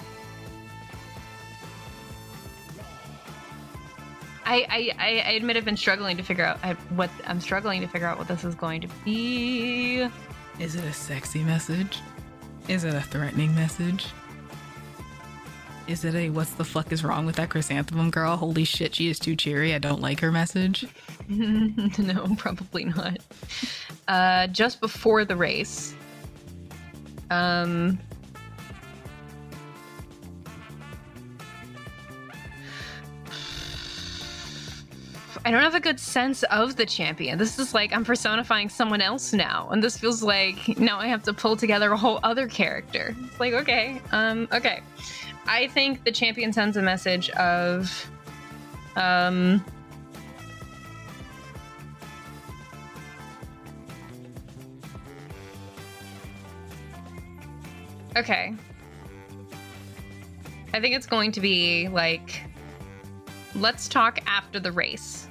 I, 4.51 4.92
I, 4.98 5.22
I 5.28 5.30
admit 5.32 5.57
I've 5.57 5.64
been 5.64 5.76
struggling 5.76 6.16
to 6.16 6.24
figure 6.24 6.44
out 6.44 6.59
what 6.90 7.09
I'm 7.24 7.40
struggling 7.40 7.80
to 7.82 7.86
figure 7.86 8.09
out 8.09 8.18
what 8.18 8.26
this 8.26 8.42
is 8.42 8.57
going 8.57 8.80
to 8.80 8.88
be. 9.05 10.09
Is 10.59 10.74
it 10.74 10.82
a 10.82 10.92
sexy 10.92 11.44
message? 11.44 12.01
Is 12.66 12.82
it 12.82 12.92
a 12.92 13.01
threatening 13.01 13.55
message? 13.55 14.07
Is 15.86 16.05
it 16.05 16.16
a 16.16 16.30
what's 16.30 16.51
the 16.55 16.64
fuck 16.64 16.90
is 16.90 17.05
wrong 17.05 17.26
with 17.26 17.36
that 17.36 17.48
chrysanthemum 17.51 18.11
girl? 18.11 18.36
Holy 18.36 18.64
shit, 18.64 18.96
she 18.96 19.09
is 19.09 19.20
too 19.20 19.36
cheery. 19.36 19.72
I 19.72 19.78
don't 19.78 20.01
like 20.01 20.18
her 20.18 20.32
message. 20.32 20.84
no, 21.28 22.34
probably 22.36 22.86
not. 22.86 23.18
Uh, 24.09 24.48
just 24.48 24.80
before 24.80 25.24
the 25.24 25.36
race, 25.36 25.94
um, 27.30 28.01
I 35.43 35.51
don't 35.51 35.62
have 35.62 35.74
a 35.74 35.80
good 35.80 35.99
sense 35.99 36.43
of 36.45 36.76
the 36.76 36.84
champion. 36.84 37.38
This 37.38 37.59
is 37.59 37.72
like 37.72 37.95
I'm 37.95 38.05
personifying 38.05 38.68
someone 38.68 39.01
else 39.01 39.32
now, 39.32 39.68
and 39.70 39.82
this 39.82 39.97
feels 39.97 40.22
like 40.22 40.78
now 40.78 40.99
I 40.99 41.07
have 41.07 41.22
to 41.24 41.32
pull 41.32 41.57
together 41.57 41.91
a 41.93 41.97
whole 41.97 42.20
other 42.22 42.47
character. 42.47 43.16
It's 43.24 43.41
like 43.41 43.55
okay, 43.55 44.03
um, 44.12 44.49
okay. 44.53 44.82
I 45.47 45.68
think 45.68 46.05
the 46.05 46.12
champion 46.12 46.53
sends 46.53 46.76
a 46.76 46.82
message 46.82 47.30
of, 47.30 48.11
um. 48.97 49.64
Okay. 58.14 58.55
I 60.74 60.80
think 60.80 60.95
it's 60.95 61.07
going 61.07 61.32
to 61.32 61.41
be 61.41 61.88
like, 61.88 62.43
let's 63.55 63.88
talk 63.88 64.20
after 64.26 64.61
the 64.61 64.70
race 64.70 65.30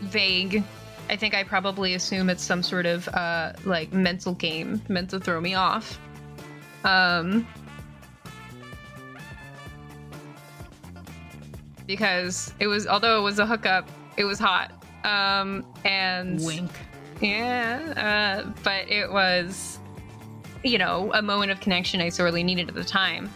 vague. 0.00 0.62
I 1.08 1.16
think 1.16 1.34
I 1.34 1.44
probably 1.44 1.94
assume 1.94 2.30
it's 2.30 2.42
some 2.42 2.62
sort 2.62 2.86
of 2.86 3.08
uh, 3.08 3.52
like 3.64 3.92
mental 3.92 4.34
game 4.34 4.82
meant 4.88 5.10
to 5.10 5.20
throw 5.20 5.40
me 5.40 5.54
off. 5.54 5.98
Um, 6.84 7.46
because 11.86 12.52
it 12.58 12.66
was, 12.66 12.86
although 12.86 13.18
it 13.18 13.22
was 13.22 13.38
a 13.38 13.46
hookup, 13.46 13.88
it 14.16 14.24
was 14.24 14.38
hot. 14.38 14.72
Um, 15.04 15.64
and 15.84 16.44
wink. 16.44 16.70
Yeah, 17.20 18.42
uh, 18.44 18.52
but 18.62 18.90
it 18.90 19.10
was, 19.10 19.78
you 20.64 20.78
know, 20.78 21.12
a 21.14 21.22
moment 21.22 21.52
of 21.52 21.60
connection 21.60 22.00
I 22.00 22.08
sorely 22.08 22.42
needed 22.42 22.68
at 22.68 22.74
the 22.74 22.84
time. 22.84 23.30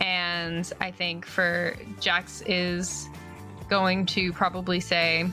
And 0.00 0.70
I 0.80 0.90
think 0.90 1.26
for 1.26 1.76
Jax 2.00 2.42
is 2.46 3.08
going 3.68 4.06
to 4.06 4.32
probably 4.32 4.80
say, 4.80 5.30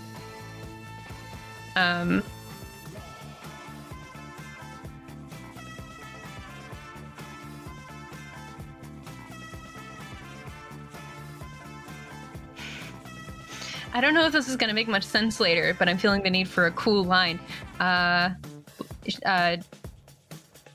um, 1.77 2.23
I 13.93 14.01
don't 14.01 14.13
know 14.13 14.25
if 14.25 14.31
this 14.31 14.47
is 14.47 14.55
going 14.55 14.69
to 14.69 14.73
make 14.73 14.87
much 14.87 15.03
sense 15.03 15.39
later, 15.39 15.75
but 15.77 15.87
I'm 15.87 15.97
feeling 15.97 16.23
the 16.23 16.29
need 16.29 16.47
for 16.47 16.65
a 16.65 16.71
cool 16.71 17.03
line. 17.03 17.39
Uh, 17.79 18.31
uh, 19.25 19.57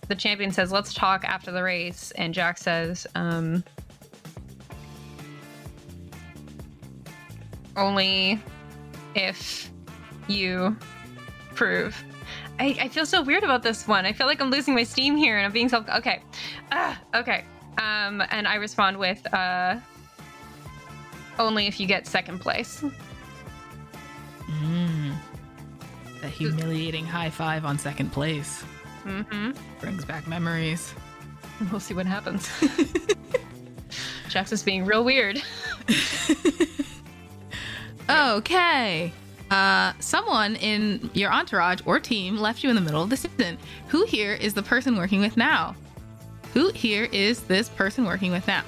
the 0.08 0.14
champion 0.14 0.52
says, 0.52 0.70
"Let's 0.70 0.94
talk 0.94 1.24
after 1.24 1.50
the 1.50 1.62
race," 1.62 2.12
and 2.12 2.32
Jax 2.32 2.62
says, 2.62 3.06
um, 3.16 3.64
"Only 7.76 8.40
if 9.14 9.71
you 10.28 10.76
prove. 11.54 12.02
I, 12.58 12.76
I 12.80 12.88
feel 12.88 13.06
so 13.06 13.22
weird 13.22 13.44
about 13.44 13.62
this 13.62 13.88
one. 13.88 14.06
I 14.06 14.12
feel 14.12 14.26
like 14.26 14.40
I'm 14.40 14.50
losing 14.50 14.74
my 14.74 14.84
steam 14.84 15.16
here 15.16 15.36
and 15.36 15.46
I'm 15.46 15.52
being 15.52 15.68
self. 15.68 15.88
Okay. 15.88 16.22
Uh, 16.70 16.94
okay. 17.14 17.44
Um, 17.78 18.22
and 18.30 18.46
I 18.46 18.56
respond 18.56 18.98
with 18.98 19.32
uh, 19.32 19.76
only 21.38 21.66
if 21.66 21.80
you 21.80 21.86
get 21.86 22.06
second 22.06 22.40
place. 22.40 22.84
Mm. 24.46 25.14
The 26.20 26.28
humiliating 26.28 27.06
high 27.06 27.30
five 27.30 27.64
on 27.64 27.78
second 27.78 28.12
place. 28.12 28.62
Mm-hmm. 29.04 29.52
Brings 29.80 30.04
back 30.04 30.28
memories. 30.28 30.94
We'll 31.70 31.80
see 31.80 31.94
what 31.94 32.06
happens. 32.06 32.48
Jax 34.28 34.52
is 34.52 34.62
being 34.62 34.84
real 34.84 35.04
weird. 35.04 35.42
okay 38.10 39.12
uh, 39.52 39.92
someone 40.00 40.56
in 40.56 41.10
your 41.12 41.30
entourage 41.30 41.80
or 41.84 42.00
team 42.00 42.38
left 42.38 42.64
you 42.64 42.70
in 42.70 42.74
the 42.74 42.80
middle 42.80 43.02
of 43.02 43.10
the 43.10 43.16
season. 43.16 43.58
Who 43.88 44.04
here 44.06 44.32
is 44.32 44.54
the 44.54 44.62
person 44.62 44.96
working 44.96 45.20
with 45.20 45.36
now? 45.36 45.76
Who 46.54 46.70
here 46.70 47.04
is 47.12 47.40
this 47.42 47.68
person 47.68 48.06
working 48.06 48.32
with 48.32 48.46
now? 48.46 48.64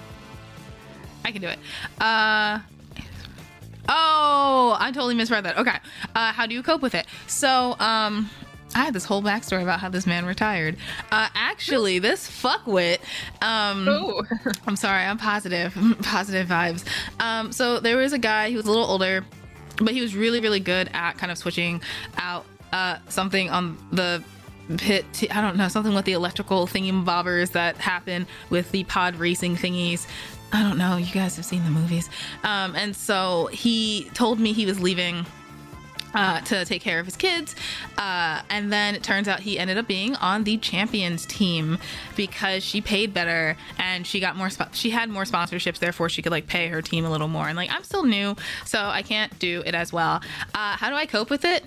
I 1.25 1.33
can 1.33 1.41
do 1.41 1.49
it. 1.49 1.59
Uh, 1.99 2.59
oh, 3.89 4.77
I 4.79 4.91
totally 4.93 5.15
misread 5.15 5.45
that. 5.45 5.57
Okay. 5.57 5.79
Uh, 6.15 6.33
how 6.33 6.47
do 6.47 6.55
you 6.55 6.63
cope 6.63 6.83
with 6.83 6.95
it? 6.95 7.07
So, 7.29 7.77
um, 7.79 8.29
I 8.75 8.79
had 8.79 8.93
this 8.93 9.05
whole 9.05 9.23
backstory 9.23 9.63
about 9.63 9.81
how 9.81 9.89
this 9.89 10.07
man 10.07 10.27
retired. 10.27 10.77
Uh, 11.13 11.29
actually, 11.35 12.01
this 12.01 12.29
fuckwit. 12.29 12.99
Um, 13.41 13.89
oh. 13.89 14.23
I'm 14.67 14.77
sorry, 14.77 15.05
I'm 15.05 15.17
positive. 15.17 15.75
Positive 16.03 16.49
vibes. 16.49 16.85
Um, 17.21 17.53
so 17.53 17.79
there 17.79 17.97
was 17.97 18.13
a 18.13 18.19
guy, 18.19 18.51
who 18.51 18.57
was 18.57 18.67
a 18.67 18.69
little 18.69 18.85
older 18.85 19.25
but 19.79 19.93
he 19.93 20.01
was 20.01 20.15
really 20.15 20.41
really 20.41 20.61
good 20.61 20.91
at 20.93 21.19
kind 21.19 21.33
of 21.33 21.39
switching 21.39 21.81
out 22.17 22.45
uh, 22.73 22.99
something 23.09 23.51
on 23.51 23.79
the 23.93 24.23
pit 24.79 25.05
t- 25.13 25.31
I 25.31 25.41
don't 25.41 25.57
know 25.57 25.69
something 25.69 25.95
with 25.95 26.05
the 26.05 26.13
electrical 26.13 26.67
thingy 26.67 27.05
bobbers 27.05 27.53
that 27.53 27.77
happen 27.77 28.27
with 28.51 28.71
the 28.73 28.85
pod 28.85 29.17
racing 29.17 29.57
thingies. 29.57 30.07
I 30.53 30.63
don't 30.63 30.79
know. 30.79 30.97
You 30.97 31.13
guys 31.13 31.37
have 31.37 31.45
seen 31.45 31.65
the 31.65 31.71
movies. 31.71 32.09
Um, 32.45 32.77
and 32.77 32.95
so 32.95 33.47
he 33.53 34.09
told 34.15 34.39
me 34.39 34.53
he 34.53 34.67
was 34.67 34.81
leaving 34.81 35.27
uh, 36.15 36.41
to 36.43 36.65
take 36.65 36.83
care 36.83 37.01
of 37.01 37.07
his 37.07 37.17
kids. 37.17 37.55
Uh, 37.99 38.43
and 38.51 38.73
then 38.73 38.95
it 38.95 39.03
turns 39.03 39.29
out 39.29 39.41
he 39.41 39.59
ended 39.59 39.79
up 39.79 39.87
being 39.87 40.15
on 40.17 40.45
the 40.45 40.57
champions 40.59 41.27
team 41.27 41.79
because 42.17 42.63
she 42.63 42.81
paid 42.81 43.13
better 43.13 43.57
and 43.79 44.07
she 44.07 44.21
got 44.21 44.37
more, 44.37 44.49
she 44.73 44.91
had 44.91 45.09
more 45.09 45.25
sponsorships, 45.25 45.79
therefore 45.79 46.09
she 46.09 46.23
could 46.23 46.33
like 46.33 46.47
pay 46.47 46.69
her 46.69 46.81
team 46.83 47.05
a 47.05 47.11
little 47.11 47.29
more. 47.29 47.49
And 47.49 47.57
like, 47.57 47.71
I'm 47.71 47.85
still 47.85 48.05
new, 48.05 48.37
so 48.65 48.79
I 48.79 49.03
can't 49.03 49.37
do 49.39 49.63
it 49.67 49.75
as 49.75 49.93
well. 49.93 50.21
Uh, 50.55 50.77
how 50.77 50.91
do 50.91 50.97
I 50.97 51.07
cope 51.07 51.31
with 51.31 51.45
it? 51.45 51.65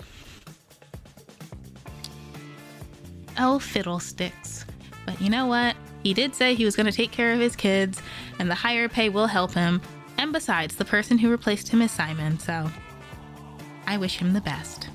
Oh, 3.38 3.58
fiddlesticks. 3.58 4.64
But 5.06 5.20
you 5.20 5.30
know 5.30 5.46
what? 5.46 5.76
He 6.02 6.12
did 6.14 6.34
say 6.34 6.54
he 6.54 6.64
was 6.64 6.74
going 6.76 6.86
to 6.86 6.92
take 6.92 7.10
care 7.12 7.32
of 7.32 7.40
his 7.40 7.54
kids, 7.54 8.02
and 8.38 8.50
the 8.50 8.54
higher 8.54 8.88
pay 8.88 9.08
will 9.08 9.26
help 9.26 9.52
him. 9.52 9.80
And 10.16 10.32
besides, 10.32 10.76
the 10.76 10.84
person 10.84 11.18
who 11.18 11.30
replaced 11.30 11.68
him 11.68 11.80
is 11.82 11.90
Simon, 11.90 12.38
so 12.38 12.70
I 13.88 13.96
wish 13.96 14.18
him 14.18 14.34
the 14.34 14.40
best. 14.42 14.90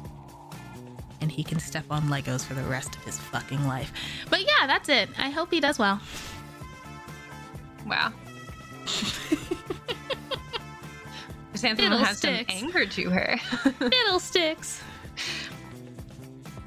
And 1.20 1.32
he 1.32 1.44
can 1.44 1.58
step 1.58 1.86
on 1.90 2.04
Legos 2.04 2.46
for 2.46 2.54
the 2.54 2.62
rest 2.62 2.96
of 2.96 3.04
his 3.04 3.18
fucking 3.18 3.66
life. 3.66 3.92
But 4.30 4.42
yeah, 4.42 4.68
that's 4.68 4.88
it. 4.88 5.10
I 5.18 5.32
hope 5.32 5.50
he 5.52 5.60
does 5.60 5.80
well. 5.80 6.00
Wow. 7.88 8.14
Chrysanthemum 11.50 12.04
has 12.04 12.20
some 12.20 12.46
anger 12.48 12.86
to 12.86 13.10
her. 13.10 13.38
Fiddlesticks. 13.80 14.80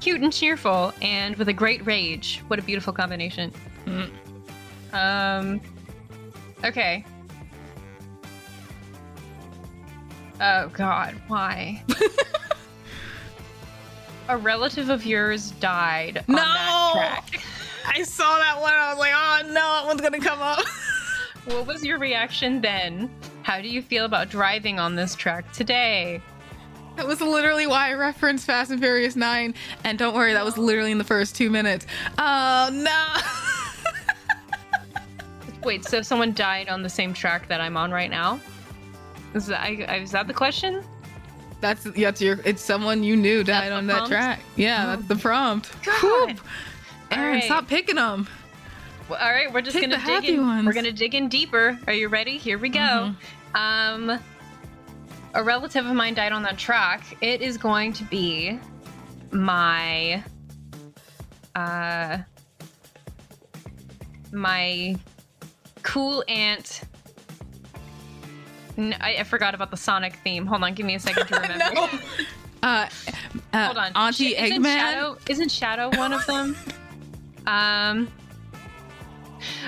Cute 0.01 0.19
and 0.21 0.33
cheerful, 0.33 0.93
and 1.01 1.37
with 1.37 1.47
a 1.47 1.53
great 1.53 1.85
rage. 1.85 2.43
What 2.47 2.59
a 2.59 2.61
beautiful 2.61 2.91
combination. 2.91 3.53
Mm. 3.85 4.11
Um. 4.93 5.61
Okay. 6.65 7.05
Oh 10.39 10.69
God, 10.69 11.15
why? 11.27 11.83
a 14.29 14.37
relative 14.37 14.89
of 14.89 15.05
yours 15.05 15.51
died 15.51 16.17
on 16.27 16.35
No! 16.35 16.37
that 16.95 17.23
track. 17.27 17.43
I 17.85 18.03
saw 18.03 18.37
that 18.37 18.59
one. 18.59 18.73
I 18.73 18.89
was 18.89 18.99
like, 18.99 19.13
oh 19.15 19.41
no, 19.47 19.53
that 19.53 19.85
one's 19.85 20.01
gonna 20.01 20.19
come 20.19 20.41
up. 20.41 20.65
What 21.45 21.65
was 21.65 21.85
your 21.85 21.97
reaction 21.97 22.59
then? 22.59 23.09
How 23.43 23.61
do 23.61 23.69
you 23.69 23.81
feel 23.81 24.03
about 24.03 24.27
driving 24.27 24.81
on 24.81 24.97
this 24.97 25.15
track 25.15 25.49
today? 25.53 26.21
That 26.97 27.07
was 27.07 27.21
literally 27.21 27.65
why 27.65 27.89
I 27.89 27.93
referenced 27.93 28.45
Fast 28.45 28.69
and 28.69 28.81
Furious 28.81 29.15
9. 29.15 29.53
And 29.85 29.97
don't 29.97 30.13
worry, 30.13 30.33
that 30.33 30.43
was 30.43 30.57
literally 30.57 30.91
in 30.91 30.97
the 30.97 31.05
first 31.05 31.37
two 31.37 31.49
minutes. 31.49 31.87
Oh 32.17 32.69
no. 32.73 33.07
Wait, 35.63 35.85
so 35.85 36.01
someone 36.01 36.33
died 36.33 36.67
on 36.67 36.83
the 36.83 36.89
same 36.89 37.13
track 37.13 37.47
that 37.47 37.61
I'm 37.61 37.77
on 37.77 37.91
right 37.91 38.11
now? 38.11 38.41
Is 39.37 39.47
that, 39.47 39.61
I, 39.61 39.97
is 39.97 40.11
that 40.11 40.27
the 40.27 40.33
question? 40.33 40.83
that's 41.59 41.85
that's 41.85 42.21
your 42.21 42.39
it's 42.45 42.61
someone 42.61 43.03
you 43.03 43.15
knew 43.15 43.43
died 43.43 43.71
on 43.71 43.87
that 43.87 43.93
prompt? 44.07 44.11
track. 44.11 44.39
Yeah, 44.55 44.83
Oh. 44.83 44.87
that's 44.95 45.07
the 45.07 45.15
prompt. 45.15 45.71
God. 45.83 46.39
Erin, 47.11 47.33
right. 47.35 47.43
stop 47.43 47.67
picking 47.67 47.95
them. 47.95 48.27
Well, 49.09 49.19
all 49.19 49.31
right, 49.31 49.51
we're 49.51 49.61
just 49.61 49.77
Pick 49.77 49.89
gonna 49.89 50.03
dig 50.05 50.29
in. 50.35 50.45
ones. 50.45 50.65
We're 50.65 50.73
gonna 50.73 50.91
dig 50.91 51.15
in 51.15 51.29
deeper. 51.29 51.77
Are 51.87 51.93
you 51.93 52.09
ready? 52.09 52.37
Here 52.37 52.57
we 52.59 52.69
go. 52.69 53.13
Mm-hmm. 53.55 54.09
Um, 54.11 54.19
a 55.33 55.43
relative 55.43 55.85
of 55.85 55.93
mine 55.95 56.13
died 56.13 56.31
on 56.31 56.43
that 56.43 56.57
track. 56.57 57.17
It 57.21 57.41
is 57.41 57.57
going 57.57 57.93
to 57.93 58.03
be 58.03 58.59
my 59.31 60.23
uh 61.55 62.17
my 64.31 64.95
cool 65.83 66.23
aunt. 66.27 66.81
N- 68.77 68.95
I, 69.01 69.17
I 69.17 69.23
forgot 69.23 69.55
about 69.55 69.71
the 69.71 69.77
Sonic 69.77 70.15
theme. 70.17 70.45
Hold 70.45 70.63
on, 70.63 70.73
give 70.73 70.85
me 70.85 70.95
a 70.95 70.99
second 70.99 71.27
to 71.27 71.35
remember. 71.39 71.73
no. 71.73 71.89
Uh, 72.63 72.87
uh, 73.53 73.65
Hold 73.65 73.77
on, 73.77 73.91
Auntie 73.95 74.29
Sh- 74.33 74.39
isn't 74.39 74.63
Eggman. 74.63 74.77
Shadow, 74.77 75.17
isn't 75.29 75.51
Shadow 75.51 75.89
one 75.97 76.13
of 76.13 76.25
them? 76.25 76.55
um. 77.47 78.07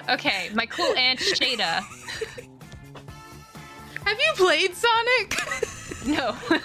Okay, 0.09 0.49
my 0.53 0.65
cool 0.65 0.93
aunt 0.97 1.19
Shada. 1.19 1.83
Have 4.05 4.17
you 4.17 4.31
played 4.35 4.73
Sonic? 4.75 5.37
No. 6.07 6.35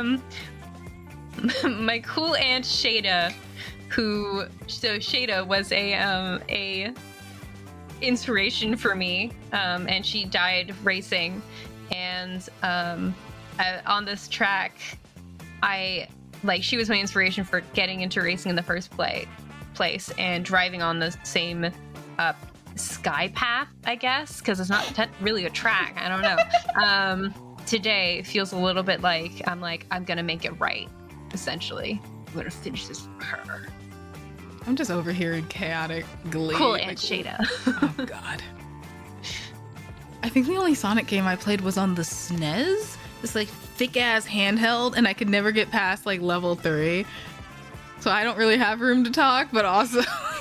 um, 0.00 0.22
my 1.84 2.00
cool 2.00 2.34
aunt 2.36 2.64
Shada, 2.64 3.32
who 3.88 4.44
so 4.66 4.98
Shada 4.98 5.46
was 5.46 5.72
a 5.72 5.94
um 5.94 6.40
a 6.48 6.92
inspiration 8.00 8.76
for 8.76 8.94
me, 8.94 9.32
um, 9.52 9.86
and 9.88 10.04
she 10.04 10.24
died 10.24 10.74
racing, 10.82 11.42
and 11.92 12.48
um, 12.62 13.14
I, 13.58 13.80
on 13.86 14.04
this 14.04 14.28
track, 14.28 14.78
I 15.62 16.08
like 16.42 16.62
she 16.62 16.76
was 16.76 16.88
my 16.88 16.96
inspiration 16.96 17.44
for 17.44 17.60
getting 17.74 18.00
into 18.00 18.22
racing 18.22 18.50
in 18.50 18.56
the 18.56 18.62
first 18.62 18.90
play 18.90 19.26
place 19.74 20.12
and 20.18 20.44
driving 20.44 20.82
on 20.82 20.98
the 20.98 21.14
same 21.22 21.70
uh, 22.18 22.32
sky 22.76 23.28
path, 23.34 23.68
I 23.84 23.94
guess, 23.94 24.40
because 24.40 24.60
it's 24.60 24.70
not 24.70 24.84
te- 24.84 25.04
really 25.20 25.46
a 25.46 25.50
track. 25.50 25.96
I 25.98 26.08
don't 26.08 26.22
know. 26.22 26.38
um, 26.82 27.49
today 27.70 28.20
feels 28.22 28.52
a 28.52 28.56
little 28.56 28.82
bit 28.82 29.00
like 29.00 29.46
I'm 29.46 29.60
like 29.60 29.86
I'm 29.92 30.04
gonna 30.04 30.24
make 30.24 30.44
it 30.44 30.50
right. 30.58 30.88
Essentially, 31.32 32.02
I'm 32.26 32.34
gonna 32.34 32.50
finish 32.50 32.86
this 32.88 33.06
for 33.18 33.24
her. 33.24 33.68
I'm 34.66 34.74
just 34.74 34.90
overhearing 34.90 35.46
chaotic 35.46 36.04
glee. 36.30 36.54
Cool, 36.56 36.72
like, 36.72 36.88
Aunt 36.88 36.98
Shada. 36.98 37.36
oh 37.66 38.04
god. 38.06 38.42
I 40.22 40.28
think 40.28 40.46
the 40.46 40.56
only 40.56 40.74
Sonic 40.74 41.06
game 41.06 41.26
I 41.26 41.36
played 41.36 41.60
was 41.60 41.78
on 41.78 41.94
the 41.94 42.02
SNES. 42.02 42.96
This 43.22 43.34
like 43.36 43.48
thick 43.48 43.96
ass 43.96 44.26
handheld, 44.26 44.96
and 44.96 45.06
I 45.06 45.14
could 45.14 45.28
never 45.28 45.52
get 45.52 45.70
past 45.70 46.04
like 46.04 46.20
level 46.20 46.56
three. 46.56 47.06
So 48.00 48.10
I 48.10 48.24
don't 48.24 48.36
really 48.36 48.58
have 48.58 48.80
room 48.80 49.04
to 49.04 49.10
talk, 49.10 49.48
but 49.52 49.64
also 49.64 50.02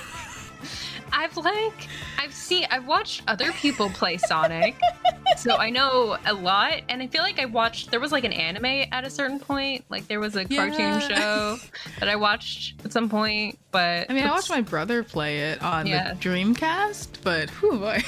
I've 1.11 1.35
like 1.37 1.87
I've 2.17 2.33
seen 2.33 2.65
I've 2.71 2.85
watched 2.87 3.23
other 3.27 3.51
people 3.53 3.89
play 3.89 4.17
Sonic, 4.17 4.75
so 5.37 5.55
I 5.57 5.69
know 5.69 6.17
a 6.25 6.33
lot. 6.33 6.81
And 6.89 7.01
I 7.01 7.07
feel 7.07 7.21
like 7.21 7.39
I 7.39 7.45
watched 7.45 7.91
there 7.91 7.99
was 7.99 8.11
like 8.11 8.23
an 8.23 8.33
anime 8.33 8.87
at 8.91 9.03
a 9.05 9.09
certain 9.09 9.39
point, 9.39 9.85
like 9.89 10.07
there 10.07 10.19
was 10.19 10.35
a 10.35 10.45
cartoon 10.45 10.79
Yeah. 10.79 10.99
show 10.99 11.57
that 11.99 12.09
I 12.09 12.15
watched 12.15 12.83
at 12.85 12.91
some 12.93 13.09
point. 13.09 13.57
But 13.71 14.09
I 14.09 14.13
mean 14.13 14.25
I 14.25 14.31
watched 14.31 14.49
my 14.49 14.61
brother 14.61 15.03
play 15.03 15.39
it 15.51 15.61
on 15.61 15.87
Yeah. 15.87 16.13
the 16.13 16.19
Dreamcast, 16.19 17.21
but 17.23 17.49
whew 17.51 17.77
boy. 17.79 17.99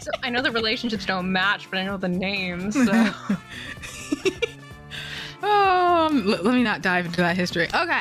so 0.00 0.10
I 0.22 0.30
know 0.30 0.42
the 0.42 0.50
relationships 0.52 1.06
don't 1.06 1.30
match, 1.30 1.70
but 1.70 1.78
I 1.78 1.84
know 1.84 1.96
the 1.96 2.08
names. 2.08 2.74
So. 2.74 3.12
Um, 5.42 6.24
let 6.26 6.44
me 6.44 6.62
not 6.62 6.82
dive 6.82 7.04
into 7.04 7.16
that 7.20 7.36
history. 7.36 7.66
Okay. 7.74 8.00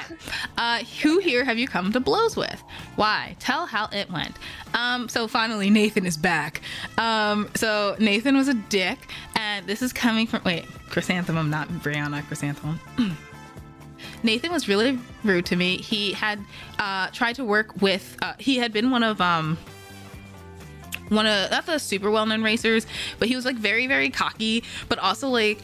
Uh, 0.58 0.84
who 1.02 1.18
here 1.18 1.44
have 1.44 1.58
you 1.58 1.68
come 1.68 1.92
to 1.92 2.00
blows 2.00 2.38
with? 2.38 2.64
Why? 2.96 3.36
Tell 3.40 3.66
how 3.66 3.88
it 3.92 4.12
went. 4.12 4.36
Um, 4.74 5.10
so 5.10 5.28
finally, 5.28 5.70
Nathan 5.70 6.06
is 6.06 6.18
back. 6.18 6.62
Um, 6.98 7.50
so 7.56 7.96
Nathan 8.00 8.36
was 8.36 8.48
a 8.48 8.54
dick, 8.54 9.00
and 9.36 9.66
this 9.66 9.82
is 9.82 9.94
coming 9.94 10.28
from 10.28 10.42
wait, 10.44 10.66
Chrysanthemum, 10.90 11.50
not 11.50 11.68
Brianna, 11.70 12.26
Chrysanthemum. 12.28 12.80
Nathan 14.24 14.52
was 14.52 14.68
really 14.68 15.00
rude 15.24 15.46
to 15.48 15.56
me. 15.56 15.78
He 15.78 16.14
had 16.14 16.40
uh, 16.80 17.08
tried 17.12 17.36
to 17.36 17.46
work 17.46 17.82
with. 17.82 18.18
Uh, 18.22 18.34
he 18.38 18.58
had 18.58 18.74
been 18.74 18.92
one 18.92 19.04
of 19.04 19.20
um 19.22 19.58
one 21.10 21.26
of 21.26 21.52
not 21.52 21.66
the 21.66 21.78
super 21.78 22.10
well 22.10 22.26
known 22.26 22.42
racers, 22.42 22.88
but 23.20 23.28
he 23.28 23.36
was 23.36 23.46
like 23.46 23.58
very 23.58 23.88
very 23.88 24.10
cocky, 24.10 24.64
but 24.90 25.00
also 25.00 25.28
like 25.28 25.60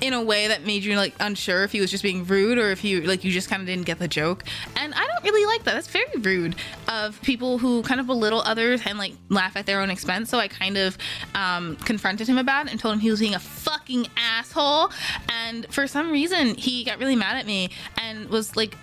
in 0.00 0.12
a 0.12 0.22
way 0.22 0.48
that 0.48 0.64
made 0.64 0.84
you 0.84 0.96
like 0.96 1.14
unsure 1.20 1.64
if 1.64 1.72
he 1.72 1.80
was 1.80 1.90
just 1.90 2.02
being 2.02 2.24
rude 2.24 2.58
or 2.58 2.70
if 2.70 2.84
you 2.84 3.00
like 3.02 3.24
you 3.24 3.32
just 3.32 3.48
kind 3.48 3.60
of 3.60 3.66
didn't 3.66 3.86
get 3.86 3.98
the 3.98 4.08
joke. 4.08 4.44
And 4.76 4.94
I 4.94 5.06
don't 5.06 5.24
really 5.24 5.46
like 5.46 5.64
that. 5.64 5.74
That's 5.74 5.88
very 5.88 6.06
rude 6.18 6.56
of 6.88 7.20
people 7.22 7.58
who 7.58 7.82
kind 7.82 8.00
of 8.00 8.06
belittle 8.06 8.40
others 8.42 8.82
and 8.84 8.98
like 8.98 9.14
laugh 9.28 9.56
at 9.56 9.66
their 9.66 9.80
own 9.80 9.90
expense. 9.90 10.28
So 10.28 10.38
I 10.38 10.48
kind 10.48 10.76
of 10.76 10.98
um, 11.34 11.76
confronted 11.76 12.28
him 12.28 12.38
about 12.38 12.66
it 12.66 12.72
and 12.72 12.80
told 12.80 12.94
him 12.94 13.00
he 13.00 13.10
was 13.10 13.20
being 13.20 13.34
a 13.34 13.40
fucking 13.40 14.06
asshole. 14.16 14.90
And 15.28 15.66
for 15.72 15.86
some 15.86 16.10
reason, 16.10 16.54
he 16.54 16.84
got 16.84 16.98
really 16.98 17.16
mad 17.16 17.36
at 17.36 17.46
me 17.46 17.70
and 17.98 18.28
was 18.28 18.56
like. 18.56 18.74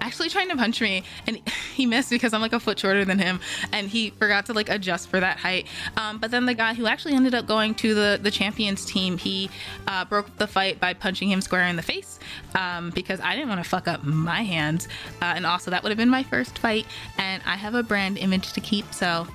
Actually 0.00 0.28
trying 0.28 0.48
to 0.48 0.56
punch 0.56 0.80
me 0.80 1.02
and 1.26 1.40
he 1.74 1.86
missed 1.86 2.10
because 2.10 2.32
I'm 2.32 2.40
like 2.40 2.52
a 2.52 2.60
foot 2.60 2.78
shorter 2.78 3.04
than 3.04 3.18
him 3.18 3.40
and 3.72 3.88
he 3.88 4.10
forgot 4.10 4.46
to 4.46 4.52
like 4.52 4.68
adjust 4.68 5.08
for 5.08 5.20
that 5.20 5.38
height. 5.38 5.66
Um, 5.96 6.18
but 6.18 6.30
then 6.30 6.46
the 6.46 6.54
guy 6.54 6.74
who 6.74 6.86
actually 6.86 7.14
ended 7.14 7.34
up 7.34 7.46
going 7.46 7.74
to 7.76 7.94
the 7.94 8.18
the 8.22 8.30
champions 8.30 8.84
team 8.84 9.18
he 9.18 9.50
uh, 9.86 10.04
broke 10.04 10.36
the 10.38 10.46
fight 10.46 10.80
by 10.80 10.94
punching 10.94 11.30
him 11.30 11.40
square 11.40 11.66
in 11.66 11.76
the 11.76 11.82
face 11.82 12.18
um, 12.54 12.90
because 12.90 13.20
I 13.20 13.34
didn't 13.34 13.48
want 13.48 13.62
to 13.62 13.68
fuck 13.68 13.88
up 13.88 14.04
my 14.04 14.42
hands 14.42 14.88
uh, 15.22 15.32
and 15.36 15.46
also 15.46 15.70
that 15.70 15.82
would 15.82 15.90
have 15.90 15.98
been 15.98 16.10
my 16.10 16.22
first 16.22 16.58
fight 16.58 16.86
and 17.18 17.42
I 17.46 17.56
have 17.56 17.74
a 17.74 17.82
brand 17.82 18.18
image 18.18 18.52
to 18.52 18.60
keep 18.60 18.92
so 18.92 19.26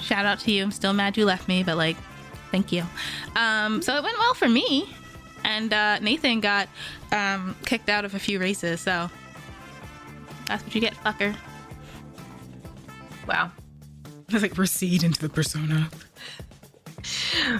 shout 0.00 0.24
out 0.24 0.40
to 0.40 0.52
you. 0.52 0.62
I'm 0.62 0.70
still 0.70 0.92
mad 0.92 1.16
you 1.16 1.24
left 1.24 1.48
me 1.48 1.62
but 1.62 1.76
like 1.76 1.96
thank 2.50 2.72
you. 2.72 2.84
Um, 3.36 3.82
so 3.82 3.96
it 3.96 4.02
went 4.02 4.18
well 4.18 4.34
for 4.34 4.48
me 4.48 4.88
and 5.44 5.72
uh, 5.72 5.98
Nathan 6.00 6.40
got 6.40 6.68
um, 7.12 7.56
kicked 7.64 7.88
out 7.88 8.04
of 8.04 8.14
a 8.14 8.18
few 8.18 8.38
races 8.38 8.80
so 8.80 9.10
That's 10.50 10.64
what 10.64 10.74
you 10.74 10.80
get, 10.80 10.94
fucker. 10.94 11.36
Wow. 13.28 13.52
It's 14.28 14.42
like 14.42 14.58
recede 14.58 15.04
into 15.04 15.20
the 15.20 15.28
persona. 15.28 15.88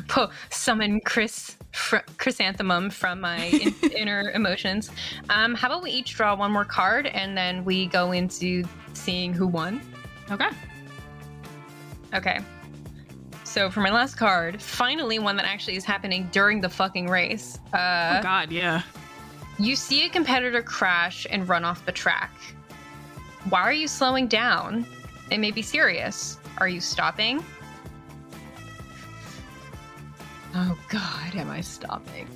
Po- 0.09 0.30
summon 0.51 1.01
Chris 1.05 1.57
fr- 1.70 1.99
chrysanthemum 2.18 2.91
from 2.91 3.20
my 3.20 3.45
in- 3.82 3.93
inner 3.93 4.32
emotions. 4.32 4.91
Um, 5.28 5.55
how 5.55 5.68
about 5.68 5.84
we 5.84 5.93
each 5.93 6.16
draw 6.16 6.34
one 6.34 6.51
more 6.51 6.64
card 6.64 7.07
and 7.07 7.38
then 7.38 7.64
we 7.64 7.86
go 7.86 8.11
into 8.11 8.64
seeing 8.95 9.32
who 9.32 9.47
won? 9.47 9.80
Okay. 10.32 10.49
Okay. 12.12 12.41
So 13.45 13.70
for 13.70 13.82
my 13.82 13.93
last 13.93 14.16
card, 14.16 14.61
finally 14.61 15.20
one 15.20 15.36
that 15.36 15.47
actually 15.47 15.76
is 15.76 15.84
happening 15.84 16.28
during 16.32 16.61
the 16.61 16.68
fucking 16.68 17.07
race. 17.07 17.61
Uh, 17.72 18.16
oh 18.18 18.22
God, 18.24 18.51
yeah. 18.51 18.82
You 19.61 19.76
see 19.76 20.07
a 20.07 20.09
competitor 20.09 20.61
crash 20.61 21.24
and 21.30 21.49
run 21.49 21.64
off 21.64 21.86
the 21.86 21.93
track. 21.93 22.32
Why 23.49 23.61
are 23.62 23.72
you 23.72 23.88
slowing 23.88 24.26
down? 24.26 24.86
It 25.30 25.38
may 25.38 25.51
be 25.51 25.62
serious. 25.62 26.38
Are 26.59 26.68
you 26.68 26.80
stopping? 26.80 27.45
Oh 30.55 30.76
god, 30.88 31.34
am 31.36 31.49
I 31.49 31.61
stopping? 31.61 32.26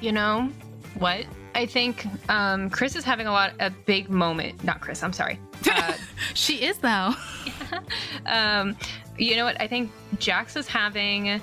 You 0.00 0.12
know 0.12 0.50
what? 0.98 1.24
I 1.54 1.66
think 1.66 2.06
um, 2.30 2.70
Chris 2.70 2.94
is 2.94 3.04
having 3.04 3.26
a 3.26 3.32
lot 3.32 3.52
a 3.60 3.70
big 3.70 4.10
moment. 4.10 4.62
Not 4.62 4.80
Chris. 4.80 5.02
I'm 5.02 5.12
sorry. 5.12 5.40
Uh, 5.70 5.94
She 6.34 6.64
is 6.64 6.78
though. 6.78 7.14
um, 8.26 8.76
you 9.16 9.34
know 9.36 9.44
what? 9.44 9.60
I 9.60 9.66
think 9.66 9.90
Jax 10.18 10.56
is 10.56 10.68
having. 10.68 11.40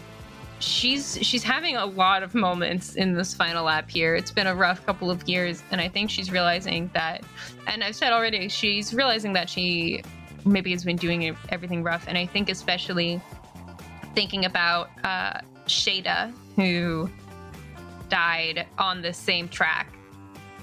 She's 0.59 1.17
she's 1.21 1.43
having 1.43 1.75
a 1.75 1.85
lot 1.85 2.23
of 2.23 2.33
moments 2.33 2.95
in 2.95 3.13
this 3.13 3.33
final 3.33 3.65
lap 3.65 3.89
here. 3.89 4.15
It's 4.15 4.31
been 4.31 4.47
a 4.47 4.55
rough 4.55 4.85
couple 4.85 5.11
of 5.11 5.27
years, 5.27 5.61
and 5.71 5.81
I 5.81 5.89
think 5.89 6.09
she's 6.09 6.31
realizing 6.31 6.89
that. 6.93 7.23
And 7.67 7.83
I've 7.83 7.95
said 7.95 8.13
already, 8.13 8.47
she's 8.47 8.93
realizing 8.93 9.33
that 9.33 9.49
she 9.49 10.03
maybe 10.45 10.71
has 10.71 10.83
been 10.83 10.95
doing 10.95 11.35
everything 11.49 11.83
rough. 11.83 12.05
And 12.07 12.17
I 12.17 12.25
think 12.25 12.49
especially 12.49 13.21
thinking 14.13 14.45
about 14.45 14.89
uh, 15.03 15.39
Shada, 15.67 16.33
who 16.55 17.09
died 18.09 18.65
on 18.77 19.01
the 19.01 19.13
same 19.13 19.49
track, 19.49 19.93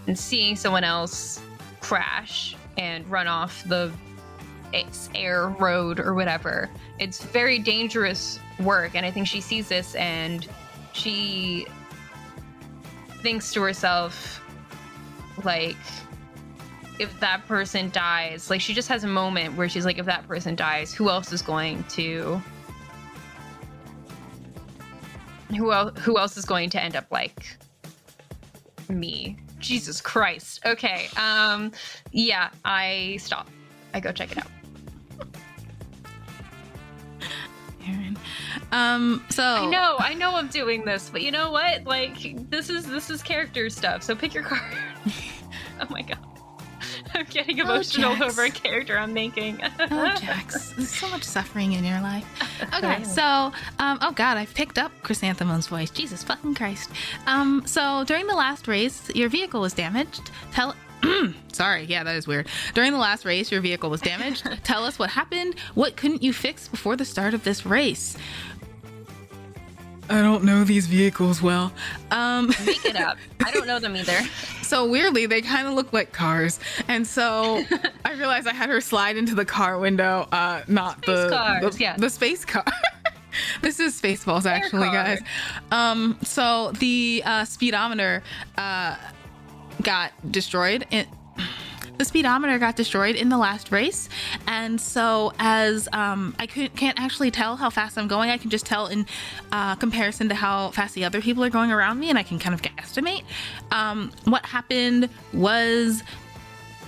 and 0.07 0.19
seeing 0.19 0.57
someone 0.57 0.85
else 0.85 1.41
crash 1.81 2.57
and 2.79 3.07
run 3.11 3.27
off 3.27 3.63
the 3.65 3.93
it's 4.73 5.11
air 5.15 5.49
road 5.49 6.01
or 6.01 6.15
whatever. 6.15 6.71
It's 6.99 7.23
very 7.23 7.59
dangerous 7.59 8.39
work, 8.61 8.95
and 8.95 9.05
I 9.05 9.11
think 9.11 9.27
she 9.27 9.41
sees 9.41 9.69
this 9.69 9.95
and 9.95 10.47
she 10.93 11.67
thinks 13.23 13.53
to 13.53 13.63
herself, 13.63 14.41
like, 15.45 15.77
if 16.99 17.19
that 17.21 17.47
person 17.49 17.91
dies, 17.91 18.51
like 18.51 18.61
she 18.61 18.75
just 18.75 18.89
has 18.89 19.05
a 19.05 19.09
moment 19.09 19.57
where 19.57 19.69
she's 19.69 19.85
like, 19.85 19.99
if 19.99 20.07
that 20.07 20.27
person 20.29 20.55
dies, 20.55 20.93
who 20.93 21.09
else 21.09 21.33
is 21.33 21.43
going 21.43 21.83
to? 21.85 22.41
Who 25.57 25.73
else? 25.73 25.99
Who 26.01 26.19
else 26.19 26.37
is 26.37 26.45
going 26.45 26.71
to 26.71 26.83
end 26.83 26.97
up 26.97 27.07
like 27.11 27.57
me? 28.89 29.37
Jesus 29.59 30.01
Christ. 30.01 30.61
Okay. 30.65 31.09
Um. 31.17 31.73
Yeah. 32.11 32.51
I 32.65 33.19
stop. 33.21 33.49
I 33.95 34.01
go 34.01 34.13
check 34.13 34.33
it 34.33 34.39
out. 34.39 34.51
Um, 38.73 39.25
so 39.31 39.43
I 39.45 39.67
know, 39.67 39.97
I 39.99 40.15
know 40.15 40.35
I'm 40.35 40.49
doing 40.49 40.85
this, 40.85 41.09
but 41.11 41.23
you 41.23 41.31
know 41.31 41.51
what? 41.51 41.85
Like 41.85 42.49
this 42.51 42.71
is 42.71 42.87
this 42.87 43.11
is 43.11 43.23
character 43.23 43.69
stuff. 43.71 44.03
So 44.03 44.15
pick 44.17 44.33
your 44.35 44.43
card. 44.45 44.63
oh 45.81 45.87
my 45.91 46.03
god. 46.03 46.19
I'm 47.15 47.27
getting 47.27 47.61
Oh, 47.61 47.65
emotional 47.65 48.15
Jax. 48.17 48.33
over 48.33 48.45
a 48.45 48.51
character 48.51 48.97
I'm 48.99 49.13
making. 49.13 49.61
Oh, 49.63 50.15
Jax, 50.21 50.71
there's 50.71 50.89
so 50.95 51.09
much 51.11 51.23
suffering 51.25 51.73
in 51.73 51.85
your 51.85 52.01
life. 52.01 52.25
Okay, 52.75 53.05
so, 53.05 53.53
um, 53.79 53.99
oh 54.01 54.13
God, 54.13 54.37
I've 54.39 54.55
picked 54.55 54.79
up 54.79 54.91
Chrysanthemum's 55.03 55.67
voice. 55.69 55.91
Jesus 55.91 56.25
fucking 56.25 56.55
Christ. 56.55 56.91
Um, 57.27 57.63
so 57.67 58.05
during 58.05 58.27
the 58.27 58.35
last 58.35 58.67
race, 58.67 59.11
your 59.15 59.29
vehicle 59.29 59.61
was 59.61 59.75
damaged. 59.75 60.31
Tell. 60.53 60.75
Sorry, 61.53 61.85
yeah, 61.85 62.05
that 62.05 62.15
is 62.17 62.27
weird. 62.27 62.47
During 62.75 62.93
the 62.93 62.99
last 62.99 63.25
race, 63.25 63.51
your 63.53 63.61
vehicle 63.61 63.91
was 63.91 64.01
damaged. 64.01 64.49
Tell 64.65 64.85
us 64.85 64.99
what 64.99 65.11
happened. 65.11 65.57
What 65.75 65.97
couldn't 65.97 66.23
you 66.23 66.33
fix 66.33 66.69
before 66.69 66.97
the 66.97 67.05
start 67.05 67.35
of 67.35 67.43
this 67.45 67.67
race? 67.67 68.17
I 70.09 70.21
don't 70.21 70.45
know 70.45 70.65
these 70.65 70.87
vehicles 70.87 71.41
well. 71.41 71.73
Um, 72.11 72.49
Make 72.67 72.85
it 72.85 72.97
up. 72.97 73.17
I 73.45 73.51
don't 73.51 73.67
know 73.67 73.79
them 73.79 73.97
either. 73.97 74.21
So 74.63 74.87
weirdly, 74.89 75.27
they 75.27 75.43
kind 75.43 75.69
of 75.69 75.75
look 75.75 75.93
like 75.93 76.13
cars, 76.13 76.59
and 76.89 77.07
so 77.07 77.63
I 78.07 78.15
realized 78.15 78.49
I 78.49 78.55
had 78.55 78.71
her 78.71 78.81
slide 78.81 79.19
into 79.19 79.35
the 79.35 79.45
car 79.45 79.79
window, 79.79 80.27
uh, 80.33 80.63
not 80.67 81.05
the 81.05 81.29
cars, 81.29 81.77
the, 81.77 81.83
yeah. 81.83 81.97
the 81.99 82.09
space 82.09 82.47
car. 82.47 82.65
this 83.61 83.79
is 83.79 84.01
Spaceballs, 84.01 84.47
actually, 84.47 84.87
guys. 84.87 85.21
Um, 85.71 86.17
so 86.23 86.73
the 86.79 87.23
uh, 87.27 87.45
speedometer 87.45 88.23
uh, 88.57 88.97
got 89.83 90.13
destroyed. 90.33 90.87
In- 90.91 91.07
the 92.03 92.09
speedometer 92.09 92.59
got 92.59 92.75
destroyed 92.75 93.15
in 93.15 93.29
the 93.29 93.39
last 93.39 93.71
race. 93.71 94.09
And 94.49 94.81
so 94.81 95.33
as 95.39 95.89
um, 95.93 96.35
i 96.41 96.47
can't 96.47 96.99
actually 96.99 97.31
tell 97.31 97.55
how 97.55 97.71
fast 97.71 97.97
i'm 97.97 98.09
going. 98.09 98.29
I 98.29 98.39
can 98.39 98.51
just 98.51 98.67
tell 98.67 98.89
in 98.89 99.07
uh, 99.53 99.77
comparison 99.77 100.29
to 100.31 100.35
how 100.35 100.71
fast 100.71 100.97
the 100.97 101.05
other 101.05 101.21
people 101.21 101.45
are 101.45 101.51
going 101.51 101.71
around 101.71 102.01
me 102.01 102.11
and 102.11 102.19
i 102.19 102.25
can 102.25 102.39
kind 102.41 102.55
of 102.55 102.61
estimate 102.79 103.23
um, 103.71 104.11
what 104.25 104.45
happened 104.45 105.09
was 105.33 106.03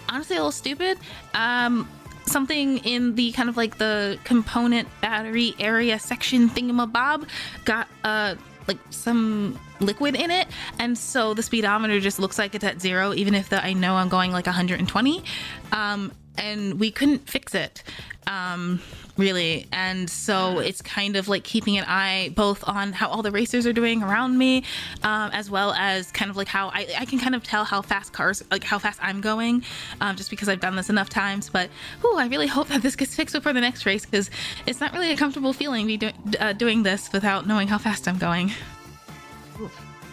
honestly 0.08 0.36
a 0.36 0.40
little 0.40 0.52
stupid. 0.52 0.98
Um, 1.34 1.88
something 2.26 2.78
in 2.78 3.14
the 3.14 3.30
kind 3.32 3.48
of 3.48 3.56
like 3.56 3.78
the 3.78 4.18
component 4.24 4.88
battery 5.00 5.54
area 5.60 5.98
section 5.98 6.48
thingamabob 6.48 7.28
got 7.66 7.86
uh 8.02 8.34
like 8.66 8.78
some 8.90 9.58
liquid 9.80 10.14
in 10.14 10.30
it. 10.30 10.48
And 10.78 10.96
so 10.96 11.34
the 11.34 11.42
speedometer 11.42 12.00
just 12.00 12.18
looks 12.18 12.38
like 12.38 12.54
it's 12.54 12.64
at 12.64 12.80
zero 12.80 13.12
even 13.14 13.34
if 13.34 13.48
the, 13.48 13.64
i 13.64 13.72
know 13.72 13.94
i'm 13.94 14.08
going 14.08 14.32
like 14.32 14.46
120 14.46 15.24
um 15.72 16.12
and 16.36 16.80
we 16.80 16.90
couldn't 16.90 17.28
fix 17.28 17.54
it. 17.54 17.82
Um 18.26 18.80
really 19.16 19.66
and 19.72 20.10
so 20.10 20.58
it's 20.58 20.82
kind 20.82 21.16
of 21.16 21.28
like 21.28 21.44
keeping 21.44 21.78
an 21.78 21.84
eye 21.86 22.30
both 22.34 22.66
on 22.68 22.92
how 22.92 23.08
all 23.08 23.22
the 23.22 23.30
racers 23.30 23.66
are 23.66 23.72
doing 23.72 24.02
around 24.02 24.36
me 24.36 24.64
um, 25.04 25.30
as 25.32 25.48
well 25.50 25.72
as 25.74 26.10
kind 26.10 26.30
of 26.30 26.36
like 26.36 26.48
how 26.48 26.68
I, 26.68 26.88
I 26.98 27.04
can 27.04 27.18
kind 27.18 27.34
of 27.34 27.44
tell 27.44 27.64
how 27.64 27.80
fast 27.80 28.12
cars 28.12 28.42
like 28.50 28.64
how 28.64 28.78
fast 28.78 28.98
i'm 29.02 29.20
going 29.20 29.62
um, 30.00 30.16
just 30.16 30.30
because 30.30 30.48
i've 30.48 30.60
done 30.60 30.74
this 30.74 30.90
enough 30.90 31.08
times 31.08 31.48
but 31.48 31.70
ooh, 32.04 32.16
i 32.16 32.26
really 32.26 32.48
hope 32.48 32.68
that 32.68 32.82
this 32.82 32.96
gets 32.96 33.14
fixed 33.14 33.34
before 33.34 33.52
the 33.52 33.60
next 33.60 33.86
race 33.86 34.04
because 34.04 34.30
it's 34.66 34.80
not 34.80 34.92
really 34.92 35.12
a 35.12 35.16
comfortable 35.16 35.52
feeling 35.52 35.86
be 35.86 35.96
do- 35.96 36.10
uh, 36.40 36.52
doing 36.52 36.82
this 36.82 37.12
without 37.12 37.46
knowing 37.46 37.68
how 37.68 37.78
fast 37.78 38.08
i'm 38.08 38.18
going 38.18 38.50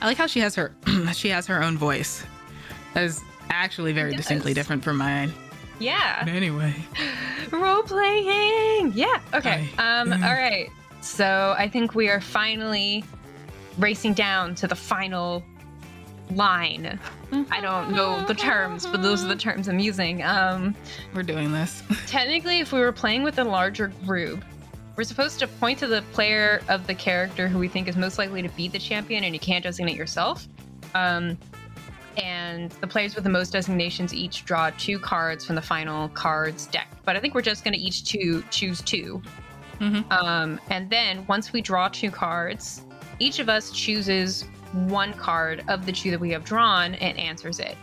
I 0.02 0.08
like 0.08 0.18
how 0.18 0.28
she 0.28 0.39
has 0.39 0.56
her 0.56 0.74
she 1.14 1.30
has 1.30 1.45
her 1.47 1.62
own 1.62 1.78
voice. 1.78 2.24
That 2.93 3.04
is 3.04 3.22
actually 3.49 3.93
very 3.93 4.16
distinctly 4.16 4.54
different 4.54 4.84
from 4.84 4.97
mine. 4.97 5.32
Yeah. 5.82 6.25
Anyway, 6.27 6.75
Role 7.51 7.84
playing. 7.84 8.93
Yeah. 8.93 9.19
Okay. 9.34 9.67
Aye. 9.77 9.99
Um. 10.01 10.09
Yeah. 10.09 10.27
All 10.27 10.34
right. 10.34 10.69
So 11.01 11.55
I 11.57 11.67
think 11.67 11.95
we 11.95 12.09
are 12.09 12.21
finally 12.21 13.03
racing 13.79 14.13
down 14.13 14.53
to 14.55 14.67
the 14.67 14.75
final 14.75 15.43
line. 16.32 16.99
I 17.49 17.61
don't 17.61 17.91
know 17.91 18.23
the 18.25 18.34
terms, 18.34 18.86
but 18.86 19.01
those 19.01 19.23
are 19.23 19.27
the 19.27 19.36
terms 19.36 19.67
I'm 19.67 19.79
using. 19.79 20.23
Um. 20.23 20.75
we're 21.13 21.23
doing 21.23 21.51
this. 21.51 21.84
Technically, 22.07 22.59
if 22.59 22.71
we 22.71 22.79
were 22.79 22.91
playing 22.91 23.23
with 23.23 23.39
a 23.39 23.43
larger 23.43 23.88
group, 24.05 24.43
we're 24.95 25.03
supposed 25.03 25.39
to 25.39 25.47
point 25.47 25.79
to 25.79 25.88
the 25.88 26.03
player 26.13 26.61
of 26.69 26.86
the 26.88 26.93
character 26.93 27.47
who 27.47 27.57
we 27.57 27.67
think 27.67 27.88
is 27.88 27.95
most 27.95 28.17
likely 28.17 28.41
to 28.41 28.49
beat 28.49 28.71
the 28.73 28.79
champion, 28.79 29.23
and 29.23 29.34
you 29.34 29.39
can't 29.39 29.63
designate 29.63 29.95
yourself. 29.97 30.47
Um, 30.93 31.38
and 32.18 32.72
the 32.72 32.88
players 32.88 33.16
with 33.16 33.24
the 33.24 33.30
most 33.30 33.51
designations 33.51 34.14
each 34.14 34.45
draw 34.45 34.70
two 34.78 34.99
cards 34.99 35.45
from 35.45 35.55
the 35.55 35.62
final 35.62 36.09
cards 36.09 36.68
deck. 36.68 36.88
But 37.05 37.16
I 37.16 37.20
think 37.20 37.34
we're 37.36 37.41
just 37.41 37.64
going 37.64 37.74
to 37.74 37.80
each 37.80 38.03
two 38.05 38.43
choose 38.51 38.82
2 38.82 39.22
Mhm. 39.80 40.12
Um, 40.12 40.59
and 40.70 40.89
then 40.91 41.26
once 41.28 41.51
we 41.51 41.62
draw 41.62 41.88
two 41.88 42.12
cards, 42.12 42.84
each 43.18 43.39
of 43.39 43.49
us 43.49 43.72
chooses 43.72 44.45
one 44.74 45.12
card 45.14 45.64
of 45.68 45.86
the 45.88 45.91
two 45.91 46.12
that 46.12 46.20
we 46.20 46.30
have 46.30 46.43
drawn 46.45 46.93
and 46.95 47.18
answers 47.18 47.59
it. 47.59 47.76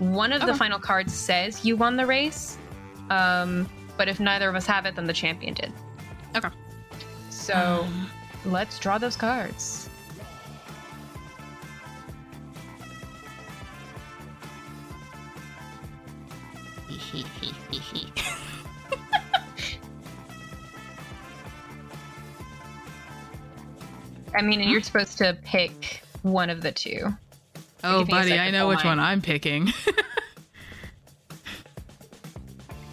One 0.00 0.32
of 0.32 0.44
the 0.44 0.54
final 0.54 0.78
cards 0.80 1.14
says 1.14 1.64
you 1.64 1.76
won 1.76 1.96
the 1.96 2.04
race, 2.04 2.58
um, 3.08 3.68
but 3.96 4.08
if 4.08 4.18
neither 4.18 4.48
of 4.48 4.56
us 4.56 4.66
have 4.66 4.84
it, 4.84 4.96
then 4.96 5.06
the 5.06 5.12
champion 5.12 5.54
did. 5.54 5.72
Okay. 6.34 6.48
So 7.30 7.84
Um, 7.86 8.10
let's 8.44 8.78
draw 8.80 8.98
those 8.98 9.14
cards. 9.16 9.88
I 24.36 24.42
mean, 24.42 24.60
and 24.60 24.70
you're 24.70 24.82
supposed 24.82 25.16
to 25.18 25.38
pick 25.44 26.02
one 26.22 26.50
of 26.50 26.60
the 26.60 26.72
two. 26.72 27.14
Oh, 27.84 28.04
buddy, 28.04 28.36
I 28.38 28.50
know 28.50 28.68
which 28.68 28.78
mine. 28.78 28.98
one 28.98 29.00
I'm 29.00 29.20
picking. 29.20 29.68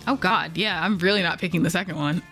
oh 0.08 0.18
God, 0.18 0.58
yeah, 0.58 0.84
I'm 0.84 0.98
really 1.00 1.24
not 1.24 1.40
picking 1.40 1.64
the 1.64 1.70
second 1.70 1.96
one. 1.96 2.22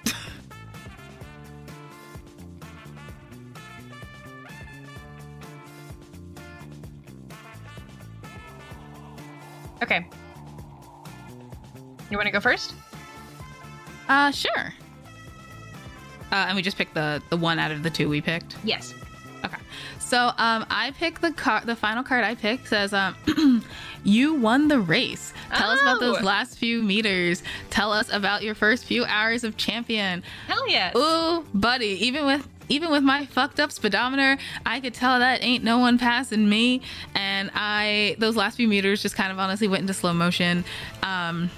Okay. 9.81 10.05
You 12.09 12.17
want 12.17 12.27
to 12.27 12.31
go 12.31 12.39
first? 12.39 12.73
Uh, 14.07 14.31
sure. 14.31 14.73
Uh, 16.31 16.45
and 16.47 16.55
we 16.55 16.61
just 16.61 16.77
picked 16.77 16.93
the 16.93 17.21
the 17.29 17.37
one 17.37 17.59
out 17.59 17.71
of 17.71 17.83
the 17.83 17.89
two 17.89 18.07
we 18.09 18.21
picked. 18.21 18.55
Yes. 18.63 18.93
Okay. 19.43 19.57
So 19.99 20.17
um, 20.37 20.65
I 20.69 20.91
picked 20.97 21.21
the 21.21 21.31
card. 21.31 21.65
The 21.65 21.75
final 21.75 22.03
card 22.03 22.23
I 22.23 22.35
picked 22.35 22.67
says, 22.67 22.93
um, 22.93 23.15
"You 24.03 24.35
won 24.35 24.67
the 24.67 24.79
race. 24.79 25.33
Tell 25.55 25.69
us 25.71 25.81
about 25.81 25.99
those 25.99 26.17
Oh. 26.19 26.23
last 26.25 26.57
few 26.57 26.81
meters. 26.83 27.41
Tell 27.69 27.91
us 27.93 28.11
about 28.11 28.43
your 28.43 28.53
first 28.55 28.85
few 28.85 29.05
hours 29.05 29.43
of 29.43 29.57
champion. 29.57 30.23
Hell 30.47 30.67
yes. 30.69 30.95
Ooh, 30.95 31.45
buddy, 31.53 32.05
even 32.05 32.25
with 32.25 32.47
even 32.69 32.91
with 32.91 33.01
my 33.03 33.25
fucked 33.25 33.59
up 33.59 33.71
speedometer, 33.71 34.37
I 34.65 34.79
could 34.79 34.93
tell 34.93 35.17
that 35.19 35.43
ain't 35.43 35.63
no 35.63 35.79
one 35.79 35.97
passing 35.97 36.47
me. 36.47 36.81
And 37.15 37.49
I 37.55 38.15
those 38.19 38.35
last 38.35 38.55
few 38.55 38.67
meters 38.67 39.01
just 39.01 39.15
kind 39.15 39.31
of 39.31 39.39
honestly 39.39 39.67
went 39.67 39.81
into 39.81 39.93
slow 39.95 40.13
motion. 40.13 40.63
Um 41.01 41.49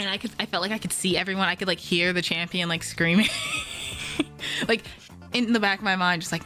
and 0.00 0.08
I 0.08 0.16
could 0.16 0.30
I 0.38 0.46
felt 0.46 0.62
like 0.62 0.72
I 0.72 0.78
could 0.78 0.92
see 0.92 1.16
everyone. 1.16 1.46
I 1.46 1.54
could 1.54 1.68
like 1.68 1.78
hear 1.78 2.12
the 2.12 2.22
champion 2.22 2.68
like 2.68 2.82
screaming. 2.82 3.28
like 4.68 4.82
in 5.32 5.52
the 5.52 5.60
back 5.60 5.78
of 5.78 5.84
my 5.84 5.96
mind, 5.96 6.22
just 6.22 6.32
like 6.32 6.42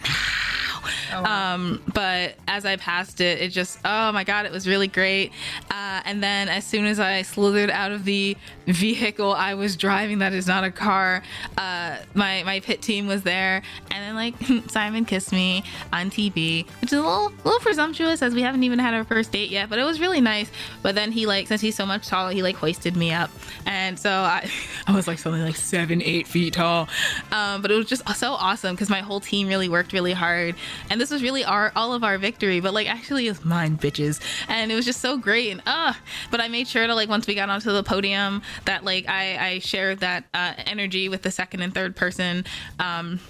Oh, 1.12 1.24
um, 1.24 1.82
but 1.92 2.36
as 2.48 2.64
I 2.64 2.76
passed 2.76 3.20
it, 3.20 3.40
it 3.40 3.48
just, 3.48 3.78
oh 3.84 4.12
my 4.12 4.24
God, 4.24 4.46
it 4.46 4.52
was 4.52 4.66
really 4.66 4.88
great. 4.88 5.32
Uh, 5.70 6.02
and 6.04 6.22
then 6.22 6.48
as 6.48 6.64
soon 6.64 6.84
as 6.84 7.00
I 7.00 7.22
slithered 7.22 7.70
out 7.70 7.92
of 7.92 8.04
the 8.04 8.36
vehicle 8.66 9.32
I 9.32 9.54
was 9.54 9.76
driving, 9.76 10.18
that 10.18 10.32
is 10.32 10.46
not 10.46 10.64
a 10.64 10.70
car, 10.70 11.22
uh, 11.58 11.96
my, 12.14 12.42
my 12.44 12.60
pit 12.60 12.82
team 12.82 13.06
was 13.06 13.22
there. 13.22 13.62
And 13.90 14.02
then 14.02 14.14
like 14.14 14.70
Simon 14.70 15.04
kissed 15.04 15.32
me 15.32 15.64
on 15.92 16.10
TV, 16.10 16.66
which 16.80 16.92
is 16.92 16.98
a 16.98 17.02
little, 17.02 17.32
little 17.44 17.60
presumptuous 17.60 18.22
as 18.22 18.34
we 18.34 18.42
haven't 18.42 18.62
even 18.62 18.78
had 18.78 18.94
our 18.94 19.04
first 19.04 19.32
date 19.32 19.50
yet, 19.50 19.68
but 19.68 19.78
it 19.78 19.84
was 19.84 20.00
really 20.00 20.20
nice. 20.20 20.50
But 20.82 20.94
then 20.94 21.12
he 21.12 21.26
like, 21.26 21.48
since 21.48 21.60
he's 21.60 21.76
so 21.76 21.86
much 21.86 22.08
taller, 22.08 22.32
he 22.32 22.42
like 22.42 22.56
hoisted 22.56 22.96
me 22.96 23.12
up. 23.12 23.30
And 23.66 23.98
so 23.98 24.10
I, 24.10 24.50
I 24.86 24.94
was 24.94 25.06
like 25.06 25.18
something 25.18 25.42
like 25.42 25.56
seven, 25.56 26.02
eight 26.02 26.26
feet 26.26 26.54
tall. 26.54 26.88
Um, 27.32 27.62
but 27.62 27.70
it 27.70 27.76
was 27.76 27.86
just 27.86 28.06
so 28.16 28.32
awesome 28.32 28.74
because 28.74 28.90
my 28.90 29.00
whole 29.00 29.20
team 29.20 29.48
really 29.48 29.68
worked 29.68 29.92
really 29.92 30.12
hard. 30.12 30.54
And 30.90 31.00
this 31.00 31.10
was 31.10 31.22
really 31.22 31.44
our 31.44 31.72
all 31.76 31.92
of 31.92 32.04
our 32.04 32.18
victory, 32.18 32.60
but 32.60 32.74
like 32.74 32.88
actually 32.88 33.28
it's 33.28 33.44
mine, 33.44 33.78
bitches. 33.78 34.20
And 34.48 34.70
it 34.70 34.74
was 34.74 34.84
just 34.84 35.00
so 35.00 35.16
great. 35.16 35.50
And 35.50 35.62
uh, 35.66 35.94
but 36.30 36.40
I 36.40 36.48
made 36.48 36.68
sure 36.68 36.86
to 36.86 36.94
like 36.94 37.08
once 37.08 37.26
we 37.26 37.34
got 37.34 37.48
onto 37.48 37.72
the 37.72 37.82
podium 37.82 38.42
that 38.64 38.84
like 38.84 39.08
I, 39.08 39.46
I 39.46 39.58
shared 39.58 40.00
that 40.00 40.24
uh, 40.34 40.54
energy 40.58 41.08
with 41.08 41.22
the 41.22 41.30
second 41.30 41.62
and 41.62 41.74
third 41.74 41.96
person. 41.96 42.44
Um, 42.78 43.20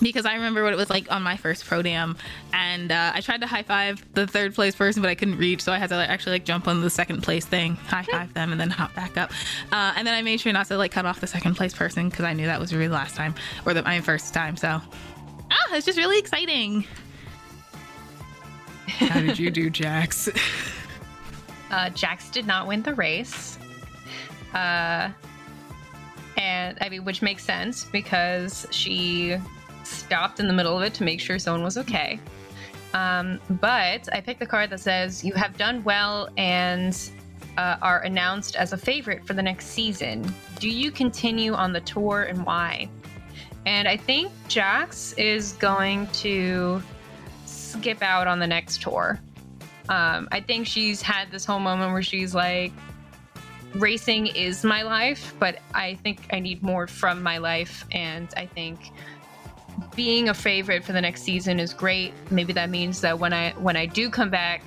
because 0.00 0.24
I 0.24 0.34
remember 0.34 0.62
what 0.62 0.72
it 0.72 0.76
was 0.76 0.90
like 0.90 1.10
on 1.10 1.22
my 1.22 1.36
first 1.36 1.66
podium, 1.66 2.16
and 2.52 2.90
uh, 2.90 3.12
I 3.14 3.20
tried 3.20 3.40
to 3.42 3.46
high 3.46 3.62
five 3.62 4.04
the 4.14 4.26
third 4.26 4.54
place 4.54 4.74
person, 4.74 5.02
but 5.02 5.08
I 5.08 5.14
couldn't 5.14 5.36
reach, 5.36 5.62
so 5.62 5.72
I 5.72 5.78
had 5.78 5.88
to 5.90 5.96
like, 5.96 6.08
actually 6.08 6.32
like 6.32 6.44
jump 6.44 6.68
on 6.68 6.80
the 6.80 6.90
second 6.90 7.22
place 7.22 7.44
thing, 7.44 7.74
high 7.76 8.04
five 8.04 8.32
them, 8.34 8.52
and 8.52 8.60
then 8.60 8.70
hop 8.70 8.94
back 8.94 9.16
up. 9.16 9.30
Uh, 9.72 9.92
and 9.96 10.06
then 10.06 10.14
I 10.14 10.22
made 10.22 10.40
sure 10.40 10.52
not 10.52 10.66
to 10.68 10.76
like 10.76 10.92
cut 10.92 11.06
off 11.06 11.20
the 11.20 11.26
second 11.26 11.56
place 11.56 11.74
person 11.74 12.08
because 12.08 12.24
I 12.24 12.32
knew 12.32 12.46
that 12.46 12.60
was 12.60 12.72
really 12.72 12.88
the 12.88 12.94
last 12.94 13.16
time 13.16 13.34
or 13.66 13.74
the, 13.74 13.82
my 13.82 14.00
first 14.00 14.32
time. 14.32 14.56
So 14.56 14.80
ah, 15.50 15.76
it's 15.76 15.86
just 15.86 15.98
really 15.98 16.18
exciting. 16.18 16.84
How 18.86 19.20
did 19.20 19.38
you 19.38 19.50
do, 19.50 19.70
Jax? 19.70 20.28
Uh, 21.70 21.88
Jax 21.90 22.30
did 22.30 22.48
not 22.48 22.66
win 22.66 22.82
the 22.82 22.92
race. 22.94 23.56
Uh, 24.52 25.10
and 26.36 26.76
I 26.80 26.88
mean, 26.88 27.04
which 27.04 27.22
makes 27.22 27.44
sense 27.44 27.84
because 27.84 28.66
she 28.72 29.36
stopped 29.84 30.40
in 30.40 30.48
the 30.48 30.52
middle 30.52 30.76
of 30.76 30.82
it 30.82 30.94
to 30.94 31.04
make 31.04 31.20
sure 31.20 31.38
someone 31.38 31.62
was 31.62 31.78
okay. 31.78 32.18
Um, 32.92 33.40
but 33.60 34.08
I 34.12 34.20
picked 34.20 34.40
the 34.40 34.46
card 34.46 34.70
that 34.70 34.80
says 34.80 35.24
you 35.24 35.32
have 35.34 35.56
done 35.56 35.84
well 35.84 36.28
and 36.36 36.98
uh, 37.56 37.76
are 37.82 38.00
announced 38.00 38.56
as 38.56 38.72
a 38.72 38.76
favorite 38.76 39.24
for 39.24 39.34
the 39.34 39.42
next 39.42 39.66
season. 39.66 40.34
Do 40.58 40.68
you 40.68 40.90
continue 40.90 41.52
on 41.52 41.72
the 41.72 41.80
tour 41.82 42.22
and 42.22 42.44
why? 42.44 42.88
And 43.66 43.86
I 43.86 43.96
think 43.96 44.32
Jax 44.48 45.12
is 45.14 45.52
going 45.54 46.06
to 46.08 46.82
skip 47.46 48.02
out 48.02 48.26
on 48.26 48.38
the 48.38 48.46
next 48.46 48.82
tour. 48.82 49.20
Um, 49.88 50.28
I 50.32 50.40
think 50.40 50.66
she's 50.66 51.02
had 51.02 51.30
this 51.30 51.44
whole 51.44 51.58
moment 51.58 51.92
where 51.92 52.02
she's 52.02 52.34
like, 52.34 52.72
racing 53.74 54.28
is 54.28 54.64
my 54.64 54.82
life, 54.82 55.34
but 55.38 55.58
I 55.74 55.94
think 55.96 56.28
I 56.32 56.40
need 56.40 56.62
more 56.62 56.86
from 56.86 57.22
my 57.22 57.38
life. 57.38 57.84
And 57.92 58.28
I 58.36 58.46
think 58.46 58.92
being 59.94 60.28
a 60.28 60.34
favorite 60.34 60.84
for 60.84 60.92
the 60.92 61.00
next 61.00 61.22
season 61.22 61.60
is 61.60 61.72
great. 61.72 62.12
Maybe 62.30 62.52
that 62.52 62.70
means 62.70 63.00
that 63.00 63.18
when 63.18 63.32
I 63.32 63.52
when 63.52 63.76
I 63.76 63.86
do 63.86 64.10
come 64.10 64.30
back, 64.30 64.62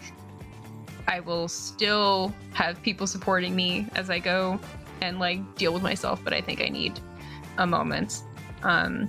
I 1.07 1.19
will 1.19 1.47
still 1.47 2.33
have 2.53 2.81
people 2.81 3.07
supporting 3.07 3.55
me 3.55 3.87
as 3.95 4.09
I 4.09 4.19
go 4.19 4.59
and 5.01 5.19
like 5.19 5.55
deal 5.55 5.73
with 5.73 5.83
myself. 5.83 6.21
But 6.23 6.33
I 6.33 6.41
think 6.41 6.61
I 6.61 6.69
need 6.69 6.99
a 7.57 7.67
moment. 7.67 8.23
Um, 8.63 9.07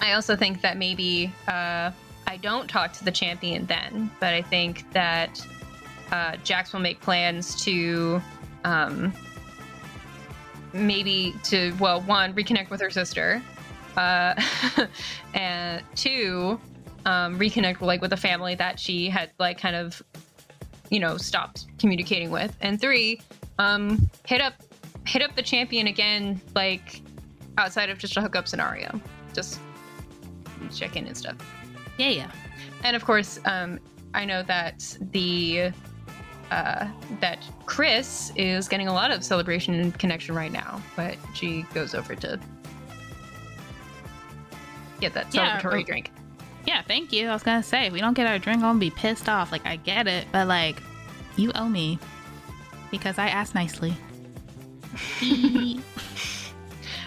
I 0.00 0.12
also 0.12 0.36
think 0.36 0.60
that 0.62 0.76
maybe 0.76 1.32
uh, 1.48 1.90
I 2.26 2.36
don't 2.38 2.68
talk 2.68 2.92
to 2.94 3.04
the 3.04 3.10
champion 3.10 3.66
then, 3.66 4.10
but 4.20 4.34
I 4.34 4.42
think 4.42 4.90
that 4.92 5.44
uh, 6.10 6.36
Jax 6.44 6.72
will 6.72 6.80
make 6.80 7.00
plans 7.00 7.62
to 7.64 8.20
um, 8.64 9.12
maybe 10.72 11.34
to 11.44 11.72
well, 11.78 12.00
one 12.02 12.34
reconnect 12.34 12.70
with 12.70 12.80
her 12.80 12.90
sister, 12.90 13.42
uh, 13.96 14.34
and 15.34 15.82
two 15.94 16.60
um, 17.06 17.38
reconnect 17.38 17.80
like 17.80 18.00
with 18.00 18.12
a 18.12 18.16
family 18.16 18.54
that 18.54 18.78
she 18.78 19.08
had 19.08 19.30
like 19.38 19.58
kind 19.58 19.76
of 19.76 20.02
you 20.90 21.00
know 21.00 21.16
stopped 21.16 21.66
communicating 21.78 22.30
with, 22.30 22.56
and 22.60 22.80
three 22.80 23.20
um, 23.58 24.10
hit 24.26 24.40
up 24.40 24.54
hit 25.06 25.22
up 25.22 25.34
the 25.36 25.42
champion 25.42 25.86
again 25.86 26.40
like 26.54 27.00
outside 27.58 27.90
of 27.90 27.98
just 27.98 28.16
a 28.16 28.20
hookup 28.20 28.48
scenario, 28.48 29.00
just 29.32 29.60
check 30.74 30.96
in 30.96 31.06
and 31.06 31.16
stuff. 31.16 31.36
Yeah, 31.98 32.08
yeah. 32.08 32.30
And 32.82 32.96
of 32.96 33.04
course, 33.04 33.38
um, 33.44 33.78
I 34.14 34.24
know 34.24 34.42
that 34.44 34.96
the 35.12 35.70
uh, 36.50 36.86
that 37.20 37.38
Chris 37.66 38.32
is 38.36 38.68
getting 38.68 38.86
a 38.88 38.92
lot 38.92 39.10
of 39.10 39.24
celebration 39.24 39.74
and 39.74 39.98
connection 39.98 40.34
right 40.34 40.52
now, 40.52 40.80
but 40.96 41.16
she 41.34 41.62
goes 41.74 41.94
over 41.94 42.14
to 42.16 42.38
get 45.00 45.14
that 45.14 45.34
Yeah, 45.34 45.60
celebratory 45.60 45.80
or- 45.80 45.84
drink. 45.84 46.10
Yeah, 46.66 46.80
thank 46.82 47.12
you. 47.12 47.28
I 47.28 47.32
was 47.32 47.42
gonna 47.42 47.62
say, 47.62 47.86
if 47.86 47.92
we 47.92 48.00
don't 48.00 48.14
get 48.14 48.26
our 48.26 48.38
drink, 48.38 48.58
I'm 48.58 48.70
gonna 48.70 48.78
be 48.78 48.90
pissed 48.90 49.28
off. 49.28 49.52
Like, 49.52 49.66
I 49.66 49.76
get 49.76 50.06
it, 50.06 50.26
but 50.32 50.48
like, 50.48 50.82
you 51.36 51.50
owe 51.54 51.68
me 51.68 51.98
because 52.90 53.18
I 53.18 53.28
asked 53.28 53.54
nicely. 53.54 53.94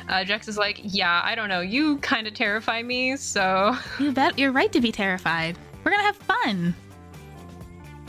Uh, 0.09 0.23
Jax 0.23 0.47
is 0.47 0.57
like, 0.57 0.79
yeah, 0.83 1.21
I 1.23 1.35
don't 1.35 1.49
know, 1.49 1.59
you 1.61 1.97
kind 1.97 2.27
of 2.27 2.33
terrify 2.33 2.81
me, 2.81 3.17
so 3.17 3.75
you 3.99 4.11
bet 4.13 4.39
you're 4.39 4.51
right 4.53 4.71
to 4.71 4.79
be 4.81 4.91
terrified. 4.91 5.57
We're 5.83 5.91
gonna 5.91 6.03
have 6.03 6.15
fun. 6.15 6.73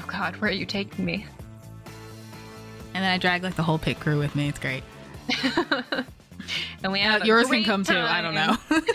oh 0.01 0.05
god, 0.07 0.36
where 0.36 0.51
are 0.51 0.55
you 0.55 0.64
taking 0.66 1.05
me? 1.05 1.26
And 2.94 3.05
then 3.05 3.11
I 3.12 3.18
drag 3.18 3.42
like 3.42 3.55
the 3.57 3.62
whole 3.62 3.78
pit 3.78 3.99
crew 4.01 4.18
with 4.18 4.34
me. 4.36 4.49
It's 4.49 4.59
great. 4.59 4.82
and 6.82 6.92
we 6.92 7.01
Uh, 7.01 7.11
have 7.11 7.22
a 7.22 7.26
yours 7.26 7.49
can 7.49 7.64
come 7.64 7.84
too. 7.84 7.96
I 7.99 8.20
don't 8.22 8.34
know. 8.34 8.57
time. 8.68 8.82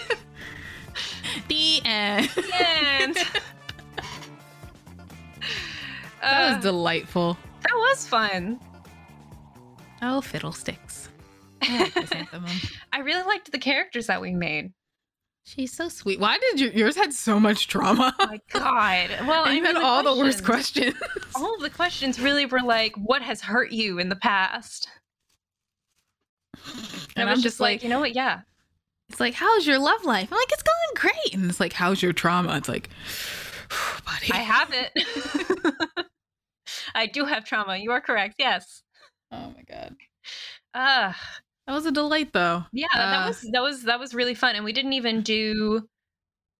The 1.49 1.81
end. 1.85 2.29
That 6.21 6.51
Uh, 6.51 6.53
was 6.55 6.63
delightful. 6.63 7.37
that 7.63 7.73
was 7.75 8.07
fun. 8.07 8.59
oh, 10.01 10.21
fiddlesticks. 10.21 10.92
I 11.69 11.91
like. 12.33 12.53
I 12.93 12.99
really 12.99 13.23
liked 13.23 13.51
the 13.51 13.57
characters 13.59 14.07
that 14.07 14.21
we 14.21 14.33
made. 14.33 14.71
She's 15.45 15.73
so 15.73 15.89
sweet. 15.89 16.19
Why 16.21 16.37
did 16.37 16.59
you, 16.61 16.69
yours 16.69 16.95
had 16.95 17.11
so 17.13 17.37
much 17.39 17.67
trauma? 17.67 18.15
Oh 18.17 18.27
my 18.27 18.39
god. 18.51 19.09
Well, 19.27 19.43
and 19.45 19.49
I 19.49 19.53
you 19.55 19.63
had 19.65 19.75
mean, 19.75 19.83
all 19.83 20.01
the 20.03 20.15
worst 20.21 20.45
questions. 20.45 20.95
All 21.35 21.55
of 21.55 21.61
the 21.61 21.69
questions 21.69 22.19
really 22.19 22.45
were 22.45 22.61
like, 22.61 22.95
"What 22.95 23.21
has 23.21 23.41
hurt 23.41 23.71
you 23.71 23.99
in 23.99 24.07
the 24.09 24.15
past?" 24.15 24.87
And 27.17 27.27
I 27.29 27.31
was 27.31 27.39
I'm 27.39 27.43
just 27.43 27.59
like, 27.59 27.83
you 27.83 27.89
know 27.89 27.99
what? 27.99 28.15
Yeah, 28.15 28.41
It's 29.09 29.19
like, 29.19 29.33
how's 29.33 29.67
your 29.67 29.79
love 29.79 30.05
life? 30.05 30.29
I'm 30.31 30.37
like, 30.37 30.51
it's 30.51 30.63
going 30.63 30.93
great. 30.95 31.33
and 31.35 31.49
it's 31.49 31.59
like, 31.59 31.73
how's 31.73 32.01
your 32.01 32.13
trauma? 32.13 32.55
It's 32.57 32.69
like, 32.69 32.89
buddy. 34.05 34.31
I 34.31 34.37
have 34.37 34.71
it. 34.73 36.05
I 36.95 37.07
do 37.07 37.25
have 37.25 37.43
trauma. 37.43 37.77
You 37.77 37.91
are 37.91 38.01
correct. 38.01 38.35
Yes. 38.37 38.83
oh 39.31 39.53
my 39.55 39.63
god. 39.67 39.95
Uh 40.73 41.13
That 41.67 41.73
was 41.73 41.85
a 41.85 41.91
delight 41.91 42.33
though. 42.33 42.65
yeah, 42.73 42.87
that 42.93 43.23
Uh, 43.23 43.27
was 43.27 43.49
that 43.53 43.61
was 43.61 43.83
that 43.83 43.99
was 43.99 44.13
really 44.13 44.35
fun, 44.35 44.55
and 44.55 44.65
we 44.65 44.73
didn't 44.73 44.93
even 44.93 45.21
do 45.21 45.87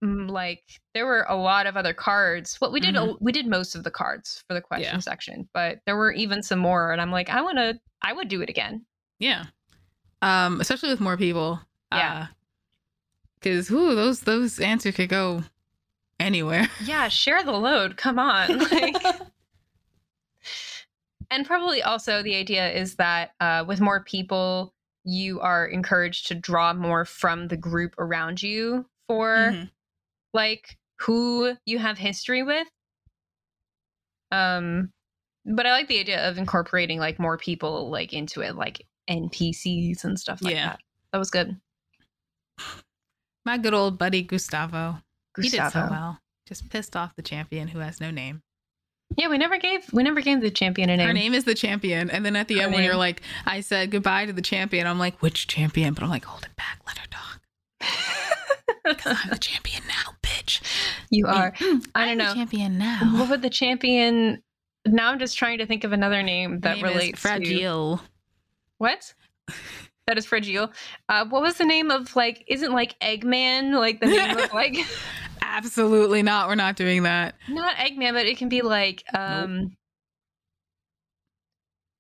mm, 0.04 0.30
like 0.30 0.64
there 0.94 1.06
were 1.06 1.26
a 1.28 1.36
lot 1.36 1.68
of 1.68 1.76
other 1.76 1.94
cards. 1.94 2.58
Well, 2.62 2.72
we 2.72 2.80
did 2.80 2.96
a, 2.96 3.14
we 3.20 3.32
did 3.32 3.46
most 3.48 3.76
of 3.76 3.84
the 3.84 3.92
cards 3.92 4.44
for 4.48 4.54
the 4.54 4.62
question 4.62 4.88
Mm-hmm. 4.92 4.96
Yeah. 4.98 5.02
section, 5.02 5.50
but 5.54 5.80
there 5.86 5.98
were 5.98 6.12
even 6.14 6.42
some 6.42 6.60
more, 6.60 6.92
and 6.92 7.02
I'm 7.02 7.12
like, 7.12 7.30
I 7.30 7.42
want 7.42 7.58
to, 7.58 7.80
I 8.02 8.14
would 8.14 8.28
do 8.30 8.42
it 8.42 8.50
again. 8.50 8.86
Yeah. 9.20 9.46
Um, 10.22 10.62
especially 10.62 10.90
with 10.90 11.00
more 11.02 11.18
people. 11.18 11.60
Yeah. 11.92 12.28
Because 13.40 13.70
whoo, 13.70 13.94
those 13.96 14.22
those 14.22 14.60
answers 14.60 14.96
could 14.96 15.10
go 15.10 15.44
anywhere. 16.20 16.70
Yeah, 16.86 17.10
share 17.10 17.44
the 17.44 17.52
load. 17.52 17.98
Come 17.98 18.20
on. 18.20 18.60
Like, 18.72 18.96
and 21.32 21.46
probably 21.46 21.82
also 21.82 22.22
the 22.24 22.36
idea 22.36 22.72
is 22.72 22.96
that 22.96 23.32
uh, 23.40 23.66
with 23.68 23.82
more 23.82 24.04
people, 24.04 24.74
you 25.04 25.40
are 25.42 25.66
encouraged 25.66 26.28
to 26.28 26.36
draw 26.36 26.74
more 26.74 27.06
from 27.06 27.48
the 27.48 27.58
group 27.58 27.94
around 27.98 28.42
you 28.42 28.86
for 29.08 29.36
Mhm. 29.36 29.72
like 30.34 30.78
who 31.00 31.56
you 31.66 31.80
have 31.80 31.98
history 31.98 32.44
with. 32.44 32.68
Um, 34.32 34.92
but 35.46 35.66
I 35.66 35.72
like 35.72 35.88
the 35.88 36.00
idea 36.00 36.28
of 36.30 36.38
incorporating 36.38 37.00
like 37.00 37.20
more 37.20 37.38
people 37.38 37.90
like 37.90 38.14
into 38.14 38.42
it, 38.42 38.56
like 38.56 38.88
NPCs 39.10 40.04
and 40.06 40.20
stuff 40.20 40.42
like 40.42 40.56
Yeah. 40.56 40.68
that. 40.68 40.80
That 41.12 41.18
was 41.20 41.30
good. 41.30 41.60
My 43.46 43.58
good 43.58 43.74
old 43.74 43.98
buddy 43.98 44.24
Gustavo. 44.24 45.04
He 45.40 45.50
did 45.50 45.70
so 45.72 45.88
well. 45.90 46.20
Just 46.48 46.70
pissed 46.70 46.96
off 46.96 47.16
the 47.16 47.22
champion 47.22 47.68
who 47.70 47.80
has 47.80 48.00
no 48.00 48.10
name. 48.12 48.42
Yeah, 49.18 49.28
we 49.30 49.38
never 49.38 49.58
gave 49.58 49.92
we 49.94 50.04
never 50.04 50.22
gave 50.22 50.42
the 50.42 50.50
champion 50.52 50.90
a 50.90 50.98
name. 50.98 51.08
Her 51.08 51.14
name 51.14 51.34
is 51.34 51.44
the 51.44 51.56
champion. 51.56 52.10
And 52.10 52.26
then 52.26 52.36
at 52.36 52.48
the 52.48 52.56
Her 52.60 52.64
end, 52.64 52.74
when 52.74 52.84
you're 52.84 52.96
like, 52.96 53.22
I 53.46 53.62
said 53.62 53.92
goodbye 53.92 54.26
to 54.26 54.34
the 54.34 54.42
champion, 54.42 54.88
I'm 54.88 55.00
like, 55.00 55.22
which 55.22 55.48
champion? 55.48 55.94
But 55.94 56.04
I'm 56.04 56.10
like, 56.10 56.26
hold 56.26 56.44
it 56.44 56.56
back. 56.56 56.80
Let 56.88 56.98
her 56.98 57.08
talk. 57.10 57.42
Because 58.86 59.18
I'm 59.24 59.30
the 59.30 59.38
champion 59.38 59.82
now, 59.88 60.12
bitch. 60.22 60.60
you 61.10 61.26
are. 61.26 61.54
Mm, 61.54 61.88
I 61.96 62.02
I'm 62.04 62.08
don't 62.10 62.18
the 62.18 62.24
know. 62.26 62.34
champion 62.34 62.78
now. 62.78 63.00
What 63.14 63.30
would 63.30 63.42
the 63.42 63.50
champion? 63.50 64.44
Now 64.86 65.12
I'm 65.12 65.20
just 65.20 65.38
trying 65.38 65.60
to 65.60 65.66
think 65.66 65.86
of 65.86 65.94
another 65.94 66.22
name 66.22 66.60
that 66.62 66.76
name 66.76 66.84
relates 66.84 67.22
to 67.22 67.28
Fragile. 67.30 68.02
what? 68.80 69.14
That 70.08 70.18
is 70.18 70.26
fragile. 70.26 70.74
Uh, 71.08 71.26
what 71.30 71.42
was 71.42 71.56
the 71.56 71.64
name 71.64 71.92
of 71.92 72.14
like? 72.18 72.44
Isn't 72.48 72.74
like 72.74 73.00
Eggman 73.00 73.72
like 73.80 74.02
the 74.02 74.08
name 74.08 74.38
of 74.38 74.52
like 74.54 74.76
Absolutely 75.54 76.24
not. 76.24 76.48
We're 76.48 76.56
not 76.56 76.76
doing 76.76 77.04
that. 77.04 77.36
not 77.48 77.76
Eggman, 77.76 78.14
but 78.14 78.26
it 78.26 78.38
can 78.38 78.50
be 78.50 78.62
like 78.62 79.04
um. 79.14 79.76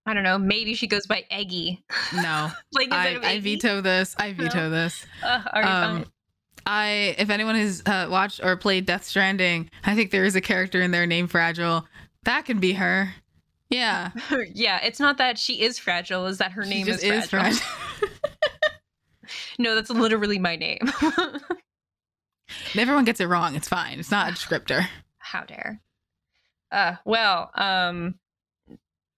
I 0.06 0.14
don't 0.14 0.24
know. 0.24 0.38
Maybe 0.38 0.74
she 0.74 0.88
goes 0.88 1.08
by 1.08 1.24
Eggy. 1.32 1.82
No. 2.14 2.52
like 2.74 2.92
I, 2.92 3.18
I 3.24 3.40
veto 3.40 3.80
this. 3.80 4.16
I 4.18 4.34
veto 4.34 4.70
this. 4.70 5.06
Uh, 5.24 5.42
Um, 5.54 6.06
I, 6.66 7.16
if 7.18 7.30
anyone 7.30 7.56
has 7.56 7.82
uh, 7.86 8.08
watched 8.10 8.42
or 8.44 8.58
played 8.58 8.86
Death 8.86 9.06
Stranding, 9.06 9.70
I 9.86 9.96
think 9.96 10.12
there 10.12 10.26
is 10.26 10.36
a 10.36 10.42
character 10.42 10.82
in 10.82 10.92
there 10.92 11.06
named 11.06 11.32
Fragile. 11.32 11.86
That 12.24 12.44
can 12.44 12.60
be 12.60 12.74
her. 12.74 13.14
Yeah, 13.70 14.12
yeah, 14.54 14.80
it's 14.84 15.00
not 15.00 15.18
that 15.18 15.38
she 15.38 15.62
is 15.62 15.80
fragile. 15.80 16.26
Is 16.28 16.38
that 16.40 16.52
her 16.52 16.64
she 16.64 16.70
name 16.70 16.86
just 16.86 17.04
is 17.04 17.28
fragile? 17.28 17.66
no, 19.58 19.74
that's 19.74 19.90
literally 19.90 20.38
my 20.38 20.56
name. 20.56 20.80
Everyone 22.78 23.06
gets 23.06 23.20
it 23.20 23.26
wrong. 23.26 23.56
It's 23.56 23.68
fine. 23.68 24.00
It's 24.00 24.12
not 24.12 24.30
a 24.30 24.34
descriptor. 24.34 24.86
how 25.18 25.44
dare 25.46 25.82
uh 26.74 26.96
well 27.06 27.50
um 27.56 28.16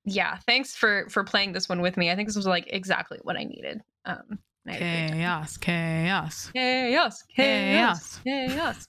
yeah 0.06 0.38
thanks 0.46 0.76
for 0.76 1.10
for 1.10 1.24
playing 1.24 1.52
this 1.52 1.68
one 1.68 1.82
with 1.82 1.98
me 1.98 2.12
i 2.12 2.16
think 2.16 2.28
this 2.28 2.36
was 2.36 2.46
like 2.46 2.66
exactly 2.68 3.18
what 3.24 3.36
i 3.36 3.44
needed 3.44 3.82
um 4.06 4.38
I 4.68 4.74
had 4.74 4.82
a 4.82 4.86
great 4.86 5.08
time. 5.10 5.18
Chaos, 5.20 5.58
chaos, 5.58 6.52
chaos 6.54 7.24
chaos 7.36 8.20
chaos 8.24 8.88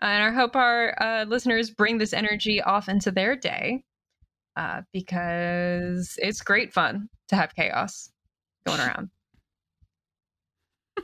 and 0.00 0.22
i 0.22 0.30
hope 0.30 0.56
our 0.56 0.94
uh 1.02 1.24
listeners 1.24 1.70
bring 1.70 1.98
this 1.98 2.12
energy 2.14 2.62
off 2.62 2.88
into 2.88 3.10
their 3.10 3.36
day 3.36 3.84
uh 4.56 4.80
because 4.92 6.18
it's 6.22 6.40
great 6.40 6.72
fun 6.72 7.08
to 7.28 7.36
have 7.36 7.54
chaos 7.54 8.10
going 8.66 8.80
around 8.80 9.10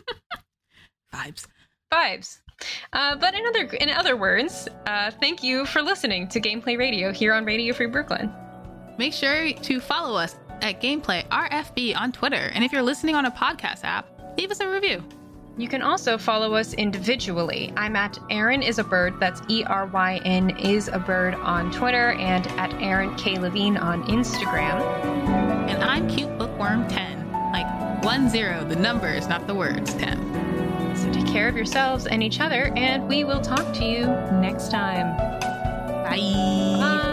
vibes. 1.14 1.46
vibes. 1.92 2.38
Uh, 2.92 3.16
but 3.16 3.34
in 3.34 3.44
other 3.46 3.64
in 3.76 3.90
other 3.90 4.16
words, 4.16 4.68
uh, 4.86 5.10
thank 5.20 5.42
you 5.42 5.66
for 5.66 5.82
listening 5.82 6.28
to 6.28 6.40
Gameplay 6.40 6.78
Radio 6.78 7.12
here 7.12 7.32
on 7.32 7.44
Radio 7.44 7.72
Free 7.74 7.86
Brooklyn. 7.86 8.32
Make 8.98 9.12
sure 9.12 9.52
to 9.52 9.80
follow 9.80 10.16
us 10.16 10.36
at 10.62 10.80
Gameplay 10.80 11.26
RFB 11.28 11.96
on 11.96 12.12
Twitter, 12.12 12.50
and 12.54 12.62
if 12.62 12.72
you're 12.72 12.82
listening 12.82 13.14
on 13.14 13.26
a 13.26 13.30
podcast 13.30 13.84
app, 13.84 14.06
leave 14.36 14.50
us 14.50 14.60
a 14.60 14.68
review. 14.68 15.02
You 15.60 15.68
can 15.68 15.82
also 15.82 16.16
follow 16.16 16.54
us 16.54 16.72
individually. 16.74 17.72
I'm 17.76 17.94
at 17.96 18.18
Erin 18.30 18.62
is 18.62 18.78
a 18.78 18.84
bird. 18.84 19.20
That's 19.20 19.42
E 19.48 19.62
R 19.64 19.86
Y 19.86 20.20
N 20.24 20.56
is 20.58 20.88
a 20.88 20.98
bird 20.98 21.34
on 21.34 21.70
Twitter 21.70 22.12
and 22.12 22.46
at 22.58 22.72
Erin 22.80 23.14
K 23.16 23.38
Levine 23.38 23.76
on 23.76 24.02
Instagram. 24.04 24.80
And 25.68 25.82
I'm 25.82 26.08
Cute 26.08 26.38
Bookworm 26.38 26.88
10, 26.88 27.30
like 27.52 28.04
one 28.04 28.28
zero, 28.30 28.64
the 28.64 28.76
numbers, 28.76 29.28
not 29.28 29.46
the 29.46 29.54
words. 29.54 29.92
10. 29.94 30.29
Care 31.32 31.48
of 31.48 31.56
yourselves 31.56 32.06
and 32.06 32.22
each 32.22 32.40
other, 32.40 32.72
and 32.76 33.08
we 33.08 33.22
will 33.22 33.40
talk 33.40 33.72
to 33.74 33.84
you 33.84 34.06
next 34.40 34.70
time. 34.70 35.16
Bye. 36.04 36.16
Bye. 36.16 37.09